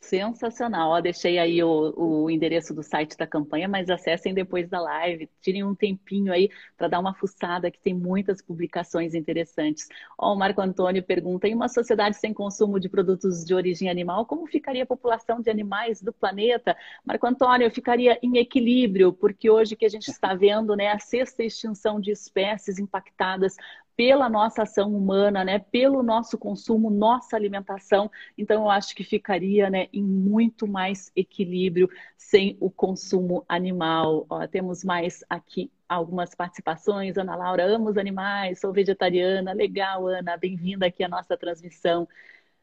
Sensacional. 0.00 0.90
Ó, 0.90 1.00
deixei 1.00 1.38
aí 1.38 1.62
o, 1.62 1.92
o, 1.96 2.30
endereço 2.30 2.72
do 2.72 2.82
site 2.82 3.16
da 3.16 3.26
campanha, 3.26 3.68
mas 3.68 3.90
acessem 3.90 4.32
depois 4.32 4.68
da 4.68 4.80
live. 4.80 5.28
Tirem 5.40 5.64
um 5.64 5.74
tempinho 5.74 6.32
aí 6.32 6.48
para 6.76 6.88
dar 6.88 7.00
uma 7.00 7.14
fuçada, 7.14 7.70
que 7.70 7.80
tem 7.80 7.94
muitas 7.94 8.40
publicações 8.40 9.12
interessantes. 9.12 9.88
Ó, 10.16 10.32
o 10.32 10.38
Marco 10.38 10.60
Antônio 10.60 11.02
pergunta: 11.02 11.48
em 11.48 11.54
uma 11.54 11.68
sociedade 11.68 12.16
sem 12.16 12.32
consumo 12.32 12.78
de 12.78 12.88
produtos 12.88 13.44
de 13.44 13.52
origem 13.52 13.90
animal, 13.90 14.24
como 14.24 14.46
ficaria 14.46 14.84
a 14.84 14.86
população 14.86 15.40
de 15.40 15.50
animais 15.50 16.00
do 16.00 16.12
planeta? 16.12 16.76
Marco 17.04 17.26
Antônio, 17.26 17.70
ficaria 17.70 18.18
em 18.22 18.38
equilíbrio, 18.38 19.12
porque 19.12 19.50
hoje 19.50 19.76
que 19.76 19.84
a 19.84 19.90
gente 19.90 20.08
está 20.08 20.32
vendo 20.32 20.76
né, 20.76 20.88
a 20.88 20.98
sexta 20.98 21.42
extinção 21.42 22.00
de 22.00 22.12
espécies 22.12 22.78
impactadas 22.78 23.56
pela 23.98 24.28
nossa 24.28 24.62
ação 24.62 24.94
humana, 24.94 25.44
né, 25.44 25.58
pelo 25.58 26.04
nosso 26.04 26.38
consumo, 26.38 26.88
nossa 26.88 27.34
alimentação. 27.34 28.08
Então, 28.38 28.62
eu 28.62 28.70
acho 28.70 28.94
que 28.94 29.02
ficaria 29.02 29.68
né, 29.68 29.88
em 29.92 30.04
muito 30.04 30.68
mais 30.68 31.10
equilíbrio 31.16 31.90
sem 32.16 32.56
o 32.60 32.70
consumo 32.70 33.44
animal. 33.48 34.24
Ó, 34.30 34.46
temos 34.46 34.84
mais 34.84 35.24
aqui 35.28 35.68
algumas 35.88 36.32
participações. 36.32 37.16
Ana 37.16 37.34
Laura, 37.34 37.64
amo 37.64 37.90
os 37.90 37.96
animais, 37.96 38.60
sou 38.60 38.72
vegetariana. 38.72 39.52
Legal, 39.52 40.06
Ana, 40.06 40.36
bem-vinda 40.36 40.86
aqui 40.86 41.02
à 41.02 41.08
nossa 41.08 41.36
transmissão 41.36 42.06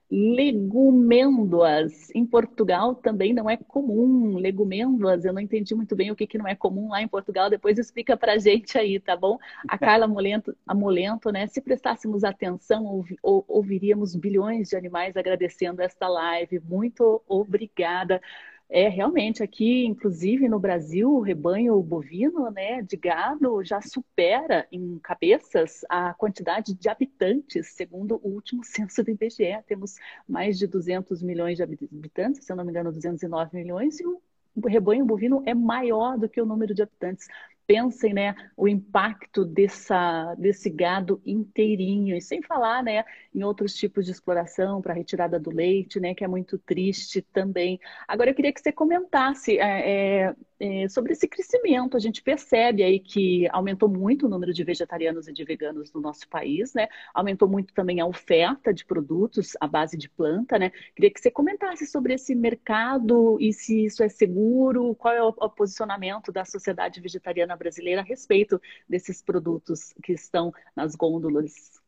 legumêndoas. 0.10 2.10
Em 2.14 2.26
Portugal 2.26 2.96
também 2.96 3.34
não 3.34 3.50
é 3.50 3.58
comum 3.58 4.38
legumêndoas. 4.38 5.26
Eu 5.26 5.34
não 5.34 5.42
entendi 5.42 5.74
muito 5.76 5.96
bem 5.96 6.12
o 6.12 6.16
que, 6.16 6.28
que 6.28 6.38
não 6.38 6.48
é 6.48 6.56
comum 6.56 6.90
lá 6.90 7.02
em 7.02 7.08
Portugal. 7.08 7.50
Depois 7.50 7.78
explica 7.78 8.16
pra 8.16 8.38
gente 8.38 8.78
aí, 8.78 9.00
tá 9.00 9.16
bom? 9.16 9.38
A 9.68 9.78
Carla 9.78 10.08
Molento, 10.08 10.56
a 10.68 10.76
Molento 10.76 11.32
né? 11.32 11.48
Se 11.48 11.62
prestássemos 11.62 12.24
atenção, 12.24 13.04
ouviríamos 13.22 14.16
bilhões 14.16 14.70
de 14.70 14.76
animais 14.76 15.18
agradecendo 15.18 15.82
esta 15.82 16.08
live. 16.08 16.60
Muito 16.60 17.22
obrigada. 17.28 18.22
É, 18.68 18.90
realmente, 18.90 19.44
aqui, 19.44 19.86
inclusive 19.86 20.50
no 20.50 20.60
Brasil, 20.60 21.10
o 21.12 21.22
rebanho 21.22 21.82
bovino 21.84 22.50
né, 22.50 22.82
de 22.82 22.98
gado 22.98 23.64
já 23.64 23.80
supera 23.80 24.68
em 24.72 24.98
cabeças 25.00 25.82
a 25.88 26.14
quantidade 26.16 26.74
de 26.74 26.90
habitantes, 26.90 27.74
segundo 27.74 28.20
o 28.24 28.30
último 28.30 28.64
censo 28.66 29.04
do 29.04 29.12
IBGE. 29.12 29.62
Temos 29.68 29.96
mais 30.28 30.58
de 30.58 30.66
200 30.66 31.22
milhões 31.22 31.58
de 31.58 31.64
habitantes, 31.64 32.44
se 32.44 32.52
eu 32.52 32.56
não 32.56 32.66
me 32.66 32.72
engano, 32.72 32.92
209 32.92 33.56
milhões, 33.56 34.00
e 34.00 34.06
o 34.06 34.20
rebanho 34.66 35.06
bovino 35.06 35.44
é 35.46 35.54
maior 35.54 36.18
do 36.18 36.28
que 36.28 36.42
o 36.42 36.46
número 36.46 36.74
de 36.74 36.82
habitantes 36.82 37.28
pensem 37.68 38.14
né, 38.14 38.36
o 38.56 38.68
impacto 38.68 39.44
dessa, 39.44 40.36
desse 40.36 40.70
gado 40.70 41.22
inteirinho, 41.26 42.16
e 42.16 42.22
sem 42.22 42.42
falar 42.42 42.84
né, 42.84 43.04
em 43.34 43.44
outros 43.44 43.74
tipos 43.74 44.06
de 44.06 44.12
exploração 44.12 44.82
para 44.82 44.94
retirada 44.94 45.40
do 45.40 45.50
leite, 45.50 46.00
né, 46.00 46.14
que 46.14 46.24
é 46.24 46.28
muito 46.28 46.58
triste 46.58 47.22
também. 47.22 47.80
Agora 48.08 48.30
eu 48.30 48.36
queria 48.36 48.54
que 48.54 48.62
você 48.62 48.72
comentasse 48.72 49.58
é, 49.58 50.28
é, 50.28 50.36
é, 50.60 50.88
sobre 50.88 51.14
esse 51.14 51.28
crescimento. 51.28 51.98
A 51.98 52.00
gente 52.00 52.22
percebe 52.22 52.84
aí 52.84 53.00
que 53.00 53.48
aumentou 53.52 53.90
muito 53.90 54.26
o 54.26 54.30
número 54.30 54.54
de 54.54 54.64
vegetarianos 54.64 55.28
e 55.28 55.34
de 55.34 55.44
veganos 55.44 55.92
no 55.94 56.02
nosso 56.02 56.28
país, 56.28 56.74
né? 56.74 56.88
Aumentou 57.14 57.48
muito 57.48 57.74
também 57.74 58.00
a 58.00 58.06
oferta 58.06 58.74
de 58.74 58.86
produtos 58.86 59.54
à 59.60 59.68
base 59.68 59.98
de 59.98 60.10
planta, 60.10 60.58
né? 60.58 60.72
Queria 60.96 61.12
que 61.12 61.20
você 61.20 61.30
comentasse 61.30 61.86
sobre 61.86 62.14
esse 62.14 62.34
mercado 62.34 63.38
e 63.40 63.52
se 63.52 63.86
isso 63.86 64.04
é 64.04 64.10
seguro, 64.10 64.96
qual 64.96 65.14
é 65.14 65.24
o, 65.24 65.30
o 65.30 65.50
posicionamento 65.50 66.32
da 66.32 66.46
sociedade 66.46 67.02
vegetariana 67.02 67.56
brasileira 67.56 68.02
a 68.02 68.04
respeito 68.04 68.62
desses 68.88 69.22
produtos 69.22 69.94
que 70.04 70.14
estão 70.14 70.54
nas 70.76 70.96
gôndolas. 70.96 71.82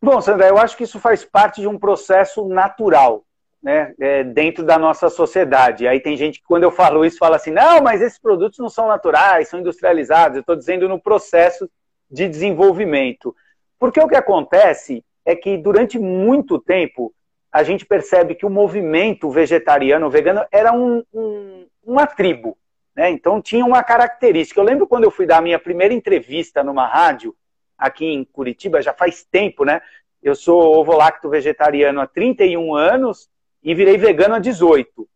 Bom, 0.00 0.20
Sandra, 0.20 0.48
eu 0.48 0.58
acho 0.58 0.76
que 0.76 0.82
isso 0.82 0.98
faz 0.98 1.24
parte 1.24 1.60
de 1.60 1.68
um 1.68 1.78
processo 1.78 2.48
natural 2.48 3.24
né, 3.62 3.94
é, 4.00 4.24
dentro 4.24 4.64
da 4.64 4.78
nossa 4.78 5.08
sociedade. 5.08 5.86
Aí 5.86 6.00
tem 6.00 6.16
gente 6.16 6.40
que, 6.40 6.46
quando 6.46 6.64
eu 6.64 6.70
falo 6.70 7.04
isso, 7.04 7.18
fala 7.18 7.36
assim: 7.36 7.52
não, 7.52 7.80
mas 7.80 8.02
esses 8.02 8.18
produtos 8.18 8.58
não 8.58 8.68
são 8.68 8.88
naturais, 8.88 9.48
são 9.48 9.60
industrializados. 9.60 10.36
Eu 10.36 10.40
estou 10.40 10.56
dizendo 10.56 10.88
no 10.88 11.00
processo 11.00 11.70
de 12.10 12.28
desenvolvimento. 12.28 13.34
Porque 13.78 14.00
o 14.00 14.08
que 14.08 14.16
acontece 14.16 15.04
é 15.24 15.36
que 15.36 15.56
durante 15.56 15.98
muito 15.98 16.58
tempo 16.58 17.14
a 17.50 17.62
gente 17.62 17.84
percebe 17.84 18.34
que 18.34 18.46
o 18.46 18.50
movimento 18.50 19.30
vegetariano, 19.30 20.10
vegano, 20.10 20.44
era 20.50 20.72
um, 20.72 21.04
um, 21.12 21.66
uma 21.84 22.06
tribo. 22.06 22.56
Né? 22.96 23.10
Então 23.10 23.40
tinha 23.40 23.64
uma 23.64 23.82
característica. 23.82 24.58
Eu 24.58 24.64
lembro 24.64 24.86
quando 24.86 25.04
eu 25.04 25.10
fui 25.10 25.26
dar 25.26 25.38
a 25.38 25.42
minha 25.42 25.58
primeira 25.58 25.94
entrevista 25.94 26.64
numa 26.64 26.86
rádio, 26.86 27.34
aqui 27.76 28.06
em 28.06 28.24
Curitiba, 28.24 28.80
já 28.82 28.92
faz 28.92 29.24
tempo, 29.24 29.64
né? 29.64 29.80
Eu 30.22 30.36
sou 30.36 30.78
ovo-lacto 30.78 31.28
vegetariano 31.28 32.00
há 32.00 32.06
31 32.06 32.74
anos 32.76 33.28
e 33.62 33.74
virei 33.74 33.96
vegano 33.96 34.34
a 34.34 34.38
18. 34.38 35.08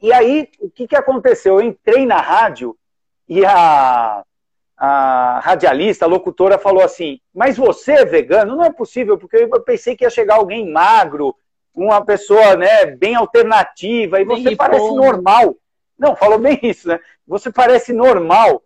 E 0.00 0.12
aí, 0.12 0.48
o 0.60 0.70
que, 0.70 0.86
que 0.86 0.96
aconteceu? 0.96 1.54
Eu 1.54 1.66
entrei 1.66 2.06
na 2.06 2.20
rádio 2.20 2.76
e 3.28 3.44
a, 3.44 4.22
a 4.76 5.40
radialista, 5.40 6.04
a 6.04 6.08
locutora, 6.08 6.58
falou 6.58 6.82
assim: 6.82 7.20
Mas 7.34 7.56
você 7.56 7.92
é 7.92 8.04
vegano? 8.04 8.56
Não 8.56 8.64
é 8.64 8.72
possível, 8.72 9.18
porque 9.18 9.36
eu 9.36 9.60
pensei 9.60 9.96
que 9.96 10.04
ia 10.04 10.10
chegar 10.10 10.36
alguém 10.36 10.70
magro, 10.70 11.34
uma 11.74 12.04
pessoa 12.04 12.56
né, 12.56 12.86
bem 12.86 13.14
alternativa, 13.14 14.20
e 14.20 14.24
bem 14.24 14.42
você 14.42 14.56
parece 14.56 14.94
normal. 14.94 15.56
Não, 15.98 16.14
falou 16.14 16.38
bem 16.38 16.58
isso, 16.62 16.88
né? 16.88 17.00
Você 17.26 17.50
parece 17.50 17.92
normal. 17.92 18.62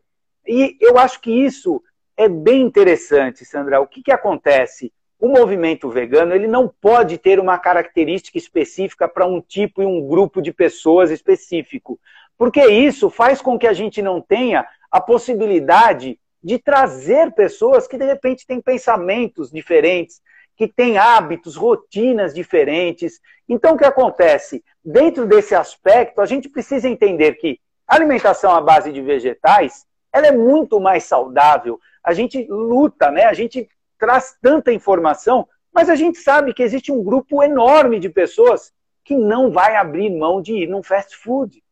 E 0.46 0.76
eu 0.80 0.98
acho 0.98 1.20
que 1.20 1.30
isso 1.30 1.82
é 2.16 2.28
bem 2.28 2.60
interessante, 2.60 3.44
Sandra. 3.44 3.80
O 3.80 3.86
que, 3.86 4.02
que 4.02 4.12
acontece? 4.12 4.92
O 5.22 5.28
movimento 5.28 5.88
vegano 5.88 6.34
ele 6.34 6.48
não 6.48 6.66
pode 6.66 7.16
ter 7.16 7.38
uma 7.38 7.56
característica 7.56 8.36
específica 8.36 9.06
para 9.06 9.24
um 9.24 9.40
tipo 9.40 9.80
e 9.80 9.86
um 9.86 10.04
grupo 10.04 10.42
de 10.42 10.52
pessoas 10.52 11.12
específico, 11.12 11.96
porque 12.36 12.66
isso 12.66 13.08
faz 13.08 13.40
com 13.40 13.56
que 13.56 13.68
a 13.68 13.72
gente 13.72 14.02
não 14.02 14.20
tenha 14.20 14.66
a 14.90 15.00
possibilidade 15.00 16.18
de 16.42 16.58
trazer 16.58 17.30
pessoas 17.34 17.86
que 17.86 17.96
de 17.96 18.04
repente 18.04 18.44
têm 18.44 18.60
pensamentos 18.60 19.48
diferentes, 19.52 20.20
que 20.56 20.66
têm 20.66 20.98
hábitos, 20.98 21.54
rotinas 21.54 22.34
diferentes. 22.34 23.20
Então, 23.48 23.74
o 23.74 23.78
que 23.78 23.84
acontece? 23.84 24.64
Dentro 24.84 25.24
desse 25.24 25.54
aspecto, 25.54 26.20
a 26.20 26.26
gente 26.26 26.48
precisa 26.48 26.88
entender 26.88 27.34
que 27.34 27.60
a 27.86 27.94
alimentação 27.94 28.50
à 28.50 28.60
base 28.60 28.90
de 28.90 29.00
vegetais 29.00 29.86
ela 30.12 30.26
é 30.26 30.32
muito 30.32 30.80
mais 30.80 31.04
saudável. 31.04 31.78
A 32.02 32.12
gente 32.12 32.44
luta, 32.50 33.08
né? 33.12 33.26
A 33.26 33.32
gente 33.32 33.68
traz 34.02 34.36
tanta 34.42 34.72
informação, 34.72 35.48
mas 35.72 35.88
a 35.88 35.94
gente 35.94 36.18
sabe 36.18 36.52
que 36.52 36.64
existe 36.64 36.90
um 36.90 37.04
grupo 37.04 37.40
enorme 37.40 38.00
de 38.00 38.08
pessoas 38.08 38.72
que 39.04 39.16
não 39.16 39.52
vai 39.52 39.76
abrir 39.76 40.10
mão 40.10 40.42
de 40.42 40.54
ir 40.54 40.66
num 40.66 40.82
fast 40.82 41.16
food 41.16 41.62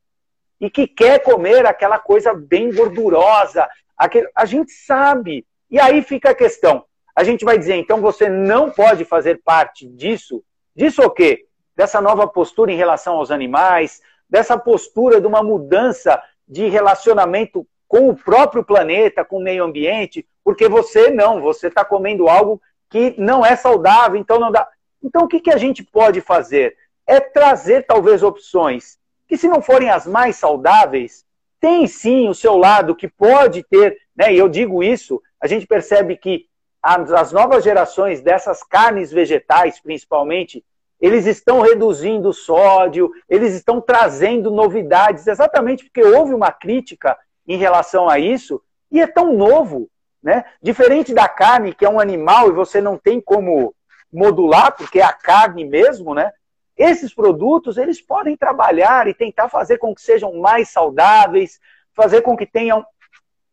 e 0.61 0.71
que 0.71 0.87
quer 0.87 1.25
comer 1.25 1.67
aquela 1.67 1.99
coisa 1.99 2.33
bem 2.33 2.73
gordurosa. 2.73 3.69
Aquele... 3.97 4.31
A 4.33 4.45
gente 4.45 4.71
sabe. 4.71 5.45
E 5.69 5.81
aí 5.81 6.03
fica 6.03 6.31
a 6.31 6.35
questão. 6.35 6.85
A 7.17 7.25
gente 7.25 7.45
vai 7.45 7.59
dizer, 7.59 7.75
então 7.75 8.01
você 8.01 8.29
não 8.29 8.71
pode 8.71 9.05
fazer 9.05 9.43
parte 9.45 9.89
disso. 9.89 10.45
Disso 10.73 11.03
o 11.03 11.11
quê? 11.11 11.47
Dessa 11.75 12.01
nova 12.01 12.29
postura 12.29 12.71
em 12.71 12.77
relação 12.77 13.17
aos 13.17 13.33
animais, 13.33 14.01
dessa 14.29 14.57
postura 14.57 15.21
de 15.21 15.27
uma 15.27 15.43
mudança 15.43 16.23
de 16.47 16.69
relacionamento 16.69 17.67
com 17.91 18.09
o 18.09 18.15
próprio 18.15 18.63
planeta, 18.63 19.25
com 19.25 19.39
o 19.39 19.43
meio 19.43 19.65
ambiente, 19.65 20.25
porque 20.45 20.69
você 20.69 21.11
não, 21.11 21.41
você 21.41 21.67
está 21.67 21.85
comendo 21.85 22.29
algo 22.29 22.63
que 22.89 23.17
não 23.19 23.45
é 23.45 23.57
saudável, 23.57 24.17
então 24.17 24.39
não 24.39 24.53
dá. 24.53 24.69
Então 25.03 25.25
o 25.25 25.29
que, 25.29 25.41
que 25.41 25.51
a 25.51 25.57
gente 25.57 25.83
pode 25.83 26.21
fazer? 26.21 26.77
É 27.05 27.19
trazer 27.19 27.85
talvez 27.87 28.23
opções 28.23 28.97
que, 29.27 29.37
se 29.37 29.49
não 29.49 29.61
forem 29.61 29.91
as 29.91 30.07
mais 30.07 30.37
saudáveis, 30.37 31.27
tem 31.59 31.89
sim 31.89 32.29
o 32.29 32.35
seu 32.35 32.57
lado 32.57 32.95
que 32.95 33.09
pode 33.09 33.65
ter, 33.65 33.99
né? 34.15 34.33
E 34.33 34.39
eu 34.39 34.49
digo 34.49 34.85
isso, 34.85 35.21
a 35.41 35.49
gente 35.49 35.67
percebe 35.67 36.17
que 36.17 36.47
as, 36.81 37.11
as 37.13 37.33
novas 37.33 37.65
gerações 37.65 38.21
dessas 38.21 38.63
carnes 38.63 39.11
vegetais, 39.11 39.81
principalmente, 39.81 40.65
eles 41.01 41.27
estão 41.27 41.61
reduzindo 41.61 42.29
o 42.29 42.33
sódio, 42.33 43.11
eles 43.29 43.53
estão 43.53 43.81
trazendo 43.81 44.49
novidades, 44.49 45.27
exatamente 45.27 45.83
porque 45.85 46.05
houve 46.05 46.33
uma 46.33 46.53
crítica 46.53 47.19
em 47.53 47.57
relação 47.57 48.09
a 48.09 48.17
isso, 48.17 48.63
e 48.93 49.01
é 49.01 49.09
tão 49.09 49.33
novo, 49.33 49.91
né? 50.23 50.45
Diferente 50.63 51.13
da 51.13 51.29
carne, 51.29 51.75
que 51.75 51.85
é 51.85 51.91
um 51.91 51.99
animal 51.99 52.49
e 52.49 52.53
você 52.53 52.81
não 52.81 52.97
tem 52.97 53.21
como 53.21 53.75
modular, 54.13 54.77
porque 54.77 55.01
é 55.01 55.05
a 55.05 55.13
carne 55.13 55.65
mesmo, 55.65 56.15
né? 56.15 56.31
Esses 56.77 57.13
produtos, 57.13 57.77
eles 57.77 58.01
podem 58.01 58.37
trabalhar 58.37 59.09
e 59.09 59.15
tentar 59.15 59.49
fazer 59.49 59.79
com 59.79 59.93
que 59.93 60.01
sejam 60.01 60.35
mais 60.35 60.69
saudáveis, 60.69 61.59
fazer 61.93 62.23
com 62.23 62.37
que 62.37 62.47
tenham 62.47 62.87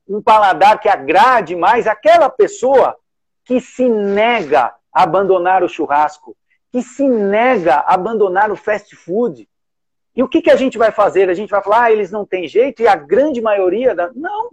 um 0.08 0.22
paladar 0.22 0.80
que 0.80 0.88
agrade 0.88 1.56
mais 1.56 1.88
aquela 1.88 2.30
pessoa 2.30 2.96
que 3.44 3.60
se 3.60 3.90
nega 3.90 4.76
a 4.94 5.04
abandonar 5.04 5.64
o 5.64 5.68
churrasco, 5.68 6.38
que 6.72 6.84
se 6.84 7.08
nega 7.08 7.78
a 7.78 7.96
abandonar 7.96 8.52
o 8.52 8.56
fast 8.56 8.96
food, 8.96 9.50
e 10.18 10.24
o 10.24 10.28
que, 10.28 10.42
que 10.42 10.50
a 10.50 10.56
gente 10.56 10.80
vai 10.80 10.92
fazer? 10.92 11.30
A 11.30 11.36
gente 11.36 11.52
vai 11.52 11.62
falar, 11.62 11.84
ah, 11.84 11.92
eles 11.92 12.10
não 12.10 12.26
têm 12.26 12.48
jeito, 12.48 12.82
e 12.82 12.88
a 12.88 12.96
grande 12.96 13.40
maioria 13.40 13.94
da. 13.94 14.12
Não. 14.16 14.50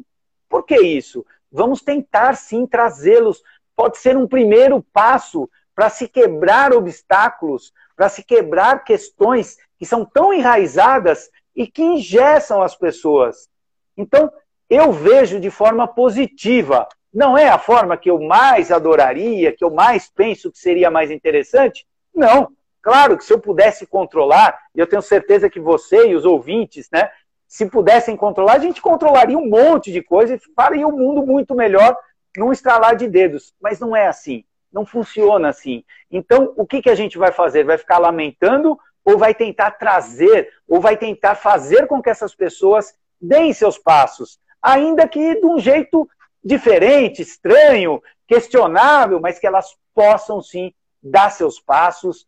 Por 0.46 0.62
que 0.64 0.78
isso? 0.78 1.24
Vamos 1.50 1.80
tentar 1.80 2.36
sim 2.36 2.66
trazê-los. 2.66 3.42
Pode 3.74 3.96
ser 3.96 4.14
um 4.14 4.28
primeiro 4.28 4.84
passo 4.92 5.48
para 5.74 5.88
se 5.88 6.06
quebrar 6.06 6.74
obstáculos, 6.74 7.72
para 7.96 8.10
se 8.10 8.22
quebrar 8.22 8.84
questões 8.84 9.56
que 9.78 9.86
são 9.86 10.04
tão 10.04 10.34
enraizadas 10.34 11.30
e 11.56 11.66
que 11.66 11.82
ingessam 11.82 12.62
as 12.62 12.76
pessoas. 12.76 13.48
Então, 13.96 14.30
eu 14.68 14.92
vejo 14.92 15.40
de 15.40 15.50
forma 15.50 15.88
positiva. 15.88 16.86
Não 17.12 17.38
é 17.38 17.48
a 17.48 17.58
forma 17.58 17.96
que 17.96 18.10
eu 18.10 18.20
mais 18.20 18.70
adoraria, 18.70 19.52
que 19.56 19.64
eu 19.64 19.70
mais 19.70 20.10
penso 20.10 20.52
que 20.52 20.58
seria 20.58 20.90
mais 20.90 21.10
interessante? 21.10 21.86
Não. 22.14 22.52
Claro 22.84 23.16
que 23.16 23.24
se 23.24 23.32
eu 23.32 23.40
pudesse 23.40 23.86
controlar, 23.86 24.60
e 24.74 24.78
eu 24.78 24.86
tenho 24.86 25.00
certeza 25.00 25.48
que 25.48 25.58
você 25.58 26.08
e 26.08 26.14
os 26.14 26.26
ouvintes, 26.26 26.86
né, 26.92 27.10
se 27.48 27.64
pudessem 27.64 28.14
controlar, 28.14 28.56
a 28.56 28.58
gente 28.58 28.82
controlaria 28.82 29.38
um 29.38 29.48
monte 29.48 29.90
de 29.90 30.02
coisa 30.02 30.34
e 30.34 30.40
faria 30.54 30.86
o 30.86 30.92
um 30.92 30.98
mundo 30.98 31.26
muito 31.26 31.54
melhor 31.54 31.96
num 32.36 32.52
estralar 32.52 32.94
de 32.94 33.08
dedos. 33.08 33.54
Mas 33.58 33.80
não 33.80 33.96
é 33.96 34.06
assim. 34.06 34.44
Não 34.70 34.84
funciona 34.84 35.48
assim. 35.48 35.82
Então, 36.10 36.52
o 36.58 36.66
que, 36.66 36.82
que 36.82 36.90
a 36.90 36.94
gente 36.94 37.16
vai 37.16 37.32
fazer? 37.32 37.64
Vai 37.64 37.78
ficar 37.78 37.96
lamentando 37.96 38.78
ou 39.02 39.16
vai 39.16 39.34
tentar 39.34 39.70
trazer, 39.70 40.52
ou 40.68 40.78
vai 40.78 40.98
tentar 40.98 41.36
fazer 41.36 41.86
com 41.86 42.02
que 42.02 42.10
essas 42.10 42.34
pessoas 42.34 42.94
deem 43.18 43.54
seus 43.54 43.78
passos, 43.78 44.38
ainda 44.60 45.08
que 45.08 45.40
de 45.40 45.46
um 45.46 45.58
jeito 45.58 46.06
diferente, 46.44 47.22
estranho, 47.22 48.02
questionável, 48.26 49.20
mas 49.20 49.38
que 49.38 49.46
elas 49.46 49.74
possam 49.94 50.42
sim 50.42 50.74
dar 51.02 51.30
seus 51.30 51.58
passos 51.58 52.26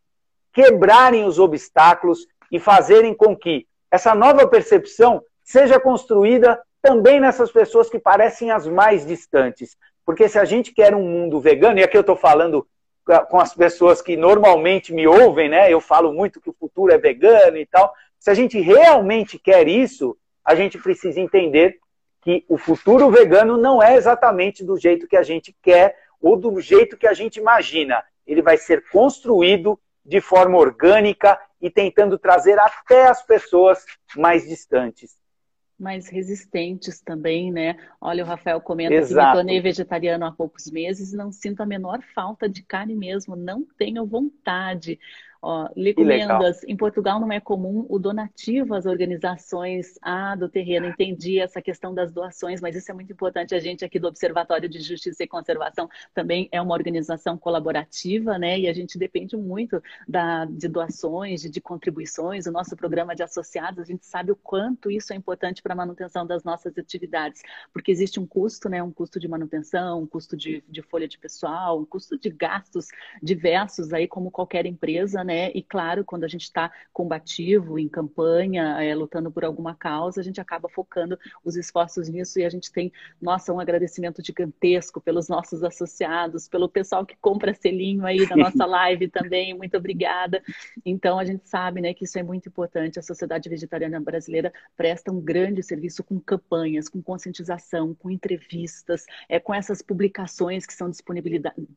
quebrarem 0.57 1.27
os 1.27 1.39
obstáculos 1.39 2.27
e 2.51 2.59
fazerem 2.59 3.13
com 3.13 3.37
que 3.37 3.67
essa 3.91 4.15
nova 4.15 4.49
percepção 4.49 5.23
seja 5.45 5.79
construída 5.79 6.59
também 6.81 7.21
nessas 7.21 7.53
pessoas 7.53 7.91
que 7.91 7.99
parecem 7.99 8.51
as 8.51 8.67
mais 8.67 9.05
distantes. 9.05 9.77
Porque 10.03 10.31
se 10.31 10.39
a 10.39 10.47
gente 10.47 10.73
quer 10.73 10.95
um 10.95 11.03
mundo 11.03 11.39
vegano, 11.39 11.79
e 11.79 11.83
aqui 11.83 11.95
eu 11.95 12.01
estou 12.01 12.17
falando 12.17 12.67
com 13.29 13.39
as 13.39 13.53
pessoas 13.53 14.01
que 14.01 14.17
normalmente 14.17 14.95
me 14.95 15.07
ouvem, 15.07 15.51
né? 15.51 15.71
Eu 15.71 15.79
falo 15.79 16.11
muito 16.11 16.41
que 16.41 16.49
o 16.49 16.57
futuro 16.59 16.91
é 16.91 16.97
vegano 16.97 17.59
e 17.59 17.67
tal. 17.67 17.93
Se 18.19 18.31
a 18.31 18.35
gente 18.35 18.59
realmente 18.59 19.39
quer 19.39 19.69
isso, 19.69 20.17
a 20.43 20.55
gente 20.55 20.79
precisa 20.79 21.21
entender 21.21 21.77
que 22.23 22.47
o 22.49 22.57
futuro 22.57 23.11
vegano 23.11 23.59
não 23.59 23.83
é 23.83 23.95
exatamente 23.95 24.65
do 24.65 24.79
jeito 24.79 25.07
que 25.07 25.19
a 25.19 25.23
gente 25.23 25.55
quer 25.63 25.97
ou 26.19 26.35
do 26.35 26.59
jeito 26.63 26.97
que 26.97 27.07
a 27.07 27.13
gente 27.13 27.39
imagina. 27.39 28.03
Ele 28.27 28.41
vai 28.41 28.57
ser 28.57 28.83
construído 28.91 29.79
de 30.07 30.21
forma 30.21 30.57
orgânica 30.57 31.39
e 31.61 31.71
tentando 31.71 32.19
trazer 32.19 32.59
até 32.59 33.09
as 33.09 33.25
pessoas 33.25 33.85
mais 34.17 34.47
distantes. 34.47 35.17
Mais 35.79 36.09
resistentes 36.09 37.03
também, 37.03 37.53
né? 37.53 37.77
Olha, 38.01 38.25
o 38.25 38.27
Rafael 38.27 38.61
comenta 38.61 38.95
Exato. 38.95 39.15
que 39.15 39.27
me 39.27 39.33
tornei 39.35 39.61
vegetariano 39.61 40.25
há 40.25 40.33
poucos 40.33 40.71
meses 40.71 41.13
e 41.13 41.17
não 41.17 41.31
sinto 41.31 41.61
a 41.61 41.67
menor 41.67 42.01
falta 42.15 42.49
de 42.49 42.63
carne 42.63 42.95
mesmo, 42.95 43.37
não 43.37 43.63
tenho 43.77 44.07
vontade. 44.07 44.99
Ó, 45.49 45.69
Lecomendas, 45.77 46.65
em 46.65 46.77
Portugal 46.77 47.21
não 47.21 47.31
é 47.31 47.39
comum 47.39 47.87
o 47.89 48.01
donativo 48.01 48.75
às 48.75 48.85
organizações 48.85 49.97
ah, 50.03 50.35
do 50.35 50.49
terreno. 50.49 50.89
Entendi 50.89 51.39
essa 51.39 51.63
questão 51.63 51.95
das 51.95 52.11
doações, 52.11 52.61
mas 52.61 52.75
isso 52.75 52.91
é 52.91 52.95
muito 52.95 53.13
importante. 53.13 53.55
A 53.55 53.61
gente 53.61 53.85
aqui 53.85 54.01
do 54.01 54.09
Observatório 54.09 54.69
de 54.69 54.81
Justiça 54.81 55.23
e 55.23 55.29
Conservação 55.29 55.89
também 56.13 56.49
é 56.51 56.61
uma 56.61 56.75
organização 56.75 57.39
colaborativa, 57.39 58.37
né? 58.37 58.59
E 58.59 58.67
a 58.67 58.73
gente 58.73 58.99
depende 58.99 59.37
muito 59.37 59.81
da, 60.09 60.47
de 60.47 60.67
doações, 60.67 61.43
de, 61.43 61.49
de 61.49 61.61
contribuições. 61.61 62.47
O 62.47 62.51
nosso 62.51 62.77
programa 62.77 63.15
de 63.15 63.23
associados, 63.23 63.79
a 63.79 63.85
gente 63.85 64.05
sabe 64.05 64.33
o 64.33 64.37
quanto 64.37 64.91
isso 64.91 65.13
é 65.13 65.17
importante 65.17 65.63
para 65.63 65.75
a 65.75 65.77
manutenção 65.77 66.27
das 66.27 66.43
nossas 66.43 66.77
atividades, 66.77 67.41
porque 67.73 67.93
existe 67.93 68.19
um 68.19 68.27
custo, 68.27 68.69
né? 68.69 68.83
Um 68.83 68.91
custo 68.91 69.21
de 69.21 69.29
manutenção, 69.29 70.03
um 70.03 70.07
custo 70.09 70.37
de, 70.37 70.65
de 70.69 70.83
folha 70.83 71.07
de 71.07 71.17
pessoal, 71.17 71.79
um 71.79 71.85
custo 71.85 72.19
de 72.19 72.31
gastos 72.31 72.89
diversos 73.23 73.93
aí, 73.93 74.09
como 74.09 74.29
qualquer 74.29 74.67
empresa, 74.67 75.23
né? 75.23 75.36
Né? 75.37 75.51
E 75.55 75.63
claro, 75.63 76.03
quando 76.03 76.25
a 76.25 76.29
gente 76.29 76.45
está 76.45 76.73
combativo, 76.93 77.79
em 77.79 77.89
campanha, 77.89 78.83
é, 78.83 78.95
lutando 78.95 79.31
por 79.31 79.45
alguma 79.45 79.75
causa, 79.75 80.21
a 80.21 80.25
gente 80.25 80.41
acaba 80.41 80.67
focando 80.67 81.19
os 81.45 81.57
esforços 81.57 82.09
nisso 82.09 82.39
e 82.39 82.45
a 82.45 82.49
gente 82.49 82.73
tem, 82.73 82.91
nossa, 83.21 83.53
um 83.53 83.61
agradecimento 83.61 84.25
gigantesco 84.25 84.99
pelos 84.99 85.29
nossos 85.29 85.63
associados, 85.63 86.49
pelo 86.49 86.71
pessoal 86.71 87.05
que 87.05 87.15
compra 87.21 87.53
selinho 87.53 88.07
aí 88.07 88.27
da 88.27 88.35
nossa 88.35 88.65
live 88.65 89.09
também, 89.09 89.53
muito 89.53 89.77
obrigada. 89.77 90.43
Então 90.85 91.19
a 91.19 91.25
gente 91.25 91.47
sabe, 91.47 91.83
né, 91.83 91.93
que 91.93 92.05
isso 92.05 92.19
é 92.19 92.23
muito 92.23 92.49
importante. 92.49 92.99
A 92.99 93.03
Sociedade 93.03 93.51
Vegetariana 93.51 94.01
Brasileira 94.01 94.51
presta 94.75 95.13
um 95.13 95.21
grande 95.21 95.63
serviço 95.63 96.03
com 96.03 96.19
campanhas, 96.19 96.89
com 96.89 97.03
conscientização, 97.03 97.95
com 97.95 98.11
entrevistas, 98.11 99.05
é, 99.29 99.39
com 99.39 99.53
essas 99.53 99.83
publicações 99.83 100.65
que 100.65 100.73
são 100.73 100.91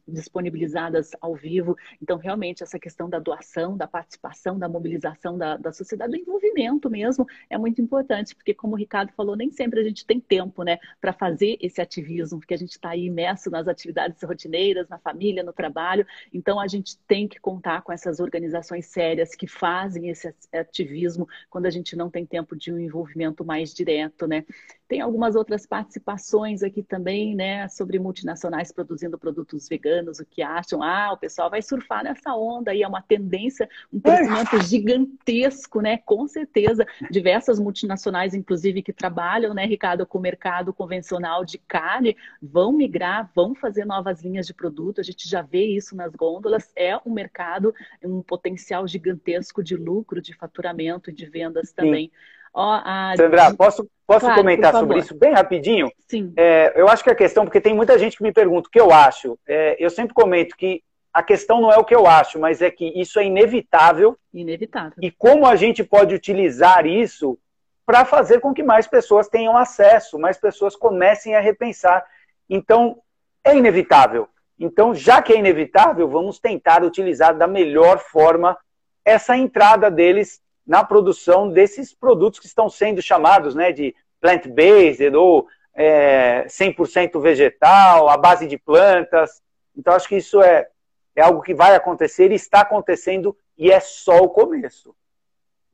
disponibilizadas 0.08 1.12
ao 1.20 1.36
vivo. 1.36 1.76
Então, 2.02 2.18
realmente, 2.18 2.64
essa 2.64 2.80
questão 2.80 3.10
da 3.10 3.20
doação 3.20 3.39
doação, 3.40 3.76
da 3.76 3.88
participação, 3.88 4.60
da 4.60 4.68
mobilização 4.68 5.38
da, 5.38 5.58
da 5.58 5.72
sociedade, 5.72 6.12
do 6.12 6.18
envolvimento 6.18 6.90
mesmo, 6.90 7.26
é 7.50 7.58
muito 7.58 7.82
importante, 7.82 8.36
porque 8.36 8.54
como 8.54 8.74
o 8.74 8.78
Ricardo 8.78 9.12
falou, 9.14 9.36
nem 9.36 9.50
sempre 9.52 9.80
a 9.80 9.84
gente 9.84 10.06
tem 10.06 10.20
tempo, 10.20 10.64
né, 10.64 10.78
para 11.00 11.14
fazer 11.14 11.58
esse 11.62 11.82
ativismo, 11.82 12.40
porque 12.40 12.54
a 12.54 12.58
gente 12.58 12.72
está 12.72 12.96
imerso 12.96 13.50
nas 13.50 13.68
atividades 13.68 14.22
rotineiras, 14.22 14.88
na 14.90 15.00
família, 15.00 15.44
no 15.44 15.54
trabalho, 15.54 16.06
então 16.34 16.60
a 16.60 16.68
gente 16.68 16.98
tem 17.08 17.28
que 17.28 17.40
contar 17.40 17.82
com 17.82 17.92
essas 17.92 18.20
organizações 18.20 18.86
sérias 18.86 19.34
que 19.36 19.48
fazem 19.48 20.10
esse 20.10 20.34
ativismo 20.54 21.28
quando 21.50 21.66
a 21.66 21.72
gente 21.72 21.96
não 21.96 22.10
tem 22.10 22.26
tempo 22.26 22.56
de 22.56 22.72
um 22.72 22.80
envolvimento 22.80 23.46
mais 23.46 23.74
direto, 23.74 24.28
né. 24.28 24.46
Tem 24.90 25.02
algumas 25.02 25.36
outras 25.36 25.68
participações 25.68 26.64
aqui 26.64 26.82
também, 26.82 27.36
né, 27.36 27.68
sobre 27.70 28.00
multinacionais 28.00 28.72
produzindo 28.72 29.20
produtos 29.20 29.70
veganos, 29.70 30.20
o 30.20 30.26
que 30.26 30.42
acham? 30.42 30.82
Ah, 30.82 31.14
o 31.14 31.18
pessoal 31.18 31.48
vai 31.48 31.62
surfar 31.62 32.04
nessa 32.04 32.36
onda 32.36 32.72
aí, 32.72 32.82
é 32.82 32.88
uma 32.88 33.04
tendência, 33.04 33.70
um 33.94 34.00
crescimento 34.00 34.56
é. 34.56 34.62
gigantesco, 34.64 35.80
né? 35.80 35.98
Com 35.98 36.28
certeza, 36.28 36.88
diversas 37.12 37.60
multinacionais, 37.60 38.34
inclusive, 38.34 38.82
que 38.82 38.92
trabalham, 38.92 39.54
né, 39.54 39.64
Ricardo, 39.64 40.08
com 40.08 40.18
o 40.18 40.22
mercado 40.22 40.74
convencional 40.74 41.46
de 41.46 41.60
carne, 41.60 42.18
vão 42.42 42.74
migrar, 42.74 43.30
vão 43.36 43.54
fazer 43.54 43.86
novas 43.86 44.24
linhas 44.24 44.48
de 44.48 44.56
produto, 44.56 45.00
a 45.00 45.04
gente 45.04 45.30
já 45.30 45.44
vê 45.44 45.66
isso 45.66 45.96
nas 45.96 46.16
gôndolas, 46.16 46.72
é 46.76 46.98
um 47.06 47.14
mercado, 47.14 47.76
um 48.04 48.24
potencial 48.24 48.88
gigantesco 48.88 49.64
de 49.64 49.76
lucro, 49.76 50.20
de 50.20 50.34
faturamento 50.34 51.12
e 51.12 51.14
de 51.14 51.28
vendas 51.28 51.72
também. 51.72 52.08
Sim. 52.08 52.39
Ó, 52.54 52.82
a... 52.84 53.14
Sandra, 53.16 53.54
posso, 53.56 53.90
posso 54.06 54.26
claro, 54.26 54.36
comentar 54.36 54.74
sobre 54.74 55.00
isso 55.00 55.16
bem 55.16 55.34
rapidinho? 55.34 55.92
Sim. 56.08 56.34
É, 56.36 56.74
eu 56.76 56.88
acho 56.88 57.04
que 57.04 57.10
a 57.10 57.16
questão, 57.16 57.46
porque 57.46 57.62
tem 57.62 57.74
muita 57.74 57.98
gente 57.98 58.18
que 58.18 58.24
me 58.24 58.32
pergunta 58.32 58.68
o 58.68 58.72
que 58.72 58.80
eu 58.80 58.92
acho. 58.92 59.38
É, 59.48 59.76
eu 59.80 59.90
sempre 59.90 60.14
comento 60.14 60.56
que 60.56 60.84
a 61.14 61.24
questão 61.24 61.60
não 61.60 61.72
é 61.72 61.78
o 61.78 61.84
que 61.84 61.96
eu 61.96 62.08
acho, 62.08 62.40
mas 62.40 62.62
é 62.62 62.70
que 62.70 62.86
isso 63.00 63.20
é 63.20 63.26
inevitável. 63.26 64.18
Inevitável. 64.34 64.94
E 65.02 65.12
como 65.12 65.46
a 65.46 65.56
gente 65.56 65.84
pode 65.84 66.14
utilizar 66.14 66.86
isso 66.86 67.38
para 67.86 68.06
fazer 68.06 68.40
com 68.40 68.54
que 68.54 68.62
mais 68.62 68.88
pessoas 68.88 69.28
tenham 69.28 69.58
acesso, 69.58 70.20
mais 70.20 70.38
pessoas 70.38 70.76
comecem 70.76 71.36
a 71.36 71.40
repensar. 71.40 72.06
Então, 72.48 73.00
é 73.44 73.56
inevitável. 73.56 74.28
Então, 74.60 74.94
já 74.94 75.22
que 75.22 75.34
é 75.34 75.38
inevitável, 75.38 76.08
vamos 76.08 76.38
tentar 76.38 76.84
utilizar 76.84 77.36
da 77.36 77.48
melhor 77.48 77.98
forma 77.98 78.58
essa 79.04 79.36
entrada 79.36 79.90
deles 79.90 80.42
na 80.70 80.84
produção 80.84 81.50
desses 81.50 81.92
produtos 81.92 82.40
que 82.40 82.46
estão 82.46 82.70
sendo 82.70 83.02
chamados 83.02 83.56
né, 83.56 83.72
de 83.72 83.96
plant-based 84.22 85.16
ou 85.16 85.48
é, 85.74 86.46
100% 86.46 87.20
vegetal, 87.20 88.08
à 88.08 88.16
base 88.16 88.46
de 88.46 88.56
plantas. 88.56 89.42
Então, 89.76 89.96
acho 89.96 90.08
que 90.08 90.18
isso 90.18 90.44
é, 90.44 90.68
é 91.16 91.24
algo 91.24 91.42
que 91.42 91.56
vai 91.56 91.76
acontecer 91.76 92.32
e 92.32 92.36
está 92.36 92.62
acontecendo 92.62 93.36
e 93.58 93.72
é 93.72 93.80
só 93.80 94.18
o 94.18 94.30
começo. 94.30 94.96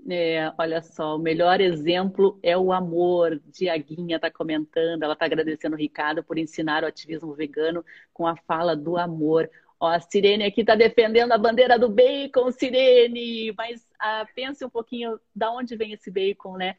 É, 0.10 0.54
olha 0.58 0.82
só, 0.82 1.18
o 1.18 1.20
melhor 1.20 1.60
exemplo 1.60 2.39
é 2.41 2.58
o 2.58 2.72
amor. 2.72 3.41
Diaguinha 3.48 4.16
está 4.16 4.32
comentando, 4.32 5.04
ela 5.04 5.12
está 5.12 5.26
agradecendo 5.26 5.76
o 5.76 5.80
Ricardo 5.80 6.24
por 6.24 6.38
ensinar 6.38 6.86
o 6.86 6.88
ativismo 6.88 7.34
vegano 7.34 7.84
com 8.14 8.26
a 8.26 8.38
fala 8.38 8.78
do 8.78 8.96
amor. 8.96 9.50
Ó, 9.80 9.88
a 9.88 10.00
Sirene 10.00 10.46
aqui 10.46 10.62
está 10.62 10.76
defendendo 10.76 11.32
a 11.32 11.38
bandeira 11.38 11.78
do 11.78 11.90
bacon, 11.90 12.52
Sirene, 12.52 13.54
mas 13.58 13.86
ah, 14.00 14.26
pense 14.34 14.64
um 14.64 14.70
pouquinho 14.70 15.20
da 15.36 15.52
onde 15.52 15.76
vem 15.76 15.94
esse 15.94 16.10
bacon, 16.10 16.58
né? 16.58 16.76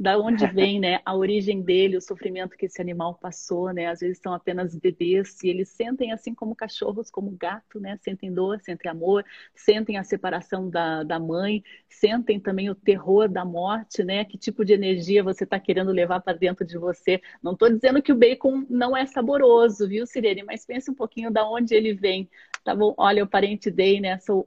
Da 0.00 0.16
onde 0.18 0.46
vem 0.46 0.80
né, 0.80 0.98
a 1.04 1.14
origem 1.14 1.60
dele, 1.60 1.98
o 1.98 2.00
sofrimento 2.00 2.56
que 2.56 2.64
esse 2.64 2.80
animal 2.80 3.18
passou, 3.20 3.70
né? 3.70 3.84
Às 3.84 4.00
vezes 4.00 4.18
são 4.18 4.32
apenas 4.32 4.74
bebês 4.74 5.36
e 5.44 5.50
eles 5.50 5.68
sentem 5.68 6.10
assim 6.10 6.34
como 6.34 6.56
cachorros, 6.56 7.10
como 7.10 7.30
gato, 7.32 7.78
né? 7.78 7.98
Sentem 8.00 8.32
dor, 8.32 8.58
sentem 8.62 8.90
amor, 8.90 9.22
sentem 9.54 9.98
a 9.98 10.02
separação 10.02 10.70
da, 10.70 11.02
da 11.02 11.20
mãe, 11.20 11.62
sentem 11.86 12.40
também 12.40 12.70
o 12.70 12.74
terror 12.74 13.28
da 13.28 13.44
morte, 13.44 14.02
né? 14.02 14.24
Que 14.24 14.38
tipo 14.38 14.64
de 14.64 14.72
energia 14.72 15.22
você 15.22 15.44
está 15.44 15.60
querendo 15.60 15.92
levar 15.92 16.20
para 16.20 16.32
dentro 16.32 16.64
de 16.64 16.78
você? 16.78 17.20
Não 17.42 17.52
estou 17.52 17.68
dizendo 17.68 18.00
que 18.00 18.10
o 18.10 18.16
bacon 18.16 18.64
não 18.70 18.96
é 18.96 19.04
saboroso, 19.04 19.86
viu, 19.86 20.06
Sirene? 20.06 20.42
Mas 20.42 20.64
pense 20.64 20.90
um 20.90 20.94
pouquinho 20.94 21.30
da 21.30 21.46
onde 21.46 21.74
ele 21.74 21.92
vem. 21.92 22.26
Tá 22.64 22.74
bom? 22.74 22.94
Olha, 22.96 23.22
o 23.22 23.28
parente 23.28 23.70
dei, 23.70 24.00
né? 24.00 24.18
Sou 24.18 24.46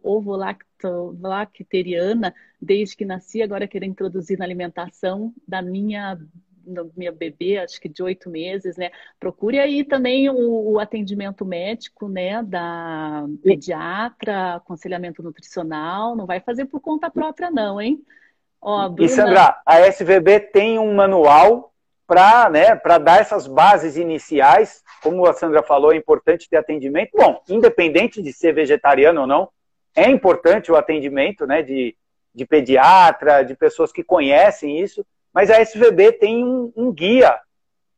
ovo-lacteriana 0.84 2.34
desde 2.62 2.96
que 2.96 3.06
nasci, 3.06 3.42
agora 3.42 3.68
quero 3.68 3.86
introduzir 3.86 4.38
na 4.38 4.46
alimentação 4.46 5.34
da 5.48 5.62
minha 5.62 6.18
da 6.66 6.86
minha 6.96 7.12
bebê, 7.12 7.58
acho 7.58 7.80
que 7.80 7.90
de 7.90 8.02
oito 8.02 8.30
meses, 8.30 8.78
né? 8.78 8.90
Procure 9.20 9.60
aí 9.60 9.84
também 9.84 10.30
o, 10.30 10.72
o, 10.72 10.80
atendimento 10.80 11.46
médico, 11.46 12.08
né? 12.08 12.42
Da 12.42 13.26
pediatra, 13.44 14.56
aconselhamento 14.56 15.22
nutricional. 15.22 16.16
Não 16.16 16.26
vai 16.26 16.40
fazer 16.40 16.66
por 16.66 16.80
conta 16.80 17.12
própria, 17.12 17.52
não, 17.52 17.82
hein? 17.82 18.02
Ó, 18.62 18.88
Bruna... 18.88 19.06
E 19.06 19.10
Sandra, 19.10 19.62
a 19.66 19.80
SVB 19.82 20.40
tem 20.40 20.80
um 20.80 20.96
manual 20.96 21.74
para 22.08 22.50
né, 22.50 22.76
dar 23.00 23.20
essas 23.20 23.48
bases 23.48 23.98
iniciais. 23.98 24.82
Como 25.02 25.26
a 25.26 25.34
Sandra 25.34 25.64
falou, 25.64 25.92
é 25.92 25.98
importante 25.98 26.50
ter 26.50 26.58
atendimento. 26.58 27.12
Bom, 27.14 27.42
independente 27.50 28.22
de 28.22 28.32
ser 28.32 28.54
vegetariano 28.54 29.22
ou 29.22 29.28
não, 29.28 29.50
é 29.96 30.10
importante 30.10 30.72
o 30.72 30.76
atendimento 30.76 31.46
né, 31.46 31.62
de, 31.62 31.96
de 32.34 32.46
pediatra, 32.46 33.44
de 33.44 33.56
pessoas 33.56 33.92
que 33.92 34.04
conhecem 34.04 34.80
isso, 34.80 35.06
mas 35.34 35.50
a 35.50 35.62
SVB 35.62 36.14
tem 36.14 36.44
um, 36.44 36.72
um 36.76 36.92
guia 36.92 37.40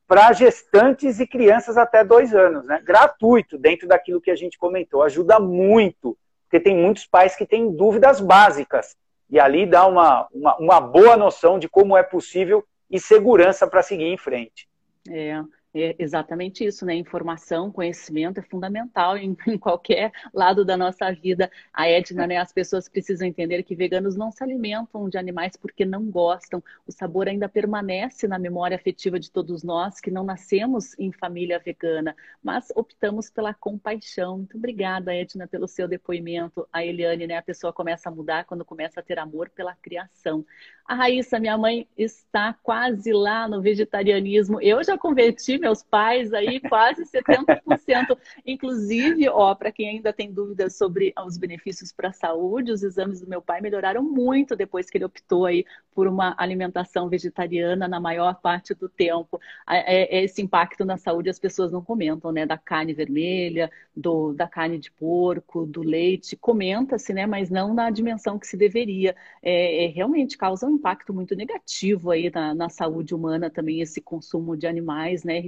para 0.07 0.31
gestantes 0.33 1.19
e 1.19 1.27
crianças 1.27 1.77
até 1.77 2.03
dois 2.03 2.33
anos, 2.33 2.65
né? 2.65 2.81
gratuito, 2.83 3.57
dentro 3.57 3.87
daquilo 3.87 4.21
que 4.21 4.29
a 4.29 4.35
gente 4.35 4.57
comentou. 4.57 5.01
Ajuda 5.01 5.39
muito, 5.39 6.17
porque 6.43 6.59
tem 6.59 6.77
muitos 6.77 7.05
pais 7.05 7.35
que 7.35 7.45
têm 7.45 7.75
dúvidas 7.75 8.21
básicas. 8.21 8.95
E 9.29 9.39
ali 9.39 9.65
dá 9.65 9.87
uma, 9.87 10.27
uma, 10.31 10.57
uma 10.57 10.81
boa 10.81 11.17
noção 11.17 11.57
de 11.57 11.67
como 11.67 11.97
é 11.97 12.03
possível 12.03 12.63
e 12.89 12.99
segurança 12.99 13.67
para 13.67 13.81
seguir 13.81 14.05
em 14.05 14.17
frente. 14.17 14.67
É, 15.09 15.41
é 15.75 15.95
exatamente 15.99 16.65
isso, 16.65 16.85
né? 16.85 16.95
Informação, 16.95 17.69
conhecimento 17.69 18.39
é 18.39 18.41
fundamental 18.41 19.17
em, 19.17 19.35
em, 19.45 19.57
qualquer 19.57 20.11
lado 20.33 20.63
da 20.63 20.77
nossa 20.77 21.11
vida. 21.11 21.51
A 21.73 21.87
Edna, 21.87 22.25
né? 22.25 22.37
As 22.37 22.53
pessoas 22.53 22.87
precisam 22.87 23.27
entender 23.27 23.61
que 23.63 23.75
veganos 23.75 24.15
não 24.15 24.31
se 24.31 24.41
alimentam 24.41 25.09
de 25.09 25.17
animais 25.17 25.57
porque 25.57 25.83
não 25.83 26.05
gostam. 26.05 26.63
O 26.87 26.91
sabor 26.91 27.27
ainda 27.27 27.49
permanece 27.49 28.25
na 28.27 28.39
memória 28.39 28.77
afetiva 28.77 29.19
de 29.19 29.29
todos 29.29 29.63
nós 29.63 29.99
que 29.99 30.09
não 30.09 30.23
nascemos 30.23 30.97
em 30.97 31.11
família 31.11 31.59
vegana, 31.59 32.15
mas 32.41 32.71
optamos 32.73 33.29
pela 33.29 33.53
compaixão. 33.53 34.37
Muito 34.37 34.57
obrigada, 34.57 35.13
Edna, 35.13 35.45
pelo 35.45 35.67
seu 35.67 35.87
depoimento. 35.87 36.65
A 36.71 36.85
Eliane, 36.85 37.27
né? 37.27 37.37
A 37.37 37.41
pessoa 37.41 37.73
começa 37.73 38.07
a 38.07 38.11
mudar 38.11 38.45
quando 38.45 38.63
começa 38.63 39.01
a 39.01 39.03
ter 39.03 39.19
amor 39.19 39.49
pela 39.49 39.75
criação. 39.75 40.45
A 40.85 40.93
Raíssa, 40.93 41.39
minha 41.39 41.57
mãe, 41.57 41.87
está 41.97 42.53
quase 42.61 43.11
lá 43.11 43.47
no 43.47 43.61
vegetarianismo. 43.61 44.61
Eu 44.61 44.83
já 44.83 44.97
converti 44.97 45.57
meus 45.65 45.81
pais 45.81 46.31
aí 46.31 46.59
quase 46.59 47.03
70%. 47.05 48.15
Inclusive, 48.45 49.27
ó, 49.29 49.55
para 49.55 49.71
quem 49.71 49.89
ainda 49.89 50.13
tem 50.13 50.31
dúvidas 50.31 50.77
sobre 50.77 51.11
os 51.25 51.37
benefícios 51.37 51.91
para 51.91 52.09
a 52.09 52.13
saúde, 52.13 52.71
os 52.71 52.83
exames 52.83 53.19
do 53.19 53.27
meu 53.27 53.41
pai 53.41 53.61
melhoraram 53.61 54.03
muito 54.03 54.55
depois 54.55 54.89
que 54.89 54.97
ele 54.97 55.05
optou 55.05 55.45
aí 55.45 55.65
por 55.93 56.07
uma 56.07 56.35
alimentação 56.37 57.09
vegetariana 57.09 57.87
na 57.87 57.99
maior 57.99 58.35
parte 58.35 58.75
do 58.75 58.87
tempo. 58.87 59.39
É, 59.67 60.19
é, 60.19 60.23
esse 60.23 60.41
impacto 60.41 60.85
na 60.85 60.97
saúde 60.97 61.29
as 61.29 61.39
pessoas 61.39 61.71
não 61.71 61.81
comentam, 61.81 62.31
né? 62.31 62.45
Da 62.45 62.57
carne 62.57 62.93
vermelha, 62.93 63.71
do, 63.95 64.33
da 64.33 64.47
carne 64.47 64.77
de 64.77 64.91
porco, 64.91 65.65
do 65.65 65.81
leite. 65.81 66.35
Comenta-se, 66.35 67.11
né? 67.13 67.25
Mas 67.25 67.49
não 67.49 67.73
na 67.73 67.89
dimensão 67.89 68.37
que 68.37 68.45
se 68.45 68.55
deveria. 68.55 69.15
É, 69.41 69.85
é 69.85 69.87
realmente 69.87 70.37
causa 70.37 70.67
um 70.67 70.75
impacto 70.75 71.13
muito 71.13 71.35
negativo 71.35 72.11
aí 72.11 72.29
na, 72.29 72.53
na 72.53 72.69
saúde 72.69 73.15
humana 73.15 73.49
também 73.49 73.81
esse 73.81 74.01
consumo 74.01 74.55
de 74.55 74.67
animais, 74.67 75.23
né, 75.23 75.39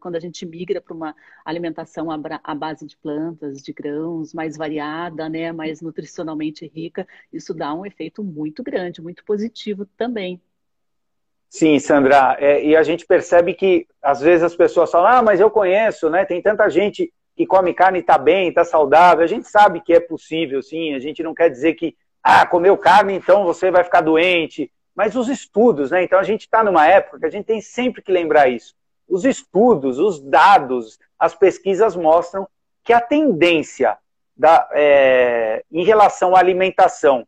Quando 0.00 0.16
a 0.16 0.20
gente 0.20 0.44
migra 0.46 0.80
para 0.80 0.94
uma 0.94 1.14
alimentação 1.44 2.08
à 2.10 2.54
base 2.54 2.86
de 2.86 2.96
plantas, 2.96 3.62
de 3.62 3.72
grãos, 3.72 4.32
mais 4.32 4.56
variada, 4.56 5.28
né, 5.28 5.52
mais 5.52 5.80
nutricionalmente 5.80 6.66
rica, 6.66 7.06
isso 7.32 7.52
dá 7.52 7.74
um 7.74 7.84
efeito 7.84 8.22
muito 8.22 8.62
grande, 8.62 9.02
muito 9.02 9.24
positivo 9.24 9.86
também. 9.96 10.40
Sim, 11.48 11.78
Sandra, 11.78 12.36
é, 12.38 12.62
e 12.62 12.76
a 12.76 12.82
gente 12.82 13.06
percebe 13.06 13.54
que 13.54 13.86
às 14.02 14.20
vezes 14.20 14.44
as 14.44 14.54
pessoas 14.54 14.90
falam, 14.90 15.10
ah, 15.10 15.22
mas 15.22 15.40
eu 15.40 15.50
conheço, 15.50 16.10
né? 16.10 16.24
Tem 16.24 16.42
tanta 16.42 16.68
gente 16.68 17.10
que 17.34 17.46
come 17.46 17.72
carne 17.72 17.98
e 17.98 18.00
está 18.00 18.18
bem, 18.18 18.48
está 18.48 18.64
saudável. 18.64 19.24
A 19.24 19.28
gente 19.28 19.48
sabe 19.48 19.80
que 19.80 19.94
é 19.94 20.00
possível, 20.00 20.62
sim. 20.62 20.94
A 20.94 20.98
gente 20.98 21.22
não 21.22 21.32
quer 21.32 21.48
dizer 21.48 21.74
que 21.74 21.96
ah, 22.22 22.46
comeu 22.46 22.76
carne, 22.76 23.14
então 23.14 23.44
você 23.44 23.70
vai 23.70 23.82
ficar 23.82 24.02
doente. 24.02 24.70
Mas 24.94 25.14
os 25.14 25.28
estudos, 25.28 25.90
né? 25.90 26.02
Então 26.02 26.18
a 26.18 26.24
gente 26.24 26.42
está 26.42 26.62
numa 26.62 26.86
época 26.86 27.20
que 27.20 27.26
a 27.26 27.30
gente 27.30 27.46
tem 27.46 27.60
sempre 27.60 28.02
que 28.02 28.12
lembrar 28.12 28.48
isso. 28.48 28.74
Os 29.08 29.24
estudos, 29.24 29.98
os 29.98 30.20
dados, 30.20 30.98
as 31.18 31.34
pesquisas 31.34 31.96
mostram 31.96 32.46
que 32.84 32.92
a 32.92 33.00
tendência 33.00 33.96
da, 34.36 34.68
é, 34.72 35.64
em 35.70 35.84
relação 35.84 36.36
à 36.36 36.38
alimentação, 36.38 37.26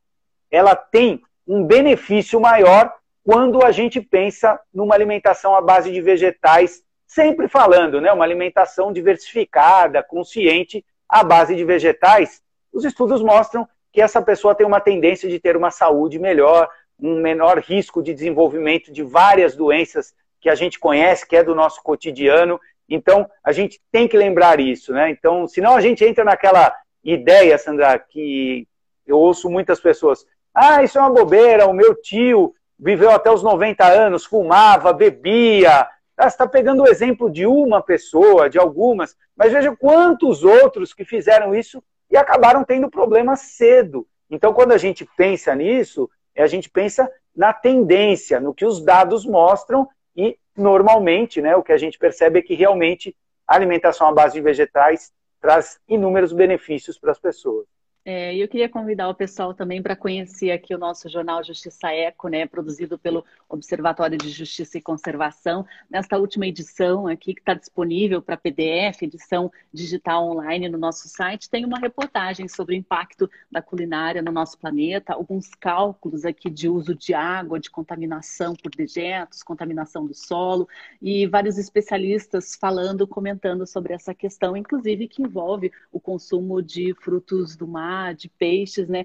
ela 0.51 0.77
tem 0.77 1.23
um 1.47 1.65
benefício 1.65 2.41
maior 2.41 2.95
quando 3.25 3.65
a 3.65 3.73
gente 3.73 4.01
pensa 4.01 4.59
numa 4.73 4.95
alimentação 4.95 5.55
à 5.55 5.61
base 5.61 5.91
de 5.91 6.01
vegetais, 6.01 6.83
sempre 7.07 7.49
falando, 7.49 8.01
né? 8.01 8.13
Uma 8.13 8.25
alimentação 8.25 8.93
diversificada, 8.93 10.03
consciente, 10.03 10.85
à 11.09 11.25
base 11.25 11.57
de 11.57 11.65
vegetais. 11.65 12.43
Os 12.73 12.85
estudos 12.85 13.21
mostram 13.21 13.69
que 13.93 14.01
essa 14.01 14.23
pessoa 14.23 14.55
tem 14.55 14.67
uma 14.67 14.81
tendência 14.81 15.29
de 15.29 15.41
ter 15.41 15.57
uma 15.57 15.71
saúde 15.71 16.19
melhor, 16.19 16.69
um 16.99 17.21
menor 17.21 17.59
risco 17.59 18.03
de 18.03 18.15
desenvolvimento 18.15 18.93
de 18.93 19.03
várias 19.03 19.57
doenças 19.57 20.15
que 20.41 20.49
a 20.49 20.55
gente 20.55 20.79
conhece, 20.79 21.27
que 21.27 21.37
é 21.37 21.45
do 21.45 21.55
nosso 21.55 21.83
cotidiano. 21.83 22.59
Então, 22.89 23.29
a 23.45 23.53
gente 23.53 23.81
tem 23.93 24.09
que 24.09 24.17
lembrar 24.17 24.59
isso, 24.59 24.93
né? 24.93 25.11
Então, 25.11 25.47
senão 25.47 25.75
a 25.75 25.81
gente 25.81 26.05
entra 26.05 26.25
naquela 26.25 26.75
ideia, 27.05 27.57
Sandra, 27.59 27.99
que 27.99 28.67
eu 29.07 29.19
ouço 29.19 29.51
muitas 29.51 29.81
pessoas, 29.81 30.25
ah, 30.55 30.83
isso 30.83 30.99
é 30.99 31.01
uma 31.01 31.13
bobeira, 31.13 31.67
o 31.67 31.73
meu 31.73 31.95
tio 31.95 32.55
viveu 32.79 33.11
até 33.11 33.31
os 33.31 33.43
90 33.43 33.85
anos, 33.87 34.25
fumava, 34.25 34.93
bebia. 34.93 35.87
Ah, 36.17 36.25
você 36.25 36.29
está 36.29 36.47
pegando 36.47 36.83
o 36.83 36.89
exemplo 36.89 37.31
de 37.31 37.47
uma 37.47 37.83
pessoa, 37.83 38.49
de 38.49 38.59
algumas, 38.59 39.17
mas 39.37 39.53
veja 39.53 39.75
quantos 39.77 40.43
outros 40.43 40.93
que 40.93 41.05
fizeram 41.05 41.55
isso 41.55 41.83
e 42.11 42.17
acabaram 42.17 42.65
tendo 42.65 42.91
problemas 42.91 43.41
cedo. 43.41 44.07
Então, 44.31 44.53
quando 44.53 44.73
a 44.73 44.79
gente 44.79 45.09
pensa 45.17 45.55
nisso, 45.55 46.11
a 46.37 46.47
gente 46.47 46.71
pensa 46.71 47.11
na 47.35 47.53
tendência, 47.53 48.41
no 48.41 48.55
que 48.55 48.65
os 48.65 48.83
dados 48.83 49.25
mostram 49.27 49.89
e, 50.21 50.39
normalmente, 50.55 51.41
né, 51.41 51.57
o 51.57 51.63
que 51.63 51.73
a 51.73 51.79
gente 51.79 51.99
percebe 51.99 52.39
é 52.39 52.43
que 52.43 52.55
realmente 52.55 53.17
a 53.47 53.55
alimentação 53.55 54.07
à 54.07 54.13
base 54.13 54.35
de 54.35 54.43
vegetais 54.43 55.13
traz 55.41 55.81
inúmeros 55.89 56.33
benefícios 56.33 56.99
para 56.99 57.13
as 57.13 57.19
pessoas. 57.19 57.67
É, 58.03 58.35
eu 58.35 58.49
queria 58.49 58.69
convidar 58.69 59.11
o 59.11 59.15
pessoal 59.15 59.53
também 59.53 59.83
para 59.83 59.95
conhecer 59.95 60.51
aqui 60.51 60.75
o 60.75 60.79
nosso 60.79 61.07
jornal 61.07 61.45
Justiça 61.45 61.93
Eco, 61.93 62.29
né, 62.29 62.47
produzido 62.47 62.99
pelo 62.99 63.23
Observatório 63.47 64.17
de 64.17 64.31
Justiça 64.31 64.79
e 64.79 64.81
Conservação. 64.81 65.67
Nesta 65.91 66.17
última 66.17 66.47
edição 66.47 67.07
aqui, 67.07 67.35
que 67.35 67.41
está 67.41 67.53
disponível 67.53 68.23
para 68.23 68.39
PDF, 68.39 69.03
edição 69.03 69.53
digital 69.71 70.31
online 70.31 70.67
no 70.71 70.79
nosso 70.79 71.09
site, 71.09 71.51
tem 71.51 71.67
uma 71.67 71.79
reportagem 71.79 72.49
sobre 72.49 72.75
o 72.75 72.79
impacto 72.79 73.31
da 73.53 73.61
culinária 73.61 74.23
no 74.23 74.33
nosso 74.33 74.59
planeta, 74.59 75.13
alguns 75.13 75.55
cálculos 75.55 76.25
aqui 76.25 76.49
de 76.49 76.71
uso 76.71 76.95
de 76.95 77.13
água, 77.13 77.61
de 77.61 77.69
contaminação 77.69 78.55
por 78.57 78.71
dejetos, 78.71 79.43
contaminação 79.43 80.07
do 80.07 80.15
solo, 80.15 80.67
e 81.03 81.27
vários 81.27 81.59
especialistas 81.59 82.57
falando, 82.57 83.07
comentando 83.07 83.67
sobre 83.67 83.93
essa 83.93 84.15
questão, 84.15 84.57
inclusive 84.57 85.07
que 85.07 85.23
envolve 85.23 85.71
o 85.93 86.01
consumo 86.01 86.63
de 86.63 86.95
frutos 86.95 87.55
do 87.55 87.69
mar 87.69 87.90
de 88.17 88.29
peixes, 88.29 88.89
né? 88.89 89.05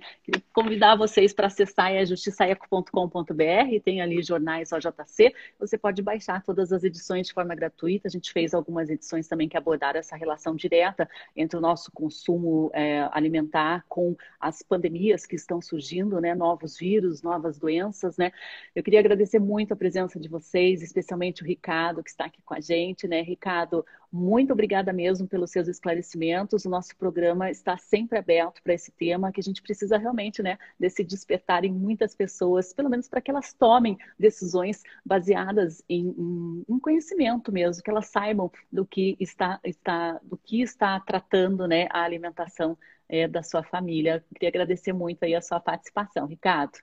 Convidar 0.53 0.95
vocês 0.95 1.33
para 1.33 1.47
acessar 1.47 1.91
é 1.91 2.05
justiçaeco.com.br, 2.05 3.81
tem 3.83 4.01
ali 4.01 4.21
jornais 4.21 4.71
OJC, 4.71 5.33
você 5.59 5.77
pode 5.77 6.01
baixar 6.01 6.43
todas 6.43 6.71
as 6.71 6.83
edições 6.83 7.27
de 7.27 7.33
forma 7.33 7.55
gratuita, 7.55 8.07
a 8.07 8.11
gente 8.11 8.31
fez 8.31 8.53
algumas 8.53 8.89
edições 8.89 9.27
também 9.27 9.49
que 9.49 9.57
abordaram 9.57 9.99
essa 9.99 10.15
relação 10.15 10.55
direta 10.55 11.09
entre 11.35 11.57
o 11.57 11.61
nosso 11.61 11.91
consumo 11.91 12.69
é, 12.73 13.07
alimentar 13.11 13.85
com 13.87 14.15
as 14.39 14.61
pandemias 14.61 15.25
que 15.25 15.35
estão 15.35 15.61
surgindo, 15.61 16.19
né? 16.21 16.35
Novos 16.35 16.77
vírus, 16.77 17.21
novas 17.21 17.57
doenças, 17.57 18.17
né? 18.17 18.31
Eu 18.75 18.83
queria 18.83 18.99
agradecer 18.99 19.39
muito 19.39 19.73
a 19.73 19.77
presença 19.77 20.19
de 20.19 20.27
vocês, 20.27 20.81
especialmente 20.81 21.43
o 21.43 21.45
Ricardo, 21.45 22.03
que 22.03 22.09
está 22.09 22.25
aqui 22.25 22.41
com 22.43 22.53
a 22.53 22.59
gente, 22.59 23.07
né? 23.07 23.21
Ricardo, 23.21 23.85
muito 24.15 24.53
obrigada 24.53 24.93
mesmo 24.93 25.27
pelos 25.27 25.51
seus 25.51 25.67
esclarecimentos. 25.67 26.63
O 26.63 26.69
nosso 26.69 26.95
programa 26.95 27.51
está 27.51 27.77
sempre 27.77 28.17
aberto 28.17 28.63
para 28.63 28.73
esse 28.73 28.89
tema, 28.89 29.29
que 29.29 29.41
a 29.41 29.43
gente 29.43 29.61
precisa 29.61 29.97
realmente, 29.97 30.41
né, 30.41 30.57
desse 30.79 31.03
despertar 31.03 31.65
em 31.65 31.71
muitas 31.73 32.15
pessoas, 32.15 32.71
pelo 32.71 32.89
menos 32.89 33.09
para 33.09 33.19
que 33.19 33.29
elas 33.29 33.51
tomem 33.51 33.97
decisões 34.17 34.83
baseadas 35.05 35.83
em, 35.89 36.15
em, 36.17 36.65
em, 36.69 36.79
conhecimento 36.79 37.51
mesmo, 37.51 37.83
que 37.83 37.89
elas 37.89 38.07
saibam 38.07 38.49
do 38.71 38.85
que 38.85 39.17
está, 39.19 39.59
está, 39.65 40.17
do 40.23 40.37
que 40.37 40.61
está 40.61 40.97
tratando, 41.01 41.67
né, 41.67 41.89
a 41.91 42.01
alimentação 42.01 42.77
é, 43.09 43.27
da 43.27 43.43
sua 43.43 43.63
família. 43.63 44.23
Queria 44.33 44.47
agradecer 44.47 44.93
muito 44.93 45.25
aí 45.25 45.35
a 45.35 45.41
sua 45.41 45.59
participação, 45.59 46.25
Ricardo. 46.25 46.79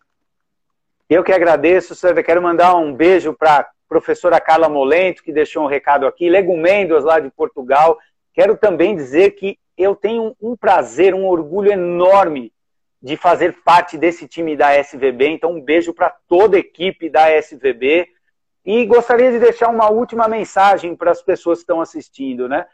Eu 1.09 1.25
que 1.25 1.33
agradeço, 1.33 1.95
Sandra. 1.95 2.23
Quero 2.23 2.43
mandar 2.43 2.77
um 2.77 2.95
beijo 2.95 3.33
para 3.33 3.71
professora 3.93 4.41
Carla 4.41 4.71
Molento, 4.71 5.23
que 5.23 5.31
deixou 5.31 5.65
um 5.65 5.67
recado 5.67 6.07
aqui, 6.07 6.31
Legumendos, 6.31 7.05
lá 7.05 7.21
de 7.21 7.31
Portugal. 7.31 7.99
Quero 8.33 8.57
também 8.57 8.97
dizer 8.97 9.33
que 9.33 9.59
eu 9.77 9.95
tenho 9.95 10.35
um 10.41 10.57
prazer, 10.57 11.15
um 11.15 11.27
orgulho 11.27 11.71
enorme 11.71 12.51
de 13.03 13.19
fazer 13.19 13.59
parte 13.63 13.99
desse 13.99 14.27
time 14.27 14.57
da 14.57 14.75
SVB. 14.75 15.29
Então, 15.29 15.53
um 15.53 15.61
beijo 15.61 15.93
para 15.93 16.09
toda 16.27 16.57
a 16.57 16.61
equipe 16.61 17.11
da 17.11 17.29
SVB. 17.37 18.09
E 18.65 18.87
gostaria 18.87 19.31
de 19.31 19.39
deixar 19.39 19.69
uma 19.69 19.91
última 19.91 20.27
mensagem 20.27 20.97
para 20.97 21.11
as 21.11 21.21
pessoas 21.21 21.59
que 21.59 21.65
estão 21.65 21.83
assistindo. 21.83 22.49
Né? 22.49 22.65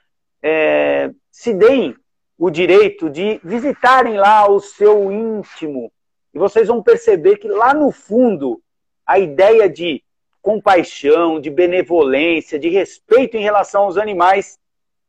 É, 0.40 1.10
se 1.32 1.52
deem 1.52 1.96
o 2.38 2.48
direito 2.48 3.10
de 3.10 3.40
visitarem 3.42 4.16
lá 4.18 4.48
o 4.48 4.60
seu 4.60 5.10
íntimo. 5.10 5.90
E 6.32 6.38
vocês 6.38 6.68
vão 6.68 6.80
perceber 6.80 7.38
que 7.38 7.48
lá 7.48 7.74
no 7.74 7.90
fundo, 7.90 8.62
a 9.04 9.18
ideia 9.18 9.68
de 9.68 10.04
compaixão, 10.48 11.38
de 11.38 11.50
benevolência, 11.50 12.58
de 12.58 12.70
respeito 12.70 13.36
em 13.36 13.42
relação 13.42 13.82
aos 13.82 13.98
animais 13.98 14.58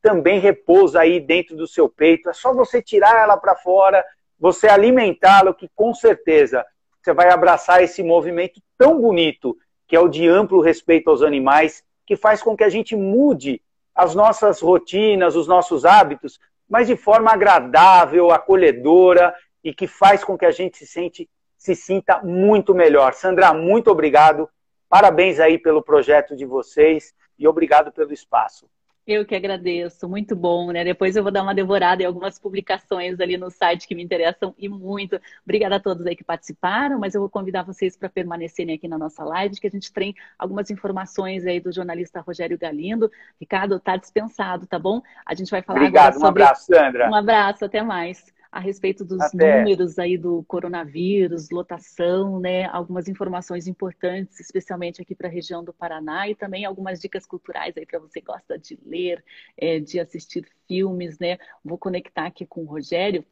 também 0.01 0.37
repousa 0.37 0.99
aí 0.99 1.17
dentro 1.17 1.55
do 1.55 1.65
seu 1.65 1.87
peito. 1.87 2.29
É 2.29 2.33
só 2.33 2.53
você 2.53 2.81
tirar 2.81 3.23
ela 3.23 3.37
para 3.37 3.55
fora, 3.55 4.03
você 4.37 4.67
alimentá-lo, 4.67 5.53
que 5.53 5.69
com 5.73 5.93
certeza 5.93 6.65
você 7.01 7.13
vai 7.13 7.29
abraçar 7.29 7.81
esse 7.81 8.03
movimento 8.03 8.61
tão 8.77 8.99
bonito, 8.99 9.55
que 9.87 9.95
é 9.95 9.99
o 10.01 10.09
de 10.09 10.27
amplo 10.27 10.59
respeito 10.59 11.09
aos 11.09 11.21
animais, 11.21 11.85
que 12.05 12.17
faz 12.17 12.43
com 12.43 12.53
que 12.53 12.65
a 12.65 12.69
gente 12.69 12.93
mude 12.97 13.61
as 13.95 14.13
nossas 14.13 14.59
rotinas, 14.59 15.37
os 15.37 15.47
nossos 15.47 15.85
hábitos, 15.85 16.37
mas 16.67 16.87
de 16.87 16.97
forma 16.97 17.31
agradável, 17.31 18.29
acolhedora 18.29 19.33
e 19.63 19.73
que 19.73 19.87
faz 19.87 20.21
com 20.21 20.37
que 20.37 20.45
a 20.45 20.51
gente 20.51 20.79
se, 20.79 20.85
sente, 20.85 21.29
se 21.57 21.75
sinta 21.75 22.21
muito 22.21 22.75
melhor. 22.75 23.13
Sandra, 23.13 23.53
muito 23.53 23.89
obrigado 23.89 24.49
Parabéns 24.89 25.39
aí 25.39 25.59
pelo 25.59 25.83
projeto 25.83 26.35
de 26.35 26.45
vocês 26.45 27.13
e 27.37 27.47
obrigado 27.47 27.91
pelo 27.91 28.11
espaço. 28.11 28.67
Eu 29.05 29.25
que 29.25 29.35
agradeço, 29.35 30.07
muito 30.07 30.35
bom, 30.35 30.71
né? 30.71 30.83
Depois 30.83 31.15
eu 31.15 31.23
vou 31.23 31.31
dar 31.31 31.41
uma 31.41 31.55
devorada 31.55 32.03
em 32.03 32.05
algumas 32.05 32.37
publicações 32.37 33.19
ali 33.19 33.37
no 33.37 33.49
site 33.49 33.87
que 33.87 33.95
me 33.95 34.03
interessam 34.03 34.53
e 34.55 34.69
muito. 34.69 35.19
Obrigada 35.43 35.77
a 35.77 35.79
todos 35.79 36.05
aí 36.05 36.15
que 36.15 36.23
participaram, 36.23 36.99
mas 36.99 37.15
eu 37.15 37.21
vou 37.21 37.29
convidar 37.29 37.63
vocês 37.63 37.97
para 37.97 38.07
permanecerem 38.07 38.75
aqui 38.75 38.87
na 38.87 38.99
nossa 38.99 39.23
live, 39.23 39.59
que 39.59 39.65
a 39.65 39.71
gente 39.71 39.91
tem 39.91 40.13
algumas 40.37 40.69
informações 40.69 41.43
aí 41.47 41.59
do 41.59 41.71
jornalista 41.71 42.21
Rogério 42.21 42.55
Galindo. 42.55 43.11
Ricardo, 43.39 43.77
está 43.77 43.97
dispensado, 43.97 44.67
tá 44.67 44.77
bom? 44.77 45.01
A 45.25 45.33
gente 45.33 45.49
vai 45.49 45.63
falar 45.63 45.79
Obrigado, 45.79 46.17
agora 46.17 46.27
sobre... 46.27 46.43
um 46.43 46.45
abraço, 46.45 46.65
Sandra. 46.65 47.09
Um 47.09 47.15
abraço, 47.15 47.65
até 47.65 47.81
mais 47.81 48.23
a 48.51 48.59
respeito 48.59 49.05
dos 49.05 49.21
Até. 49.21 49.59
números 49.59 49.99
aí 49.99 50.17
do 50.17 50.43
coronavírus, 50.43 51.49
lotação, 51.51 52.39
né? 52.39 52.65
Algumas 52.65 53.07
informações 53.07 53.67
importantes, 53.67 54.39
especialmente 54.39 55.01
aqui 55.01 55.13
para 55.13 55.27
a 55.27 55.31
região 55.31 55.63
do 55.63 55.73
Paraná 55.73 56.27
e 56.27 56.35
também 56.35 56.65
algumas 56.65 56.99
dicas 56.99 57.25
culturais 57.25 57.77
aí 57.77 57.85
para 57.85 57.99
você 57.99 58.19
que 58.19 58.27
gosta 58.27 58.57
de 58.57 58.79
ler, 58.83 59.23
é, 59.55 59.79
de 59.79 59.99
assistir 59.99 60.49
filmes, 60.67 61.19
né? 61.19 61.37
Vou 61.63 61.77
conectar 61.77 62.25
aqui 62.25 62.45
com 62.45 62.63
o 62.63 62.65
Rogério 62.65 63.23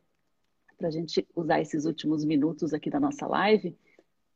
para 0.77 0.89
a 0.89 0.91
gente 0.91 1.27
usar 1.35 1.59
esses 1.59 1.85
últimos 1.85 2.23
minutos 2.23 2.73
aqui 2.73 2.89
da 2.89 2.99
nossa 2.99 3.25
live 3.25 3.75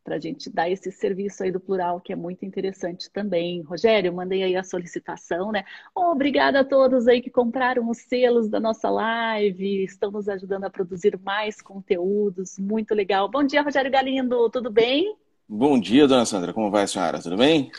para 0.04 0.16
a 0.16 0.20
gente 0.20 0.50
dar 0.50 0.70
esse 0.70 0.92
serviço 0.92 1.44
aí 1.44 1.52
do 1.52 1.60
plural, 1.60 2.02
que 2.02 2.12
é 2.12 2.16
muito 2.16 2.46
interessante 2.46 3.10
também. 3.12 3.62
Rogério, 3.62 4.14
mandei 4.14 4.44
aí 4.44 4.56
a 4.56 4.64
solicitação, 4.64 5.52
né? 5.52 5.64
Obrigada 5.96 6.62
a 6.62 6.66
todos 6.66 7.08
aí 7.08 7.22
que 7.22 7.30
compraram 7.30 7.90
os 7.90 8.00
selos 8.00 8.50
da 8.50 8.60
nossa 8.60 8.90
live, 8.90 9.84
estão 9.84 10.12
nos 10.12 10.28
ajudando 10.28 10.66
a 10.66 10.70
produzir 10.70 11.20
mais 11.24 11.62
conteúdos, 11.62 12.58
muito 12.58 12.94
legal. 12.96 13.30
Bom 13.30 13.44
dia, 13.44 13.62
Rogério 13.62 13.92
Galindo, 13.92 14.50
tudo 14.50 14.72
bem? 14.72 15.16
Bom 15.48 15.80
dia, 15.80 16.08
dona 16.08 16.26
Sandra, 16.26 16.54
como 16.54 16.72
vai 16.72 16.84
a 16.84 16.88
senhora? 16.88 17.22
Tudo 17.22 17.38
bem? 17.38 17.72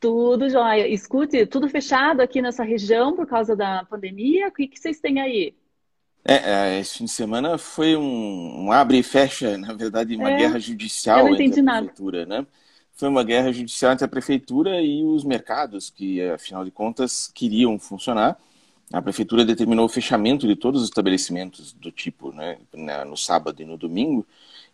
Tudo 0.00 0.48
jóia. 0.48 0.86
Escute, 0.86 1.44
tudo 1.46 1.68
fechado 1.68 2.20
aqui 2.20 2.40
nessa 2.40 2.62
região 2.62 3.16
por 3.16 3.26
causa 3.26 3.56
da 3.56 3.84
pandemia? 3.84 4.48
O 4.48 4.52
que, 4.52 4.68
que 4.68 4.78
vocês 4.78 5.00
têm 5.00 5.20
aí? 5.20 5.54
É, 6.30 6.74
é, 6.76 6.80
esse 6.80 6.98
fim 6.98 7.06
de 7.06 7.10
semana 7.10 7.56
foi 7.56 7.96
um, 7.96 8.66
um 8.66 8.70
abre 8.70 8.98
e 8.98 9.02
fecha, 9.02 9.56
na 9.56 9.72
verdade, 9.72 10.14
uma 10.14 10.30
é, 10.30 10.36
guerra 10.36 10.58
judicial 10.58 11.26
entre 11.34 11.60
a 11.60 11.62
nada. 11.62 11.86
prefeitura, 11.86 12.26
né? 12.26 12.46
Foi 12.92 13.08
uma 13.08 13.24
guerra 13.24 13.50
judicial 13.50 13.92
entre 13.92 14.04
a 14.04 14.08
prefeitura 14.08 14.82
e 14.82 15.02
os 15.02 15.24
mercados, 15.24 15.88
que, 15.88 16.20
afinal 16.30 16.66
de 16.66 16.70
contas, 16.70 17.30
queriam 17.32 17.78
funcionar. 17.78 18.36
A 18.92 19.00
prefeitura 19.00 19.42
determinou 19.42 19.86
o 19.86 19.88
fechamento 19.88 20.46
de 20.46 20.54
todos 20.54 20.82
os 20.82 20.88
estabelecimentos 20.88 21.72
do 21.72 21.90
tipo, 21.90 22.30
né, 22.32 22.58
no 23.06 23.16
sábado 23.16 23.62
e 23.62 23.64
no 23.64 23.78
domingo, 23.78 24.26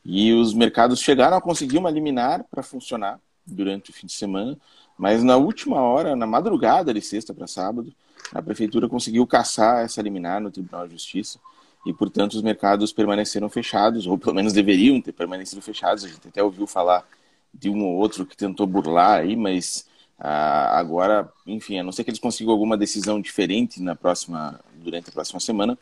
e 0.05 0.32
os 0.32 0.55
mercados 0.55 1.00
chegaram 1.00 1.36
a 1.36 1.40
conseguir 1.40 1.78
uma 1.78 1.90
liminar 1.90 2.44
para 2.50 2.62
funcionar 2.64 3.20
durante 3.46 3.90
o 3.90 3.92
fim 3.92 4.07
de 4.07 4.12
semana, 4.12 4.57
mas 4.97 5.22
na 5.22 5.36
última 5.36 5.80
hora, 5.80 6.14
na 6.14 6.26
madrugada 6.26 6.95
de 6.95 7.01
sexta 7.01 7.34
para 7.34 7.47
sábado, 7.47 7.92
a 8.32 8.40
prefeitura 8.40 8.88
conseguiu 8.88 9.26
caçar 9.26 9.84
essa 9.84 10.01
liminar 10.01 10.40
no 10.40 10.51
Tribunal 10.51 10.86
de 10.86 10.95
Justiça 10.95 11.38
e, 11.84 11.92
portanto, 11.92 12.34
os 12.34 12.42
mercados 12.42 12.92
permaneceram 12.92 13.49
fechados, 13.51 14.07
ou 14.07 14.16
pelo 14.16 14.34
menos 14.34 14.53
deveriam 14.53 15.01
ter 15.01 15.12
permanecido 15.12 15.61
fechados. 15.61 16.05
A 16.05 16.09
gente 16.09 16.28
até 16.28 16.42
ouviu 16.42 16.66
falar 16.66 17.07
de 17.53 17.68
um 17.68 17.84
ou 17.84 17.97
outro 17.97 18.24
que 18.24 18.36
tentou 18.36 18.66
burlar 18.66 19.20
aí, 19.20 19.36
mas 19.36 19.86
ah, 20.18 20.78
agora, 20.78 21.30
enfim, 21.47 21.78
a 21.78 21.82
não 21.82 21.92
ser 21.92 22.05
que 22.05 22.11
eles 22.11 22.20
consigam 22.20 22.53
alguma 22.53 22.76
decisão 22.76 23.20
diferente 23.20 23.82
na 23.82 23.95
próxima, 23.95 24.61
durante 24.76 25.11
a 25.11 25.12
próxima 25.12 25.40
semana, 25.40 25.78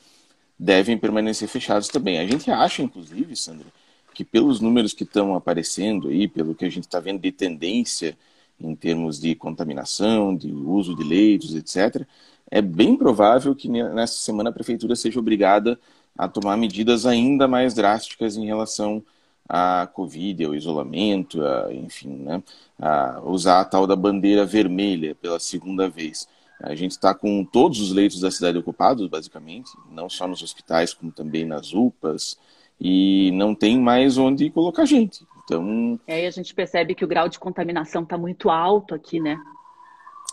devem 0.58 0.98
permanecer 0.98 1.48
fechados 1.48 1.88
também. 1.88 2.18
A 2.18 2.26
gente 2.26 2.50
acha, 2.50 2.82
inclusive, 2.82 3.36
Sandra, 3.36 3.66
que 4.14 4.24
pelos 4.24 4.60
números 4.60 4.92
que 4.92 5.04
estão 5.04 5.34
aparecendo 5.34 6.08
aí, 6.08 6.26
pelo 6.26 6.54
que 6.54 6.64
a 6.64 6.70
gente 6.70 6.84
está 6.84 6.98
vendo 6.98 7.20
de 7.20 7.32
tendência 7.32 8.16
em 8.62 8.74
termos 8.74 9.18
de 9.20 9.34
contaminação, 9.34 10.34
de 10.36 10.52
uso 10.52 10.94
de 10.94 11.02
leitos, 11.02 11.54
etc., 11.54 12.06
é 12.50 12.60
bem 12.60 12.96
provável 12.96 13.54
que 13.54 13.68
nessa 13.68 14.14
semana 14.14 14.50
a 14.50 14.52
prefeitura 14.52 14.94
seja 14.94 15.18
obrigada 15.18 15.78
a 16.16 16.28
tomar 16.28 16.56
medidas 16.56 17.06
ainda 17.06 17.48
mais 17.48 17.72
drásticas 17.72 18.36
em 18.36 18.44
relação 18.44 19.02
à 19.48 19.88
Covid, 19.92 20.44
ao 20.44 20.54
isolamento, 20.54 21.42
a, 21.42 21.72
enfim, 21.72 22.10
né, 22.10 22.42
a 22.78 23.20
usar 23.24 23.60
a 23.60 23.64
tal 23.64 23.86
da 23.86 23.96
bandeira 23.96 24.44
vermelha 24.44 25.14
pela 25.14 25.40
segunda 25.40 25.88
vez. 25.88 26.28
A 26.60 26.74
gente 26.74 26.92
está 26.92 27.12
com 27.14 27.44
todos 27.44 27.80
os 27.80 27.90
leitos 27.90 28.20
da 28.20 28.30
cidade 28.30 28.58
ocupados, 28.58 29.08
basicamente, 29.08 29.70
não 29.90 30.08
só 30.08 30.28
nos 30.28 30.42
hospitais, 30.42 30.94
como 30.94 31.10
também 31.10 31.44
nas 31.44 31.72
UPAs, 31.72 32.38
e 32.80 33.30
não 33.32 33.54
tem 33.54 33.80
mais 33.80 34.18
onde 34.18 34.50
colocar 34.50 34.84
gente. 34.84 35.24
Então. 35.44 35.98
É, 36.06 36.24
e 36.24 36.26
a 36.26 36.30
gente 36.30 36.54
percebe 36.54 36.94
que 36.94 37.04
o 37.04 37.08
grau 37.08 37.28
de 37.28 37.38
contaminação 37.38 38.02
está 38.02 38.16
muito 38.16 38.50
alto 38.50 38.94
aqui, 38.94 39.20
né? 39.20 39.38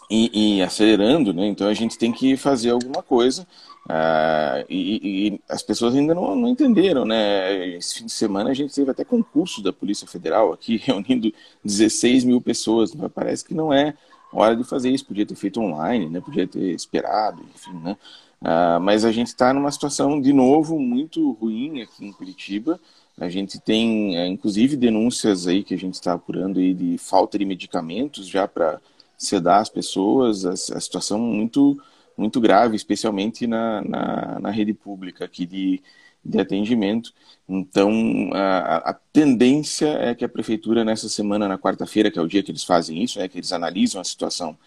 E, 0.10 0.58
e, 0.58 0.62
acelerando, 0.62 1.34
né? 1.34 1.48
Então 1.48 1.68
a 1.68 1.74
gente 1.74 1.98
tem 1.98 2.12
que 2.12 2.36
fazer 2.36 2.72
alguma 2.72 3.04
coisa. 3.04 3.48
Uh, 3.86 4.66
e, 4.68 5.28
e, 5.34 5.42
as 5.48 5.62
pessoas 5.64 5.96
ainda 5.96 6.14
não, 6.16 6.36
não, 6.36 6.50
entenderam, 6.50 7.06
né? 7.06 7.76
Esse 7.76 8.00
fim 8.00 8.06
de 8.06 8.12
semana 8.12 8.50
a 8.50 8.54
gente 8.54 8.74
teve 8.74 8.90
até 8.90 9.04
concurso 9.04 9.62
da 9.62 9.72
Polícia 9.72 10.08
Federal 10.08 10.52
aqui, 10.52 10.78
reunindo 10.84 11.32
16 11.64 12.24
mil 12.24 12.42
pessoas. 12.42 12.92
Parece 13.14 13.46
que 13.46 13.54
não 13.54 13.72
é 13.72 13.94
hora 14.34 14.56
de 14.56 14.64
fazer 14.64 14.90
isso. 14.90 15.06
Podia 15.06 15.26
ter 15.26 15.36
feito 15.36 15.60
online, 15.60 16.10
né? 16.10 16.22
Podia 16.22 16.48
ter 16.48 16.72
esperado, 16.74 17.44
enfim, 17.56 17.74
né? 17.84 17.96
Uh, 18.42 18.80
mas 18.80 19.04
a 19.04 19.12
gente 19.12 19.28
está 19.28 19.54
numa 19.54 19.72
situação, 19.72 20.20
de 20.20 20.32
novo, 20.32 20.80
muito 20.80 21.34
ruim 21.34 21.82
aqui 21.82 22.06
em 22.06 22.12
Curitiba. 22.12 22.80
A 23.20 23.30
gente 23.30 23.60
tem, 23.60 24.18
uh, 24.18 24.26
inclusive, 24.26 24.78
denúncias 24.78 25.48
aí 25.48 25.64
que 25.64 25.74
a 25.74 25.78
gente 25.78 25.96
está 25.96 26.14
apurando 26.14 26.60
aí 26.60 26.74
de 26.74 26.98
falta 26.98 27.38
de 27.38 27.46
medicamentos 27.46 28.28
já 28.28 28.48
para 28.48 28.80
sedar 29.18 29.62
as 29.62 29.70
pessoas. 29.70 30.46
A, 30.46 30.52
a, 30.54 30.80
situação 30.80 31.20
muito, 31.20 31.82
muito 32.18 32.40
grave, 32.40 32.76
especialmente 32.76 33.46
na, 33.46 33.82
na, 33.82 34.40
na 34.40 34.52
rede 34.52 34.74
pública 34.74 35.26
aqui 35.26 35.46
de, 35.46 35.82
de 36.24 36.40
atendimento. 36.40 37.14
Então, 37.48 38.30
a, 38.34 38.92
a, 38.92 38.94
tendência 38.94 39.88
é 39.88 40.16
que 40.16 40.24
a 40.24 40.30
prefeitura, 40.30 40.86
nessa 40.86 41.10
semana, 41.10 41.48
na 41.48 41.58
quarta-feira, 41.58 42.10
que 42.10 42.20
é 42.20 42.22
o 42.22 42.28
dia 42.28 42.42
que 42.42 42.52
eles 42.52 42.64
fazem 42.64 43.04
isso, 43.04 43.20
é 43.20 43.28
que 43.28 43.38
eles 43.38 43.52
analisam 43.52 44.00
a 44.00 44.04
situação 44.04 44.58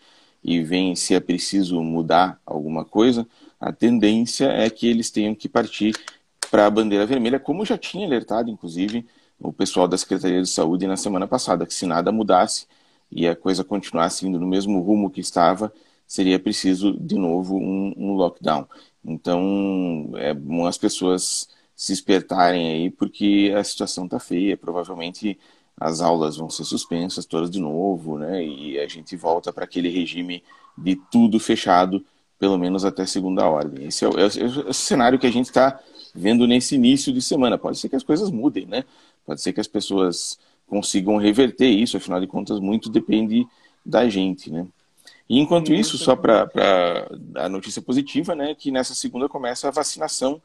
e 0.43 0.63
veem 0.63 0.95
se 0.97 1.15
é 1.15 1.21
preciso 1.21 1.83
mudar 1.83 2.41
alguma 2.45 2.85
coisa, 2.85 3.27
a 3.61 3.73
tendência 3.73 4.47
é 4.47 4.69
que 4.69 4.89
eles 4.89 5.11
tenham 5.11 5.35
que 5.35 5.49
partir 5.49 5.95
para 6.53 6.67
a 6.67 6.71
bandeira 6.71 7.07
vermelha, 7.07 7.41
como 7.41 7.65
já 7.65 7.79
tinha 7.79 8.07
alertado, 8.07 8.51
inclusive, 8.51 9.07
o 9.41 9.51
pessoal 9.55 9.89
da 9.89 9.97
Secretaria 9.97 10.43
de 10.43 10.49
Saúde 10.51 10.87
na 10.87 10.99
semana 10.99 11.27
passada, 11.27 11.65
que 11.65 11.73
se 11.73 11.87
nada 11.87 12.13
mudasse 12.13 12.67
e 13.11 13.27
a 13.27 13.35
coisa 13.35 13.65
continuasse 13.65 14.27
indo 14.27 14.39
no 14.39 14.47
mesmo 14.47 14.79
rumo 14.83 15.09
que 15.09 15.19
estava, 15.19 15.73
seria 16.07 16.39
preciso, 16.39 16.93
de 16.93 17.15
novo, 17.15 17.57
um, 17.57 17.95
um 17.97 18.13
lockdown. 18.13 18.69
Então, 19.03 20.13
é 20.17 20.35
bom 20.35 20.67
as 20.67 20.77
pessoas 20.77 21.49
se 21.75 21.95
espertarem 21.95 22.71
aí, 22.71 22.91
porque 22.91 23.51
a 23.57 23.65
situação 23.65 24.05
está 24.05 24.21
feia. 24.21 24.55
Provavelmente 24.55 25.39
as 25.75 26.03
aulas 26.03 26.37
vão 26.37 26.51
ser 26.51 26.65
suspensas 26.65 27.25
todas 27.25 27.51
de 27.51 27.59
novo, 27.59 28.19
né? 28.19 28.45
E 28.45 28.79
a 28.79 28.87
gente 28.87 29.17
volta 29.17 29.55
para 29.55 29.65
aquele 29.65 29.89
regime 29.89 30.45
de 30.77 30.97
tudo 31.11 31.41
fechado 31.41 32.05
pelo 32.39 32.59
menos 32.59 32.85
até 32.85 33.07
segunda 33.07 33.49
ordem. 33.49 33.87
Esse 33.87 34.05
é 34.05 34.09
o, 34.09 34.19
é 34.19 34.27
o, 34.27 34.67
é 34.67 34.71
o 34.71 34.75
cenário 34.75 35.19
que 35.19 35.27
a 35.27 35.33
gente 35.33 35.47
está 35.47 35.81
vendo 36.15 36.47
nesse 36.47 36.75
início 36.75 37.13
de 37.13 37.23
semana. 37.23 37.59
Pode 37.59 37.79
ser 37.79 37.89
que 37.89 37.97
as 37.97 38.03
coisas 38.03 38.31
mudem, 38.31 38.67
né? 38.67 38.85
Pode 39.25 39.41
ser 39.41 39.53
que 39.53 39.61
as 39.61 39.69
pessoas 39.69 40.39
consigam 40.67 41.17
reverter 41.17 41.69
isso, 41.69 41.97
afinal 41.97 42.21
de 42.21 42.27
contas, 42.27 42.59
muito 42.59 42.89
depende 42.89 43.47
da 43.85 44.09
gente, 44.09 44.51
né? 44.51 44.67
E 45.29 45.39
enquanto 45.39 45.73
isso, 45.73 45.97
só 45.97 46.17
para 46.17 46.51
a 47.37 47.49
notícia 47.49 47.81
positiva, 47.81 48.35
né, 48.35 48.55
que 48.55 48.71
nessa 48.71 48.95
segunda 48.95 49.29
começa 49.29 49.69
a 49.69 49.71
vacinação 49.71 50.43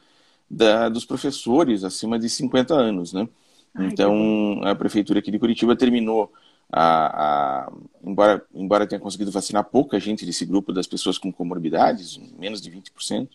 da, 0.50 0.88
dos 0.88 1.06
professores 1.06 1.84
acima 1.84 2.18
de 2.18 2.30
50 2.30 2.74
anos, 2.74 3.12
né? 3.12 3.28
Ai, 3.76 3.88
então, 3.88 4.62
a 4.64 4.74
prefeitura 4.76 5.20
aqui 5.20 5.32
de 5.32 5.40
Curitiba 5.40 5.76
terminou 5.76 6.32
a, 6.72 7.66
a, 7.68 7.72
embora, 8.04 8.46
embora 8.54 8.88
tenha 8.88 9.00
conseguido 9.00 9.32
vacinar 9.32 9.64
pouca 9.66 10.00
gente 10.00 10.26
desse 10.26 10.46
grupo 10.46 10.74
das 10.74 10.88
pessoas 10.88 11.18
com 11.18 11.32
comorbidades, 11.32 12.18
menos 12.38 12.62
de 12.62 12.72
20%, 12.72 13.30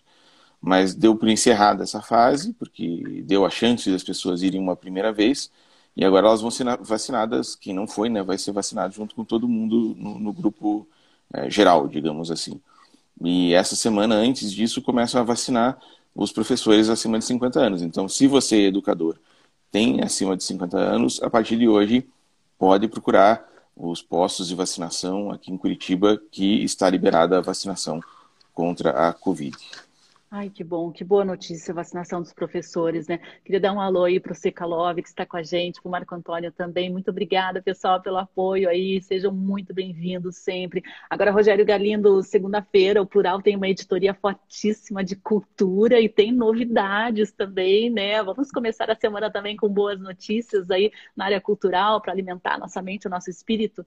mas 0.63 0.95
deu 0.95 1.13
por 1.13 1.27
encerrada 1.27 1.83
essa 1.83 2.01
fase, 2.01 2.53
porque 2.53 3.21
deu 3.25 3.45
a 3.45 3.49
chance 3.49 3.91
das 3.91 4.01
pessoas 4.01 4.41
irem 4.41 4.61
uma 4.61 4.77
primeira 4.77 5.11
vez, 5.11 5.51
e 5.93 6.05
agora 6.05 6.27
elas 6.27 6.39
vão 6.39 6.49
ser 6.49 6.65
vacinadas, 6.79 7.53
quem 7.53 7.73
não 7.73 7.85
foi, 7.85 8.07
né, 8.07 8.23
vai 8.23 8.37
ser 8.37 8.53
vacinado 8.53 8.93
junto 8.93 9.13
com 9.13 9.25
todo 9.25 9.45
mundo 9.45 9.93
no, 9.97 10.17
no 10.17 10.31
grupo 10.31 10.87
é, 11.33 11.49
geral, 11.49 11.85
digamos 11.89 12.31
assim. 12.31 12.61
E 13.21 13.53
essa 13.53 13.75
semana, 13.75 14.15
antes 14.15 14.53
disso, 14.53 14.81
começam 14.81 15.19
a 15.19 15.23
vacinar 15.25 15.77
os 16.15 16.31
professores 16.31 16.87
acima 16.87 17.19
de 17.19 17.25
50 17.25 17.59
anos. 17.59 17.81
Então, 17.81 18.07
se 18.07 18.25
você 18.25 18.55
é 18.63 18.67
educador, 18.67 19.17
tem 19.69 20.01
acima 20.01 20.37
de 20.37 20.45
50 20.45 20.77
anos, 20.77 21.21
a 21.21 21.29
partir 21.29 21.57
de 21.57 21.67
hoje, 21.67 22.07
pode 22.57 22.87
procurar 22.87 23.45
os 23.75 24.01
postos 24.01 24.47
de 24.47 24.55
vacinação 24.55 25.29
aqui 25.29 25.51
em 25.51 25.57
Curitiba, 25.57 26.21
que 26.31 26.63
está 26.63 26.89
liberada 26.89 27.37
a 27.37 27.41
vacinação 27.41 27.99
contra 28.53 29.09
a 29.09 29.11
Covid. 29.11 29.57
Ai, 30.35 30.49
que 30.49 30.63
bom, 30.63 30.91
que 30.91 31.03
boa 31.03 31.23
notícia, 31.23 31.71
a 31.71 31.75
vacinação 31.75 32.19
dos 32.19 32.33
professores, 32.33 33.07
né? 33.07 33.19
Queria 33.45 33.59
dar 33.59 33.71
um 33.71 33.79
alô 33.79 34.03
aí 34.05 34.19
para 34.19 34.31
o 34.31 34.35
Secalov, 34.35 34.99
que 34.99 35.07
está 35.07 35.27
com 35.27 35.37
a 35.37 35.43
gente, 35.43 35.79
para 35.79 35.87
o 35.87 35.91
Marco 35.91 36.15
Antônio 36.15 36.51
também. 36.51 36.91
Muito 36.91 37.11
obrigada, 37.11 37.61
pessoal, 37.61 38.01
pelo 38.01 38.17
apoio 38.17 38.67
aí. 38.67 38.99
Sejam 39.03 39.31
muito 39.31 39.75
bem-vindos 39.75 40.37
sempre. 40.37 40.81
Agora, 41.07 41.29
Rogério 41.29 41.63
Galindo, 41.63 42.23
segunda-feira, 42.23 42.99
o 42.99 43.05
Plural 43.05 43.43
tem 43.43 43.55
uma 43.55 43.67
editoria 43.69 44.11
fortíssima 44.15 45.03
de 45.03 45.15
cultura 45.15 46.01
e 46.01 46.09
tem 46.09 46.31
novidades 46.31 47.31
também, 47.31 47.91
né? 47.91 48.23
Vamos 48.23 48.49
começar 48.51 48.89
a 48.89 48.95
semana 48.95 49.31
também 49.31 49.55
com 49.55 49.69
boas 49.69 49.99
notícias 50.01 50.71
aí 50.71 50.91
na 51.15 51.25
área 51.25 51.39
cultural 51.39 52.01
para 52.01 52.11
alimentar 52.11 52.57
nossa 52.57 52.81
mente, 52.81 53.05
o 53.05 53.09
nosso 53.11 53.29
espírito. 53.29 53.85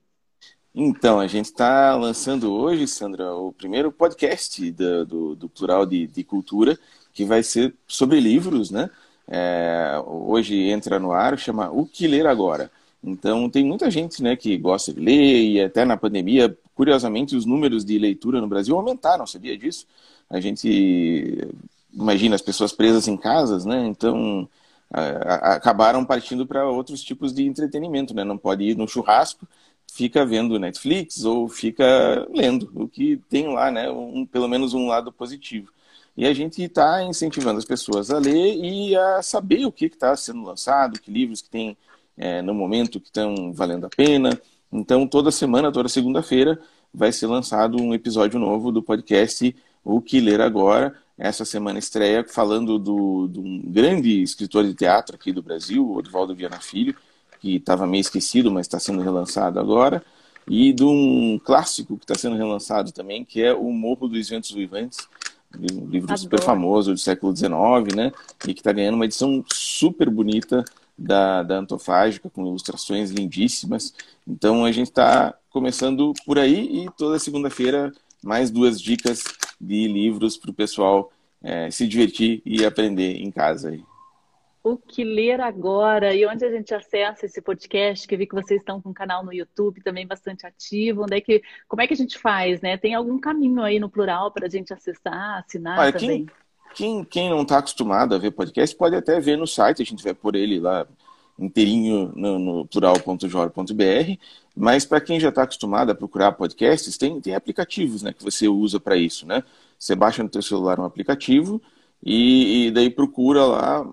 Então, 0.78 1.18
a 1.18 1.26
gente 1.26 1.46
está 1.46 1.96
lançando 1.96 2.52
hoje, 2.52 2.86
Sandra, 2.86 3.34
o 3.34 3.50
primeiro 3.50 3.90
podcast 3.90 4.70
do, 4.72 5.06
do, 5.06 5.34
do 5.34 5.48
Plural 5.48 5.86
de, 5.86 6.06
de, 6.06 6.22
Cultura, 6.22 6.78
que 7.14 7.24
vai 7.24 7.42
ser 7.42 7.74
sobre 7.88 8.20
livros, 8.20 8.70
né? 8.70 8.90
É, 9.26 9.98
hoje 10.06 10.54
entra 10.68 10.98
no 11.00 11.12
ar, 11.12 11.38
chama 11.38 11.70
O 11.70 11.86
Que 11.86 12.06
Ler 12.06 12.26
Agora. 12.26 12.70
Então, 13.02 13.48
tem 13.48 13.64
muita 13.64 13.90
gente 13.90 14.22
né, 14.22 14.36
que 14.36 14.58
gosta 14.58 14.92
de 14.92 15.00
ler 15.00 15.42
e 15.44 15.62
até 15.62 15.82
na 15.86 15.96
pandemia, 15.96 16.54
curiosamente, 16.74 17.34
os 17.34 17.46
números 17.46 17.82
de 17.82 17.98
leitura 17.98 18.38
no 18.38 18.46
Brasil 18.46 18.76
aumentaram, 18.76 19.26
sabia 19.26 19.56
disso? 19.56 19.86
A 20.28 20.40
gente 20.40 21.48
imagina 21.90 22.34
as 22.34 22.42
pessoas 22.42 22.72
presas 22.72 23.08
em 23.08 23.16
casas, 23.16 23.64
né? 23.64 23.86
Então, 23.86 24.46
acabaram 24.90 26.04
partindo 26.04 26.46
para 26.46 26.68
outros 26.68 27.02
tipos 27.02 27.32
de 27.32 27.46
entretenimento, 27.46 28.12
né? 28.12 28.24
Não 28.24 28.36
pode 28.36 28.64
ir 28.64 28.76
no 28.76 28.86
churrasco, 28.86 29.48
fica 29.96 30.26
vendo 30.26 30.58
Netflix 30.58 31.24
ou 31.24 31.48
fica 31.48 32.26
lendo, 32.30 32.70
o 32.74 32.86
que 32.86 33.16
tem 33.30 33.48
lá, 33.48 33.70
né, 33.70 33.90
um, 33.90 34.26
pelo 34.26 34.46
menos 34.46 34.74
um 34.74 34.86
lado 34.86 35.10
positivo. 35.10 35.72
E 36.14 36.26
a 36.26 36.34
gente 36.34 36.62
está 36.62 37.02
incentivando 37.02 37.58
as 37.58 37.64
pessoas 37.64 38.10
a 38.10 38.18
ler 38.18 38.56
e 38.56 38.94
a 38.94 39.22
saber 39.22 39.64
o 39.64 39.72
que 39.72 39.86
está 39.86 40.14
sendo 40.14 40.42
lançado, 40.42 41.00
que 41.00 41.10
livros 41.10 41.40
que 41.40 41.48
tem 41.48 41.76
é, 42.16 42.42
no 42.42 42.54
momento 42.54 43.00
que 43.00 43.06
estão 43.06 43.52
valendo 43.54 43.86
a 43.86 43.90
pena. 43.90 44.38
Então, 44.70 45.06
toda 45.06 45.30
semana, 45.30 45.72
toda 45.72 45.88
segunda-feira, 45.88 46.60
vai 46.92 47.10
ser 47.10 47.26
lançado 47.26 47.80
um 47.80 47.94
episódio 47.94 48.38
novo 48.38 48.70
do 48.70 48.82
podcast 48.82 49.54
O 49.82 50.00
Que 50.00 50.20
Ler 50.20 50.40
Agora. 50.42 50.94
Essa 51.18 51.44
semana 51.44 51.78
estreia 51.78 52.24
falando 52.28 52.78
do, 52.78 53.28
de 53.28 53.40
um 53.40 53.62
grande 53.70 54.22
escritor 54.22 54.64
de 54.64 54.74
teatro 54.74 55.16
aqui 55.16 55.32
do 55.32 55.42
Brasil, 55.42 55.90
Odvaldo 55.90 56.34
Viana 56.34 56.60
Filho, 56.60 56.94
que 57.40 57.56
estava 57.56 57.86
meio 57.86 58.00
esquecido, 58.00 58.50
mas 58.50 58.66
está 58.66 58.78
sendo 58.78 59.02
relançado 59.02 59.58
agora, 59.58 60.02
e 60.48 60.72
de 60.72 60.84
um 60.84 61.40
clássico 61.42 61.96
que 61.96 62.04
está 62.04 62.14
sendo 62.14 62.36
relançado 62.36 62.92
também, 62.92 63.24
que 63.24 63.42
é 63.42 63.52
O 63.52 63.70
Morro 63.72 64.08
dos 64.08 64.28
Ventos 64.28 64.52
Vivantes, 64.52 65.08
um 65.54 65.86
livro 65.86 66.12
Adoro. 66.12 66.18
super 66.18 66.40
famoso 66.40 66.92
do 66.92 66.98
século 66.98 67.34
XIX, 67.34 67.94
né? 67.94 68.12
E 68.46 68.52
que 68.52 68.60
está 68.60 68.72
ganhando 68.72 68.94
uma 68.94 69.04
edição 69.04 69.44
super 69.52 70.10
bonita 70.10 70.64
da, 70.96 71.42
da 71.42 71.58
Antofágica, 71.58 72.30
com 72.30 72.46
ilustrações 72.46 73.10
lindíssimas. 73.10 73.94
Então 74.26 74.64
a 74.64 74.72
gente 74.72 74.88
está 74.88 75.34
começando 75.50 76.12
por 76.24 76.38
aí 76.38 76.84
e 76.84 76.90
toda 76.96 77.18
segunda-feira 77.18 77.92
mais 78.22 78.50
duas 78.50 78.80
dicas 78.80 79.22
de 79.60 79.88
livros 79.88 80.36
para 80.36 80.50
o 80.50 80.54
pessoal 80.54 81.10
é, 81.42 81.70
se 81.70 81.86
divertir 81.86 82.42
e 82.44 82.64
aprender 82.64 83.16
em 83.16 83.30
casa. 83.30 83.70
Aí 83.70 83.82
o 84.68 84.76
que 84.76 85.04
ler 85.04 85.40
agora 85.40 86.12
e 86.12 86.26
onde 86.26 86.44
a 86.44 86.50
gente 86.50 86.74
acessa 86.74 87.24
esse 87.24 87.40
podcast, 87.40 88.06
que 88.06 88.16
eu 88.16 88.18
vi 88.18 88.26
que 88.26 88.34
vocês 88.34 88.60
estão 88.60 88.82
com 88.82 88.88
um 88.88 88.92
canal 88.92 89.24
no 89.24 89.32
YouTube 89.32 89.80
também 89.80 90.04
bastante 90.04 90.44
ativo, 90.44 91.04
onde 91.04 91.16
é 91.16 91.20
que, 91.20 91.40
como 91.68 91.82
é 91.82 91.86
que 91.86 91.94
a 91.94 91.96
gente 91.96 92.18
faz, 92.18 92.60
né? 92.60 92.76
Tem 92.76 92.92
algum 92.92 93.16
caminho 93.20 93.62
aí 93.62 93.78
no 93.78 93.88
plural 93.88 94.32
para 94.32 94.46
a 94.46 94.50
gente 94.50 94.74
acessar, 94.74 95.38
assinar 95.38 95.78
Olha, 95.78 95.92
também? 95.92 96.26
Quem, 96.74 96.96
quem, 96.96 97.04
quem 97.04 97.30
não 97.30 97.42
está 97.42 97.58
acostumado 97.58 98.12
a 98.12 98.18
ver 98.18 98.32
podcast 98.32 98.74
pode 98.74 98.96
até 98.96 99.20
ver 99.20 99.38
no 99.38 99.46
site, 99.46 99.82
a 99.82 99.84
gente 99.84 100.02
vai 100.02 100.12
pôr 100.12 100.34
ele 100.34 100.58
lá 100.58 100.84
inteirinho 101.38 102.12
no, 102.16 102.36
no 102.36 102.66
plural.jor.br, 102.66 104.18
mas 104.56 104.84
para 104.84 105.00
quem 105.00 105.20
já 105.20 105.28
está 105.28 105.44
acostumado 105.44 105.92
a 105.92 105.94
procurar 105.94 106.32
podcasts, 106.32 106.98
tem, 106.98 107.20
tem 107.20 107.36
aplicativos 107.36 108.02
né, 108.02 108.12
que 108.12 108.24
você 108.24 108.48
usa 108.48 108.80
para 108.80 108.96
isso. 108.96 109.28
Né? 109.28 109.44
Você 109.78 109.94
baixa 109.94 110.24
no 110.24 110.32
seu 110.32 110.42
celular 110.42 110.80
um 110.80 110.84
aplicativo 110.84 111.62
e, 112.02 112.66
e, 112.66 112.70
daí 112.70 112.90
procura 112.90 113.44
lá, 113.44 113.84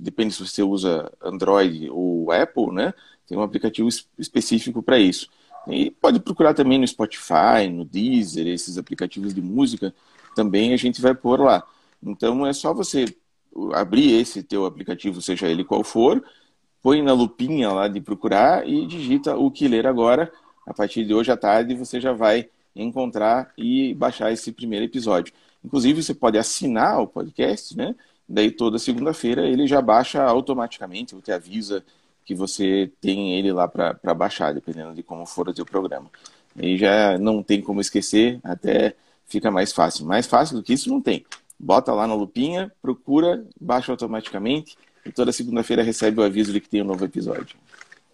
depende 0.00 0.34
se 0.34 0.44
você 0.44 0.62
usa 0.62 1.12
Android 1.22 1.88
ou 1.90 2.32
Apple, 2.32 2.72
né? 2.72 2.92
tem 3.26 3.36
um 3.36 3.42
aplicativo 3.42 3.88
específico 4.18 4.82
para 4.82 4.98
isso. 4.98 5.28
E 5.66 5.90
pode 5.90 6.20
procurar 6.20 6.54
também 6.54 6.78
no 6.78 6.86
Spotify, 6.86 7.68
no 7.70 7.84
Deezer, 7.84 8.46
esses 8.46 8.78
aplicativos 8.78 9.34
de 9.34 9.42
música, 9.42 9.92
também 10.34 10.72
a 10.72 10.76
gente 10.76 11.02
vai 11.02 11.14
pôr 11.14 11.40
lá. 11.40 11.64
Então 12.02 12.46
é 12.46 12.52
só 12.52 12.72
você 12.72 13.04
abrir 13.72 14.12
esse 14.12 14.42
teu 14.42 14.64
aplicativo, 14.64 15.20
seja 15.20 15.48
ele 15.48 15.64
qual 15.64 15.82
for, 15.82 16.22
põe 16.80 17.02
na 17.02 17.12
lupinha 17.12 17.70
lá 17.72 17.88
de 17.88 18.00
procurar 18.00 18.68
e 18.68 18.86
digita 18.86 19.36
o 19.36 19.50
que 19.50 19.66
ler 19.66 19.86
agora. 19.86 20.30
A 20.64 20.72
partir 20.72 21.04
de 21.04 21.12
hoje 21.12 21.32
à 21.32 21.36
tarde 21.36 21.74
você 21.74 22.00
já 22.00 22.12
vai 22.12 22.48
encontrar 22.74 23.52
e 23.56 23.94
baixar 23.94 24.32
esse 24.32 24.52
primeiro 24.52 24.84
episódio. 24.84 25.32
Inclusive 25.66 26.00
você 26.00 26.14
pode 26.14 26.38
assinar 26.38 27.00
o 27.00 27.08
podcast, 27.08 27.76
né? 27.76 27.94
Daí 28.28 28.52
toda 28.52 28.78
segunda-feira 28.78 29.46
ele 29.46 29.66
já 29.66 29.82
baixa 29.82 30.22
automaticamente, 30.22 31.14
ou 31.14 31.20
te 31.20 31.32
avisa 31.32 31.84
que 32.24 32.34
você 32.34 32.90
tem 33.00 33.36
ele 33.38 33.52
lá 33.52 33.66
para 33.66 34.14
baixar, 34.14 34.54
dependendo 34.54 34.94
de 34.94 35.02
como 35.02 35.26
for 35.26 35.48
o 35.48 35.54
teu 35.54 35.66
programa. 35.66 36.10
E 36.56 36.76
já 36.76 37.18
não 37.18 37.42
tem 37.42 37.60
como 37.60 37.80
esquecer, 37.80 38.40
até 38.42 38.94
fica 39.26 39.50
mais 39.50 39.72
fácil. 39.72 40.06
Mais 40.06 40.26
fácil 40.26 40.56
do 40.56 40.62
que 40.62 40.72
isso 40.72 40.88
não 40.88 41.00
tem. 41.00 41.24
Bota 41.58 41.92
lá 41.92 42.06
na 42.06 42.14
lupinha, 42.14 42.72
procura, 42.80 43.44
baixa 43.60 43.92
automaticamente 43.92 44.76
e 45.04 45.12
toda 45.12 45.32
segunda-feira 45.32 45.82
recebe 45.82 46.20
o 46.20 46.24
aviso 46.24 46.52
de 46.52 46.60
que 46.60 46.68
tem 46.68 46.82
um 46.82 46.86
novo 46.86 47.04
episódio. 47.04 47.56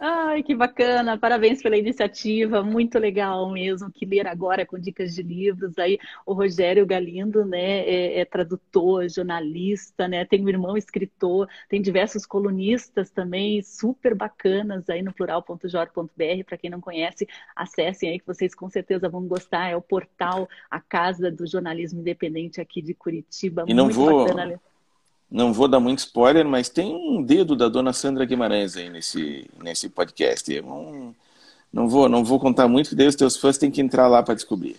Ai, 0.04 0.42
que 0.42 0.52
bacana! 0.52 1.16
Parabéns 1.16 1.62
pela 1.62 1.76
iniciativa, 1.76 2.60
muito 2.60 2.98
legal 2.98 3.48
mesmo. 3.52 3.88
Que 3.88 4.04
ler 4.04 4.26
agora 4.26 4.66
com 4.66 4.76
dicas 4.76 5.14
de 5.14 5.22
livros. 5.22 5.78
Aí 5.78 5.96
o 6.26 6.32
Rogério 6.32 6.84
Galindo, 6.84 7.44
né, 7.44 7.82
é, 7.88 8.18
é 8.18 8.24
tradutor, 8.24 9.08
jornalista, 9.08 10.08
né, 10.08 10.24
tem 10.24 10.44
um 10.44 10.48
irmão 10.48 10.76
escritor, 10.76 11.48
tem 11.68 11.80
diversos 11.80 12.26
colunistas 12.26 13.12
também, 13.12 13.62
super 13.62 14.12
bacanas 14.12 14.90
aí 14.90 15.02
no 15.02 15.12
plural.jor.br. 15.12 16.44
Para 16.46 16.58
quem 16.58 16.68
não 16.68 16.80
conhece, 16.80 17.28
acessem 17.54 18.10
aí 18.10 18.18
que 18.18 18.26
vocês 18.26 18.56
com 18.56 18.68
certeza 18.68 19.08
vão 19.08 19.24
gostar. 19.28 19.68
É 19.68 19.76
o 19.76 19.80
portal, 19.80 20.48
a 20.68 20.80
casa 20.80 21.30
do 21.30 21.46
jornalismo 21.46 22.00
independente 22.00 22.60
aqui 22.60 22.82
de 22.82 22.92
Curitiba. 22.92 23.66
E 23.68 23.72
não 23.72 23.84
muito 23.84 24.00
vou. 24.00 24.24
Bacana 24.24 24.60
não 25.32 25.50
vou 25.50 25.66
dar 25.66 25.80
muito 25.80 26.00
spoiler, 26.00 26.46
mas 26.46 26.68
tem 26.68 26.94
um 26.94 27.22
dedo 27.22 27.56
da 27.56 27.66
dona 27.68 27.92
Sandra 27.94 28.26
Guimarães 28.26 28.76
aí 28.76 28.90
nesse, 28.90 29.48
nesse 29.62 29.88
podcast. 29.88 30.60
Não, 30.60 31.14
não, 31.72 31.88
vou, 31.88 32.06
não 32.06 32.22
vou 32.22 32.38
contar 32.38 32.68
muito, 32.68 32.90
que 32.90 32.94
daí 32.94 33.06
os 33.06 33.16
teus 33.16 33.36
fãs 33.38 33.56
têm 33.56 33.70
que 33.70 33.80
entrar 33.80 34.08
lá 34.08 34.22
para 34.22 34.34
descobrir. 34.34 34.76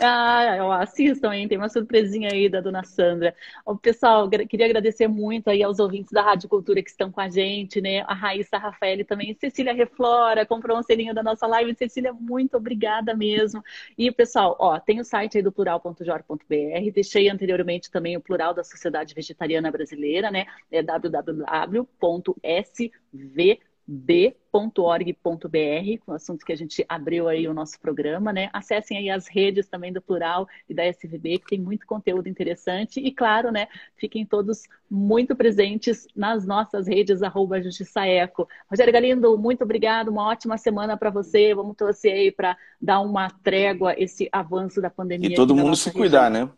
Ah, 0.00 0.80
assistam, 0.80 1.32
hein? 1.34 1.48
Tem 1.48 1.58
uma 1.58 1.68
surpresinha 1.68 2.30
aí 2.32 2.48
da 2.48 2.60
dona 2.60 2.84
Sandra. 2.84 3.34
O 3.66 3.76
pessoal, 3.76 4.28
queria 4.30 4.66
agradecer 4.66 5.08
muito 5.08 5.48
aí 5.50 5.60
aos 5.60 5.80
ouvintes 5.80 6.12
da 6.12 6.22
Rádio 6.22 6.48
Cultura 6.48 6.80
que 6.80 6.88
estão 6.88 7.10
com 7.10 7.20
a 7.20 7.28
gente, 7.28 7.80
né? 7.80 8.02
A 8.06 8.14
Raíssa 8.14 8.58
Rafael 8.58 9.04
também, 9.04 9.34
Cecília 9.34 9.72
Reflora, 9.74 10.46
comprou 10.46 10.78
um 10.78 10.84
selinho 10.84 11.12
da 11.12 11.20
nossa 11.22 11.48
live. 11.48 11.74
Cecília, 11.74 12.12
muito 12.12 12.56
obrigada 12.56 13.12
mesmo. 13.12 13.60
E, 13.96 14.08
pessoal, 14.12 14.56
ó, 14.60 14.78
tem 14.78 15.00
o 15.00 15.04
site 15.04 15.38
aí 15.38 15.42
do 15.42 15.50
plural.jor.br, 15.50 16.92
deixei 16.94 17.28
anteriormente 17.28 17.90
também 17.90 18.16
o 18.16 18.20
plural 18.20 18.54
da 18.54 18.62
Sociedade 18.62 19.14
Vegetariana 19.14 19.68
Brasileira, 19.72 20.30
né? 20.30 20.46
É 20.70 20.80
www.sv 20.80 21.88
b.org.br, 23.90 25.16
com 26.04 26.12
assuntos 26.12 26.44
que 26.44 26.52
a 26.52 26.56
gente 26.56 26.84
abriu 26.86 27.26
aí 27.26 27.48
o 27.48 27.54
nosso 27.54 27.80
programa, 27.80 28.30
né? 28.30 28.50
Acessem 28.52 28.98
aí 28.98 29.08
as 29.08 29.26
redes 29.26 29.66
também 29.66 29.90
do 29.90 30.02
Plural 30.02 30.46
e 30.68 30.74
da 30.74 30.84
SVB, 30.84 31.38
que 31.38 31.46
tem 31.46 31.58
muito 31.58 31.86
conteúdo 31.86 32.28
interessante. 32.28 33.00
E 33.00 33.10
claro, 33.10 33.50
né? 33.50 33.66
Fiquem 33.96 34.26
todos 34.26 34.64
muito 34.90 35.34
presentes 35.34 36.06
nas 36.14 36.46
nossas 36.46 36.86
redes, 36.86 37.22
arroba 37.22 37.62
Justiça 37.62 38.06
Eco. 38.06 38.46
Rogério 38.70 38.92
Galindo, 38.92 39.38
muito 39.38 39.64
obrigado, 39.64 40.08
uma 40.08 40.28
ótima 40.28 40.58
semana 40.58 40.94
para 40.94 41.08
você. 41.08 41.54
Vamos 41.54 41.74
torcer 41.74 42.12
aí 42.12 42.30
para 42.30 42.58
dar 42.78 43.00
uma 43.00 43.30
trégua 43.30 43.94
esse 43.96 44.28
avanço 44.30 44.82
da 44.82 44.90
pandemia. 44.90 45.30
E 45.30 45.34
todo 45.34 45.56
mundo 45.56 45.74
se 45.74 45.86
região. 45.86 46.02
cuidar, 46.02 46.30
né? 46.30 46.50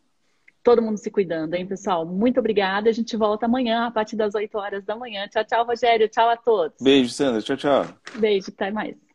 Todo 0.63 0.83
mundo 0.83 0.99
se 0.99 1.11
cuidando, 1.11 1.55
hein, 1.55 1.67
pessoal? 1.67 2.05
Muito 2.07 2.41
obrigada. 2.41 2.89
A 2.89 2.93
gente 2.93 3.17
volta 3.17 3.47
amanhã, 3.47 3.87
a 3.87 3.91
partir 3.91 4.17
das 4.17 4.35
8 4.35 4.57
horas 4.57 4.85
da 4.85 4.97
manhã. 4.97 5.27
Tchau, 5.29 5.45
tchau, 5.45 5.67
Rogério. 5.67 6.09
Tchau 6.09 6.29
a 6.29 6.37
todos. 6.37 6.77
Beijo, 6.81 7.11
Sandra. 7.11 7.43
Tchau, 7.43 7.57
tchau. 7.57 7.87
Beijo, 8.17 8.51
até 8.51 8.71
mais. 8.71 9.10